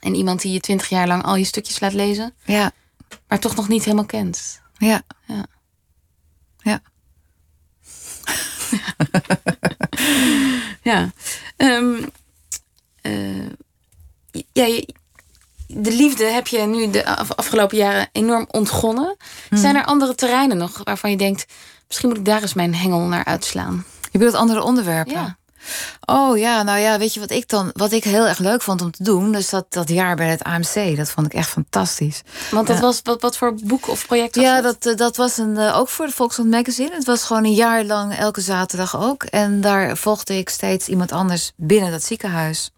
En 0.00 0.14
iemand 0.14 0.40
die 0.42 0.52
je 0.52 0.60
twintig 0.60 0.88
jaar 0.88 1.06
lang 1.06 1.22
al 1.22 1.36
je 1.36 1.44
stukjes 1.44 1.80
laat 1.80 1.92
lezen, 1.92 2.34
ja, 2.44 2.72
maar 3.28 3.38
toch 3.38 3.56
nog 3.56 3.68
niet 3.68 3.84
helemaal 3.84 4.06
kent. 4.06 4.60
ja. 4.78 5.02
Ja. 5.26 5.46
Ja. 6.58 6.80
Ja. 10.82 11.10
Ehm, 11.56 12.02
eh, 13.02 13.46
ja, 14.52 14.80
de 15.66 15.92
liefde 15.92 16.24
heb 16.24 16.46
je 16.46 16.58
nu 16.58 16.90
de 16.90 17.04
af- 17.06 17.32
afgelopen 17.32 17.76
jaren 17.76 18.08
enorm 18.12 18.46
ontgonnen. 18.50 19.16
Zijn 19.50 19.76
er 19.76 19.84
andere 19.84 20.14
terreinen 20.14 20.56
nog 20.56 20.80
waarvan 20.84 21.10
je 21.10 21.16
denkt... 21.16 21.46
misschien 21.88 22.08
moet 22.08 22.18
ik 22.18 22.24
daar 22.24 22.42
eens 22.42 22.54
mijn 22.54 22.74
hengel 22.74 23.00
naar 23.00 23.24
uitslaan? 23.24 23.84
Je 24.10 24.18
bedoelt 24.18 24.34
andere 24.36 24.62
onderwerpen? 24.62 25.12
Ja. 25.12 25.36
Oh 26.04 26.38
ja, 26.38 26.62
nou 26.62 26.78
ja, 26.78 26.98
weet 26.98 27.14
je 27.14 27.20
wat 27.20 27.30
ik 27.30 27.48
dan, 27.48 27.70
wat 27.72 27.92
ik 27.92 28.04
heel 28.04 28.26
erg 28.26 28.38
leuk 28.38 28.62
vond 28.62 28.80
om 28.82 28.90
te 28.90 29.02
doen, 29.02 29.32
dus 29.32 29.50
dat, 29.50 29.66
dat 29.68 29.88
jaar 29.88 30.16
bij 30.16 30.28
het 30.28 30.42
AMC, 30.42 30.96
dat 30.96 31.10
vond 31.10 31.26
ik 31.26 31.34
echt 31.34 31.48
fantastisch. 31.48 32.22
Want 32.50 32.66
dat 32.66 32.76
Ja. 32.76 32.82
was 32.82 33.00
wat, 33.02 33.20
wat 33.20 33.36
voor 33.36 33.54
boek 33.64 33.88
of 33.88 34.06
project 34.06 34.34
was 34.36 34.44
Ja, 34.44 34.60
dat? 34.60 34.82
dat, 34.82 34.92
eh, 34.92 34.98
dat 34.98 35.16
was 35.16 35.36
een, 35.36 35.56
eh, 35.56 35.78
ook 35.78 35.88
voor 35.88 36.06
de 36.06 36.12
Volkskrant 36.12 36.50
Magazine. 36.50 36.94
Het 36.94 37.04
was 37.04 37.24
gewoon 37.24 37.44
een 37.44 37.54
jaar 37.54 37.84
lang 37.84 38.16
elke 38.16 38.40
zaterdag 38.40 39.00
ook. 39.00 39.22
En 39.22 39.60
daar 39.60 39.96
volgde 39.96 40.38
ik 40.38 40.48
steeds 40.48 40.88
iemand 40.88 41.12
anders 41.12 41.52
binnen 41.56 41.90
dat 41.90 42.04
ziekenhuis. 42.04 42.70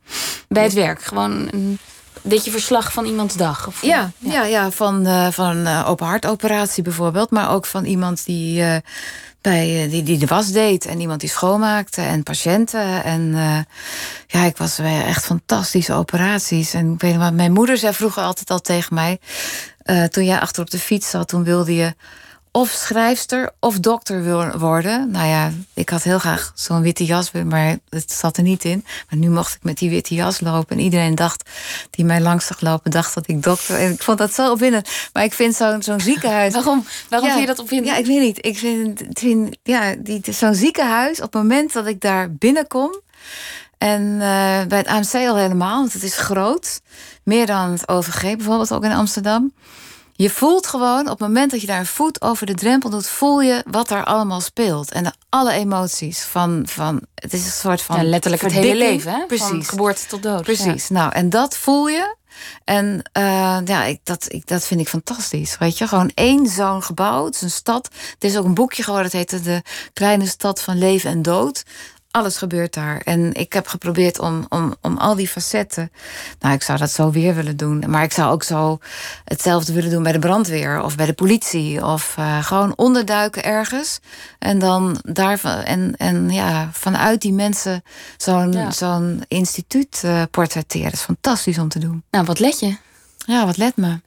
Bij 0.49 0.63
het 0.63 0.73
werk. 0.73 1.03
Gewoon 1.03 1.49
een 1.51 1.79
beetje 2.23 2.51
verslag 2.51 2.93
van 2.93 3.05
iemands 3.05 3.35
dag. 3.35 3.67
Of, 3.67 3.83
Ja, 3.83 4.11
ja. 4.19 4.43
ja, 4.45 4.71
van, 4.71 5.07
eh, 5.07 5.27
van 5.31 5.57
een 5.57 5.67
eh, 5.67 5.89
open 5.89 6.07
hartoperatie 6.07 6.83
bijvoorbeeld. 6.83 7.31
Maar 7.31 7.51
ook 7.51 7.67
van 7.67 7.85
iemand 7.85 8.25
die, 8.25 8.63
eh, 8.63 8.77
bij, 9.41 9.89
die, 9.91 10.03
die 10.03 10.19
de 10.19 10.27
was 10.27 10.53
deed 10.53 10.87
en 10.87 11.01
iemand 11.01 11.21
die 11.21 11.29
schoonmaakte 11.29 12.03
en 12.03 12.23
patiënten. 12.23 13.05
En 13.05 13.33
ja, 14.27 14.45
ik 14.45 14.57
was 14.57 14.77
bij 14.77 15.05
echt 15.05 15.25
fantastische 15.25 15.93
operaties. 15.93 16.75
En 16.75 16.93
ik 16.93 17.01
weet 17.01 17.17
nog, 17.17 17.33
mijn 17.33 17.53
moeder 17.53 17.77
zei 17.77 17.95
vroeger 17.95 18.23
altijd 18.23 18.51
al 18.51 18.61
tegen 18.61 18.95
mij: 18.95 19.19
toen 20.09 20.25
jij 20.25 20.41
achter 20.41 20.63
op 20.63 20.71
de 20.71 20.79
fiets 20.79 21.11
zat, 21.11 21.29
toen 21.29 21.45
wilde 21.45 21.75
je 21.75 21.95
of 22.59 22.71
schrijfster 22.71 23.51
of 23.61 23.79
dokter 23.79 24.23
wil 24.23 24.59
worden. 24.59 25.11
Nou 25.11 25.27
ja, 25.27 25.53
ik 25.75 25.89
had 25.89 26.03
heel 26.03 26.19
graag 26.19 26.53
zo'n 26.55 26.83
witte 26.83 27.05
jas, 27.05 27.31
maar 27.33 27.79
het 27.89 28.13
zat 28.13 28.37
er 28.37 28.43
niet 28.43 28.65
in. 28.65 28.85
Maar 29.11 29.19
nu 29.19 29.31
mocht 29.31 29.55
ik 29.55 29.63
met 29.63 29.79
die 29.79 29.91
witte 29.91 30.15
jas 30.15 30.41
lopen. 30.41 30.77
En 30.77 30.83
iedereen 30.83 31.15
dacht, 31.15 31.51
die 31.91 32.05
mij 32.05 32.21
langs 32.21 32.47
zag 32.47 32.61
lopen, 32.61 32.91
dacht 32.91 33.15
dat 33.15 33.29
ik 33.29 33.43
dokter... 33.43 33.79
En 33.79 33.93
ik 33.93 34.03
vond 34.03 34.19
dat 34.19 34.35
zo 34.35 34.51
opwindend. 34.51 34.89
Maar 35.13 35.25
ik 35.25 35.33
vind 35.33 35.55
zo'n 35.55 35.83
zo'n 35.83 36.01
ziekenhuis... 36.01 36.53
Waarom, 36.53 36.85
waarom 37.09 37.29
vind 37.29 37.41
je 37.41 37.47
dat 37.47 37.59
opwindend? 37.59 37.93
Ja, 37.93 37.97
ik 37.97 38.07
weet 38.07 38.21
niet. 38.21 38.47
Ik 38.47 38.59
vind, 38.59 39.03
vind 39.11 39.57
ja, 39.63 39.95
zo'n 40.23 40.55
ziekenhuis, 40.55 41.17
op 41.17 41.33
het 41.33 41.43
moment 41.43 41.73
dat 41.73 41.87
ik 41.87 42.01
daar 42.01 42.33
binnenkom... 42.33 43.01
En 43.79 44.03
uh, 44.03 44.21
bij 44.69 44.79
het 44.79 44.87
AMC 44.87 45.13
al 45.15 45.37
helemaal, 45.37 45.79
want 45.79 45.93
het 45.93 46.03
is 46.03 46.17
groot. 46.17 46.81
Meer 47.23 47.47
dan 47.47 47.71
het 47.71 47.89
OVG 47.89 48.21
bijvoorbeeld, 48.37 48.73
ook 48.73 48.85
in 48.85 48.93
Amsterdam. 48.93 49.53
Je 50.19 50.31
voelt 50.31 50.67
gewoon, 50.67 51.01
op 51.01 51.09
het 51.09 51.19
moment 51.19 51.51
dat 51.51 51.61
je 51.61 51.67
daar 51.67 51.79
een 51.79 51.87
voet 51.87 52.23
over 52.23 52.47
de 52.47 52.55
drempel 52.55 52.91
doet, 52.91 53.07
voel 53.07 53.41
je 53.41 53.65
wat 53.71 53.91
er 53.91 54.05
allemaal 54.05 54.41
speelt. 54.41 54.93
En 54.93 55.15
alle 55.29 55.53
emoties 55.53 56.23
van, 56.23 56.63
van. 56.67 57.01
Het 57.15 57.33
is 57.33 57.45
een 57.45 57.51
soort 57.51 57.83
van. 57.83 57.97
Ja, 57.97 58.03
letterlijk 58.03 58.43
het 58.43 58.53
hele 58.53 58.77
leven, 58.77 59.13
hè? 59.13 59.27
Precies. 59.27 59.47
Van 59.47 59.65
geboorte 59.65 60.07
tot 60.07 60.23
dood. 60.23 60.43
Precies. 60.43 60.89
Nou, 60.89 61.13
en 61.13 61.31
dat 61.31 61.57
voel 61.57 61.89
je. 61.89 62.17
En 62.65 63.03
uh, 63.19 63.59
ja, 63.65 63.85
ik, 63.85 64.01
dat, 64.05 64.33
ik, 64.33 64.47
dat 64.47 64.65
vind 64.65 64.81
ik 64.81 64.89
fantastisch. 64.89 65.59
Weet 65.59 65.79
je, 65.79 65.89
gewoon 65.89 66.11
één 66.15 66.47
zo'n 66.47 66.83
gebouw. 66.83 67.25
Het 67.25 67.35
is 67.35 67.41
een 67.41 67.51
stad. 67.51 67.89
Het 68.13 68.25
is 68.25 68.37
ook 68.37 68.45
een 68.45 68.55
boekje 68.55 68.83
geworden. 68.83 69.11
Het 69.11 69.17
heette 69.31 69.41
De 69.41 69.63
Kleine 69.93 70.27
Stad 70.27 70.63
van 70.63 70.79
Leven 70.79 71.11
en 71.11 71.23
Dood 71.23 71.63
alles 72.19 72.37
gebeurt 72.37 72.75
daar. 72.75 73.01
En 73.05 73.35
ik 73.35 73.53
heb 73.53 73.67
geprobeerd 73.67 74.19
om, 74.19 74.47
om, 74.49 74.75
om 74.81 74.97
al 74.97 75.15
die 75.15 75.29
facetten. 75.29 75.91
Nou, 76.41 76.55
ik 76.55 76.63
zou 76.63 76.79
dat 76.79 76.91
zo 76.91 77.11
weer 77.11 77.35
willen 77.35 77.57
doen. 77.57 77.85
Maar 77.87 78.03
ik 78.03 78.13
zou 78.13 78.33
ook 78.33 78.43
zo 78.43 78.79
hetzelfde 79.25 79.73
willen 79.73 79.91
doen 79.91 80.03
bij 80.03 80.13
de 80.13 80.19
brandweer 80.19 80.83
of 80.83 80.97
bij 80.97 81.07
de 81.07 81.13
politie. 81.13 81.85
Of 81.85 82.15
uh, 82.19 82.45
gewoon 82.45 82.73
onderduiken 82.77 83.45
ergens. 83.45 84.01
En 84.39 84.59
dan 84.59 84.99
daarvan. 85.03 85.63
En, 85.63 85.95
en 85.97 86.31
ja, 86.31 86.69
vanuit 86.73 87.21
die 87.21 87.33
mensen 87.33 87.83
zo'n 88.17 88.73
zo'n 88.73 89.25
instituut 89.29 90.03
uh, 90.05 90.23
portretteren. 90.31 90.91
Dat 90.91 90.93
is 90.93 91.01
fantastisch 91.01 91.59
om 91.59 91.69
te 91.69 91.79
doen. 91.79 92.03
Nou, 92.11 92.25
wat 92.25 92.39
let 92.39 92.61
je? 92.61 92.77
Ja, 93.27 93.47
wat 93.47 93.57
let 93.57 93.77
me? 93.77 94.01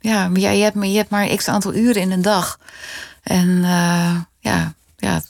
Ja, 0.00 0.28
maar 0.28 0.40
je, 0.40 0.46
hebt, 0.46 0.76
je 0.82 0.96
hebt 0.96 1.10
maar 1.10 1.26
x 1.36 1.48
aantal 1.48 1.74
uren 1.74 2.02
in 2.02 2.10
een 2.10 2.22
dag. 2.22 2.58
En 3.22 3.48
uh, 3.48 4.16
ja, 4.38 4.74
ja, 4.96 5.22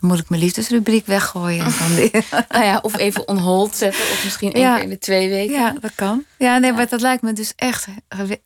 moet 0.00 0.18
ik 0.18 0.28
mijn 0.28 0.42
liefdesrubriek 0.42 1.06
weggooien. 1.06 1.70
Van 1.80 2.10
nou 2.48 2.64
ja, 2.64 2.78
of 2.82 2.96
even 2.96 3.28
on 3.28 3.38
hold 3.38 3.76
zetten. 3.76 4.00
Of 4.00 4.20
misschien 4.24 4.52
één 4.52 4.74
keer 4.74 4.82
in 4.82 4.88
de 4.88 4.98
twee 4.98 5.28
weken. 5.28 5.54
Ja, 5.54 5.74
dat 5.80 5.94
kan. 5.94 6.24
Ja, 6.38 6.58
nee, 6.58 6.72
maar 6.72 6.88
dat 6.88 7.00
lijkt 7.00 7.22
me 7.22 7.32
dus 7.32 7.52
echt, 7.56 7.86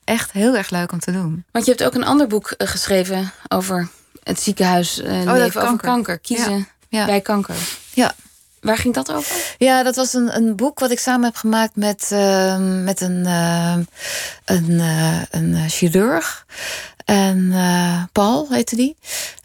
echt 0.05 0.33
heel 0.33 0.57
erg 0.57 0.71
leuk 0.71 0.93
om 0.93 0.99
te 0.99 1.13
doen. 1.13 1.45
Want 1.51 1.65
je 1.65 1.71
hebt 1.71 1.85
ook 1.85 1.95
een 1.95 2.05
ander 2.05 2.27
boek 2.27 2.51
eh, 2.51 2.69
geschreven 2.69 3.33
over 3.49 3.89
het 4.23 4.41
ziekenhuis 4.41 5.01
uh, 5.01 5.21
oh, 5.21 5.33
leven 5.33 5.63
over 5.63 5.77
kanker. 5.77 6.19
Kiezen 6.19 6.69
bij 6.91 7.21
kanker. 7.21 7.57
Ja. 7.95 8.15
Waar 8.61 8.79
ging 8.79 8.95
dat 8.95 9.13
over? 9.13 9.37
Ja, 9.59 9.83
dat 9.83 9.97
was 9.97 10.13
een, 10.13 10.37
een 10.37 10.57
boek 10.57 10.79
wat 10.79 10.91
ik 10.91 10.99
samen 10.99 11.25
heb 11.25 11.37
gemaakt 11.37 11.77
met, 11.77 12.11
uh, 12.13 12.59
met 12.85 13.01
een, 13.01 13.25
uh, 13.25 13.77
een, 14.45 14.81
een 15.31 15.69
chirurg. 15.69 16.47
En 17.05 17.53
Paul 18.13 18.47
heette 18.51 18.77
die. 18.77 18.97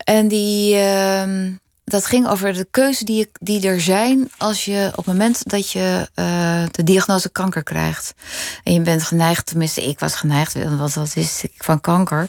En 0.04 0.28
die 0.28 0.76
ehm, 0.76 1.52
dat 1.90 2.06
ging 2.06 2.28
over 2.28 2.54
de 2.54 2.68
keuze 2.72 3.04
die, 3.04 3.32
die 3.40 3.68
er 3.68 3.82
zijn 3.82 4.30
als 4.38 4.66
je 4.66 4.88
op 4.90 5.06
het 5.06 5.06
moment 5.06 5.50
dat 5.50 5.72
je 5.72 6.10
uh, 6.16 6.64
de 6.72 6.84
diagnose 6.84 7.30
kanker 7.30 7.64
krijgt. 7.64 8.14
En 8.64 8.74
je 8.74 8.82
bent 8.82 9.04
geneigd, 9.04 9.46
tenminste, 9.46 9.88
ik 9.88 10.00
was 10.00 10.16
geneigd, 10.16 10.54
want 10.54 10.94
dat 10.94 11.12
is 11.16 11.44
van 11.58 11.82
kanker. 11.82 12.28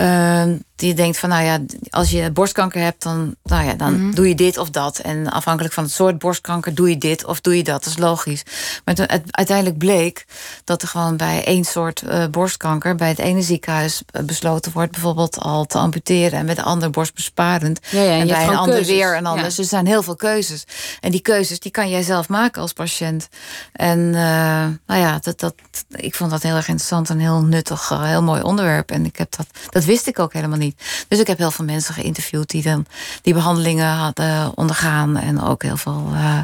Uh, 0.00 0.44
die 0.78 0.94
denkt 0.94 1.18
van, 1.18 1.28
nou 1.28 1.44
ja, 1.44 1.58
als 1.90 2.10
je 2.10 2.30
borstkanker 2.30 2.80
hebt, 2.80 3.02
dan, 3.02 3.34
nou 3.42 3.64
ja, 3.64 3.74
dan 3.74 4.00
mhm. 4.00 4.14
doe 4.14 4.28
je 4.28 4.34
dit 4.34 4.58
of 4.58 4.70
dat. 4.70 4.98
En 4.98 5.30
afhankelijk 5.30 5.74
van 5.74 5.84
het 5.84 5.92
soort 5.92 6.18
borstkanker 6.18 6.74
doe 6.74 6.90
je 6.90 6.98
dit 6.98 7.24
of 7.24 7.40
doe 7.40 7.56
je 7.56 7.62
dat. 7.62 7.84
Dat 7.84 7.92
is 7.92 7.98
logisch. 7.98 8.42
Maar 8.84 8.94
het, 8.94 9.22
uiteindelijk 9.30 9.78
bleek 9.78 10.24
dat 10.64 10.82
er 10.82 10.88
gewoon 10.88 11.16
bij 11.16 11.44
één 11.44 11.64
soort 11.64 12.02
uh, 12.02 12.26
borstkanker, 12.26 12.94
bij 12.94 13.08
het 13.08 13.18
ene 13.18 13.42
ziekenhuis 13.42 14.02
eh, 14.10 14.22
besloten 14.22 14.72
wordt, 14.72 14.92
bijvoorbeeld 14.92 15.38
al 15.38 15.64
te 15.64 15.78
amputeren 15.78 16.38
en 16.38 16.44
met 16.44 16.56
de 16.56 16.62
andere 16.62 16.90
borstbesparend. 16.90 17.80
Ja, 17.90 18.02
ja, 18.02 18.18
en, 18.18 18.26
bij 18.26 18.46
een 18.46 18.56
ander 18.56 18.84
weer 18.84 19.14
en 19.14 19.26
anders. 19.26 19.54
Dus 19.54 19.58
er 19.58 19.70
zijn 19.70 19.86
heel 19.86 20.02
veel 20.02 20.16
keuzes. 20.16 20.64
En 21.00 21.10
die 21.10 21.20
keuzes 21.20 21.60
die 21.60 21.70
kan 21.70 21.90
jij 21.90 22.02
zelf 22.02 22.28
maken 22.28 22.62
als 22.62 22.72
patiënt. 22.72 23.28
En 23.72 23.98
uh, 23.98 24.66
nou 24.86 25.00
ja, 25.00 25.18
dat, 25.20 25.40
dat, 25.40 25.54
ik 25.88 26.14
vond 26.14 26.30
dat 26.30 26.42
heel 26.42 26.56
erg 26.56 26.68
interessant 26.68 27.10
en 27.10 27.18
heel 27.18 27.42
nuttig, 27.42 27.88
heel 27.88 28.22
mooi 28.22 28.42
onderwerp. 28.42 28.90
En 28.90 29.04
ik 29.04 29.16
heb 29.16 29.36
dat, 29.36 29.46
dat 29.70 29.84
wist 29.84 30.06
ik 30.06 30.18
ook 30.18 30.32
helemaal 30.32 30.58
niet. 30.58 30.66
Dus 31.08 31.18
ik 31.18 31.26
heb 31.26 31.38
heel 31.38 31.50
veel 31.50 31.64
mensen 31.64 31.94
geïnterviewd 31.94 32.50
die 32.50 32.62
dan 32.62 32.86
die 33.22 33.34
behandelingen 33.34 33.86
hadden 33.86 34.56
ondergaan. 34.56 35.16
En 35.16 35.42
ook 35.42 35.62
heel 35.62 35.76
veel 35.76 36.08
uh, 36.12 36.40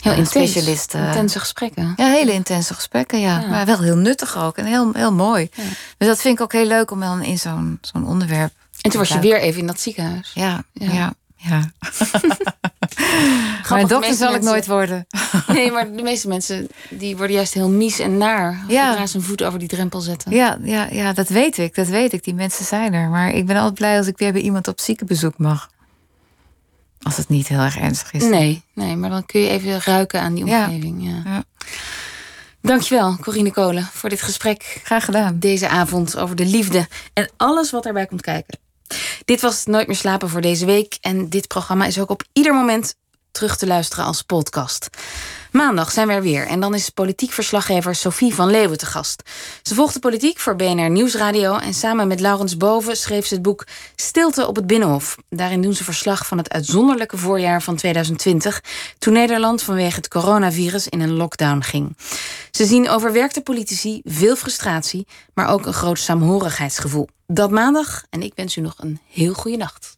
heel 0.00 0.12
intens, 0.12 0.30
specialisten. 0.30 1.06
Intense 1.06 1.38
gesprekken. 1.38 1.92
Ja, 1.96 2.06
hele 2.06 2.32
intense 2.32 2.74
gesprekken, 2.74 3.20
ja. 3.20 3.46
Maar 3.46 3.66
wel 3.66 3.80
heel 3.80 3.96
nuttig 3.96 4.36
ook 4.36 4.56
en 4.56 4.64
heel, 4.64 4.92
heel 4.92 5.12
mooi. 5.12 5.50
Dus 5.98 6.08
dat 6.08 6.20
vind 6.20 6.34
ik 6.34 6.40
ook 6.40 6.52
heel 6.52 6.66
leuk 6.66 6.90
om 6.90 7.00
dan 7.00 7.22
in 7.22 7.38
zo'n 7.38 7.78
zo'n 7.80 8.06
onderwerp. 8.06 8.52
En 8.80 8.90
toen 8.90 9.00
was 9.00 9.08
je 9.08 9.18
weer 9.18 9.40
even 9.40 9.60
in 9.60 9.66
dat 9.66 9.80
ziekenhuis. 9.80 10.30
Ja, 10.34 10.62
ja. 10.72 11.12
Ja. 11.38 11.70
maar 13.70 13.86
dokter 13.86 14.14
zal 14.14 14.34
ik 14.34 14.42
nooit 14.42 14.66
worden. 14.66 15.06
nee, 15.48 15.70
maar 15.70 15.92
de 15.92 16.02
meeste 16.02 16.28
mensen 16.28 16.68
die 16.90 17.16
worden 17.16 17.36
juist 17.36 17.54
heel 17.54 17.68
mies 17.68 17.98
en 17.98 18.16
naar. 18.16 18.64
Ja. 18.68 18.88
Zodra 18.88 19.06
ze 19.06 19.16
een 19.16 19.22
voet 19.22 19.42
over 19.42 19.58
die 19.58 19.68
drempel 19.68 20.00
zetten. 20.00 20.32
Ja, 20.32 20.58
ja, 20.62 20.88
ja, 20.90 21.12
dat 21.12 21.28
weet 21.28 21.58
ik. 21.58 21.74
Dat 21.74 21.86
weet 21.86 22.12
ik. 22.12 22.24
Die 22.24 22.34
mensen 22.34 22.64
zijn 22.64 22.94
er. 22.94 23.08
Maar 23.08 23.30
ik 23.30 23.46
ben 23.46 23.56
altijd 23.56 23.74
blij 23.74 23.98
als 23.98 24.06
ik 24.06 24.18
weer 24.18 24.32
bij 24.32 24.40
iemand 24.40 24.68
op 24.68 24.80
ziekenbezoek 24.80 25.38
mag. 25.38 25.70
Als 27.02 27.16
het 27.16 27.28
niet 27.28 27.48
heel 27.48 27.60
erg 27.60 27.78
ernstig 27.78 28.12
is. 28.12 28.24
Nee, 28.24 28.62
nee 28.74 28.96
maar 28.96 29.10
dan 29.10 29.26
kun 29.26 29.40
je 29.40 29.48
even 29.48 29.80
ruiken 29.84 30.20
aan 30.20 30.34
die 30.34 30.44
omgeving. 30.44 31.04
Ja. 31.04 31.22
ja. 31.24 31.44
Dankjewel, 32.62 33.16
Corine 33.16 33.52
Kolen, 33.52 33.88
voor 33.92 34.08
dit 34.08 34.22
gesprek. 34.22 34.80
Graag 34.84 35.04
gedaan. 35.04 35.38
Deze 35.38 35.68
avond 35.68 36.16
over 36.16 36.36
de 36.36 36.46
liefde 36.46 36.86
en 37.12 37.30
alles 37.36 37.70
wat 37.70 37.82
daarbij 37.82 38.06
komt 38.06 38.20
kijken. 38.20 38.58
Dit 39.24 39.40
was 39.40 39.64
Nooit 39.64 39.86
meer 39.86 39.96
slapen 39.96 40.28
voor 40.28 40.40
deze 40.40 40.66
week. 40.66 40.98
En 41.00 41.28
dit 41.28 41.46
programma 41.46 41.86
is 41.86 41.98
ook 41.98 42.10
op 42.10 42.22
ieder 42.32 42.54
moment 42.54 42.94
terug 43.30 43.56
te 43.56 43.66
luisteren 43.66 44.04
als 44.04 44.22
podcast. 44.22 44.88
Maandag 45.52 45.90
zijn 45.90 46.06
we 46.06 46.12
er 46.12 46.22
weer 46.22 46.46
en 46.46 46.60
dan 46.60 46.74
is 46.74 46.90
politiek 46.90 47.32
verslaggever 47.32 47.94
Sophie 47.94 48.34
van 48.34 48.50
Leeuwen 48.50 48.78
te 48.78 48.86
gast. 48.86 49.22
Ze 49.62 49.74
volgt 49.74 49.94
de 49.94 50.00
politiek 50.00 50.38
voor 50.38 50.56
BNR 50.56 50.90
Nieuwsradio 50.90 51.56
en 51.56 51.74
samen 51.74 52.08
met 52.08 52.20
Laurens 52.20 52.56
Boven 52.56 52.96
schreef 52.96 53.26
ze 53.26 53.34
het 53.34 53.42
boek 53.42 53.66
Stilte 53.96 54.46
op 54.46 54.56
het 54.56 54.66
Binnenhof. 54.66 55.16
Daarin 55.30 55.62
doen 55.62 55.74
ze 55.74 55.84
verslag 55.84 56.26
van 56.26 56.38
het 56.38 56.50
uitzonderlijke 56.50 57.16
voorjaar 57.16 57.62
van 57.62 57.76
2020, 57.76 58.62
toen 58.98 59.12
Nederland 59.12 59.62
vanwege 59.62 59.96
het 59.96 60.08
coronavirus 60.08 60.88
in 60.88 61.00
een 61.00 61.12
lockdown 61.12 61.60
ging. 61.60 61.96
Ze 62.50 62.64
zien 62.64 62.88
overwerkte 62.88 63.40
politici 63.40 64.00
veel 64.04 64.36
frustratie, 64.36 65.06
maar 65.34 65.48
ook 65.48 65.66
een 65.66 65.72
groot 65.72 65.98
saamhorigheidsgevoel. 65.98 67.08
Dat 67.26 67.50
maandag 67.50 68.04
en 68.10 68.22
ik 68.22 68.32
wens 68.34 68.56
u 68.56 68.60
nog 68.60 68.74
een 68.76 69.00
heel 69.08 69.34
goede 69.34 69.56
nacht. 69.56 69.97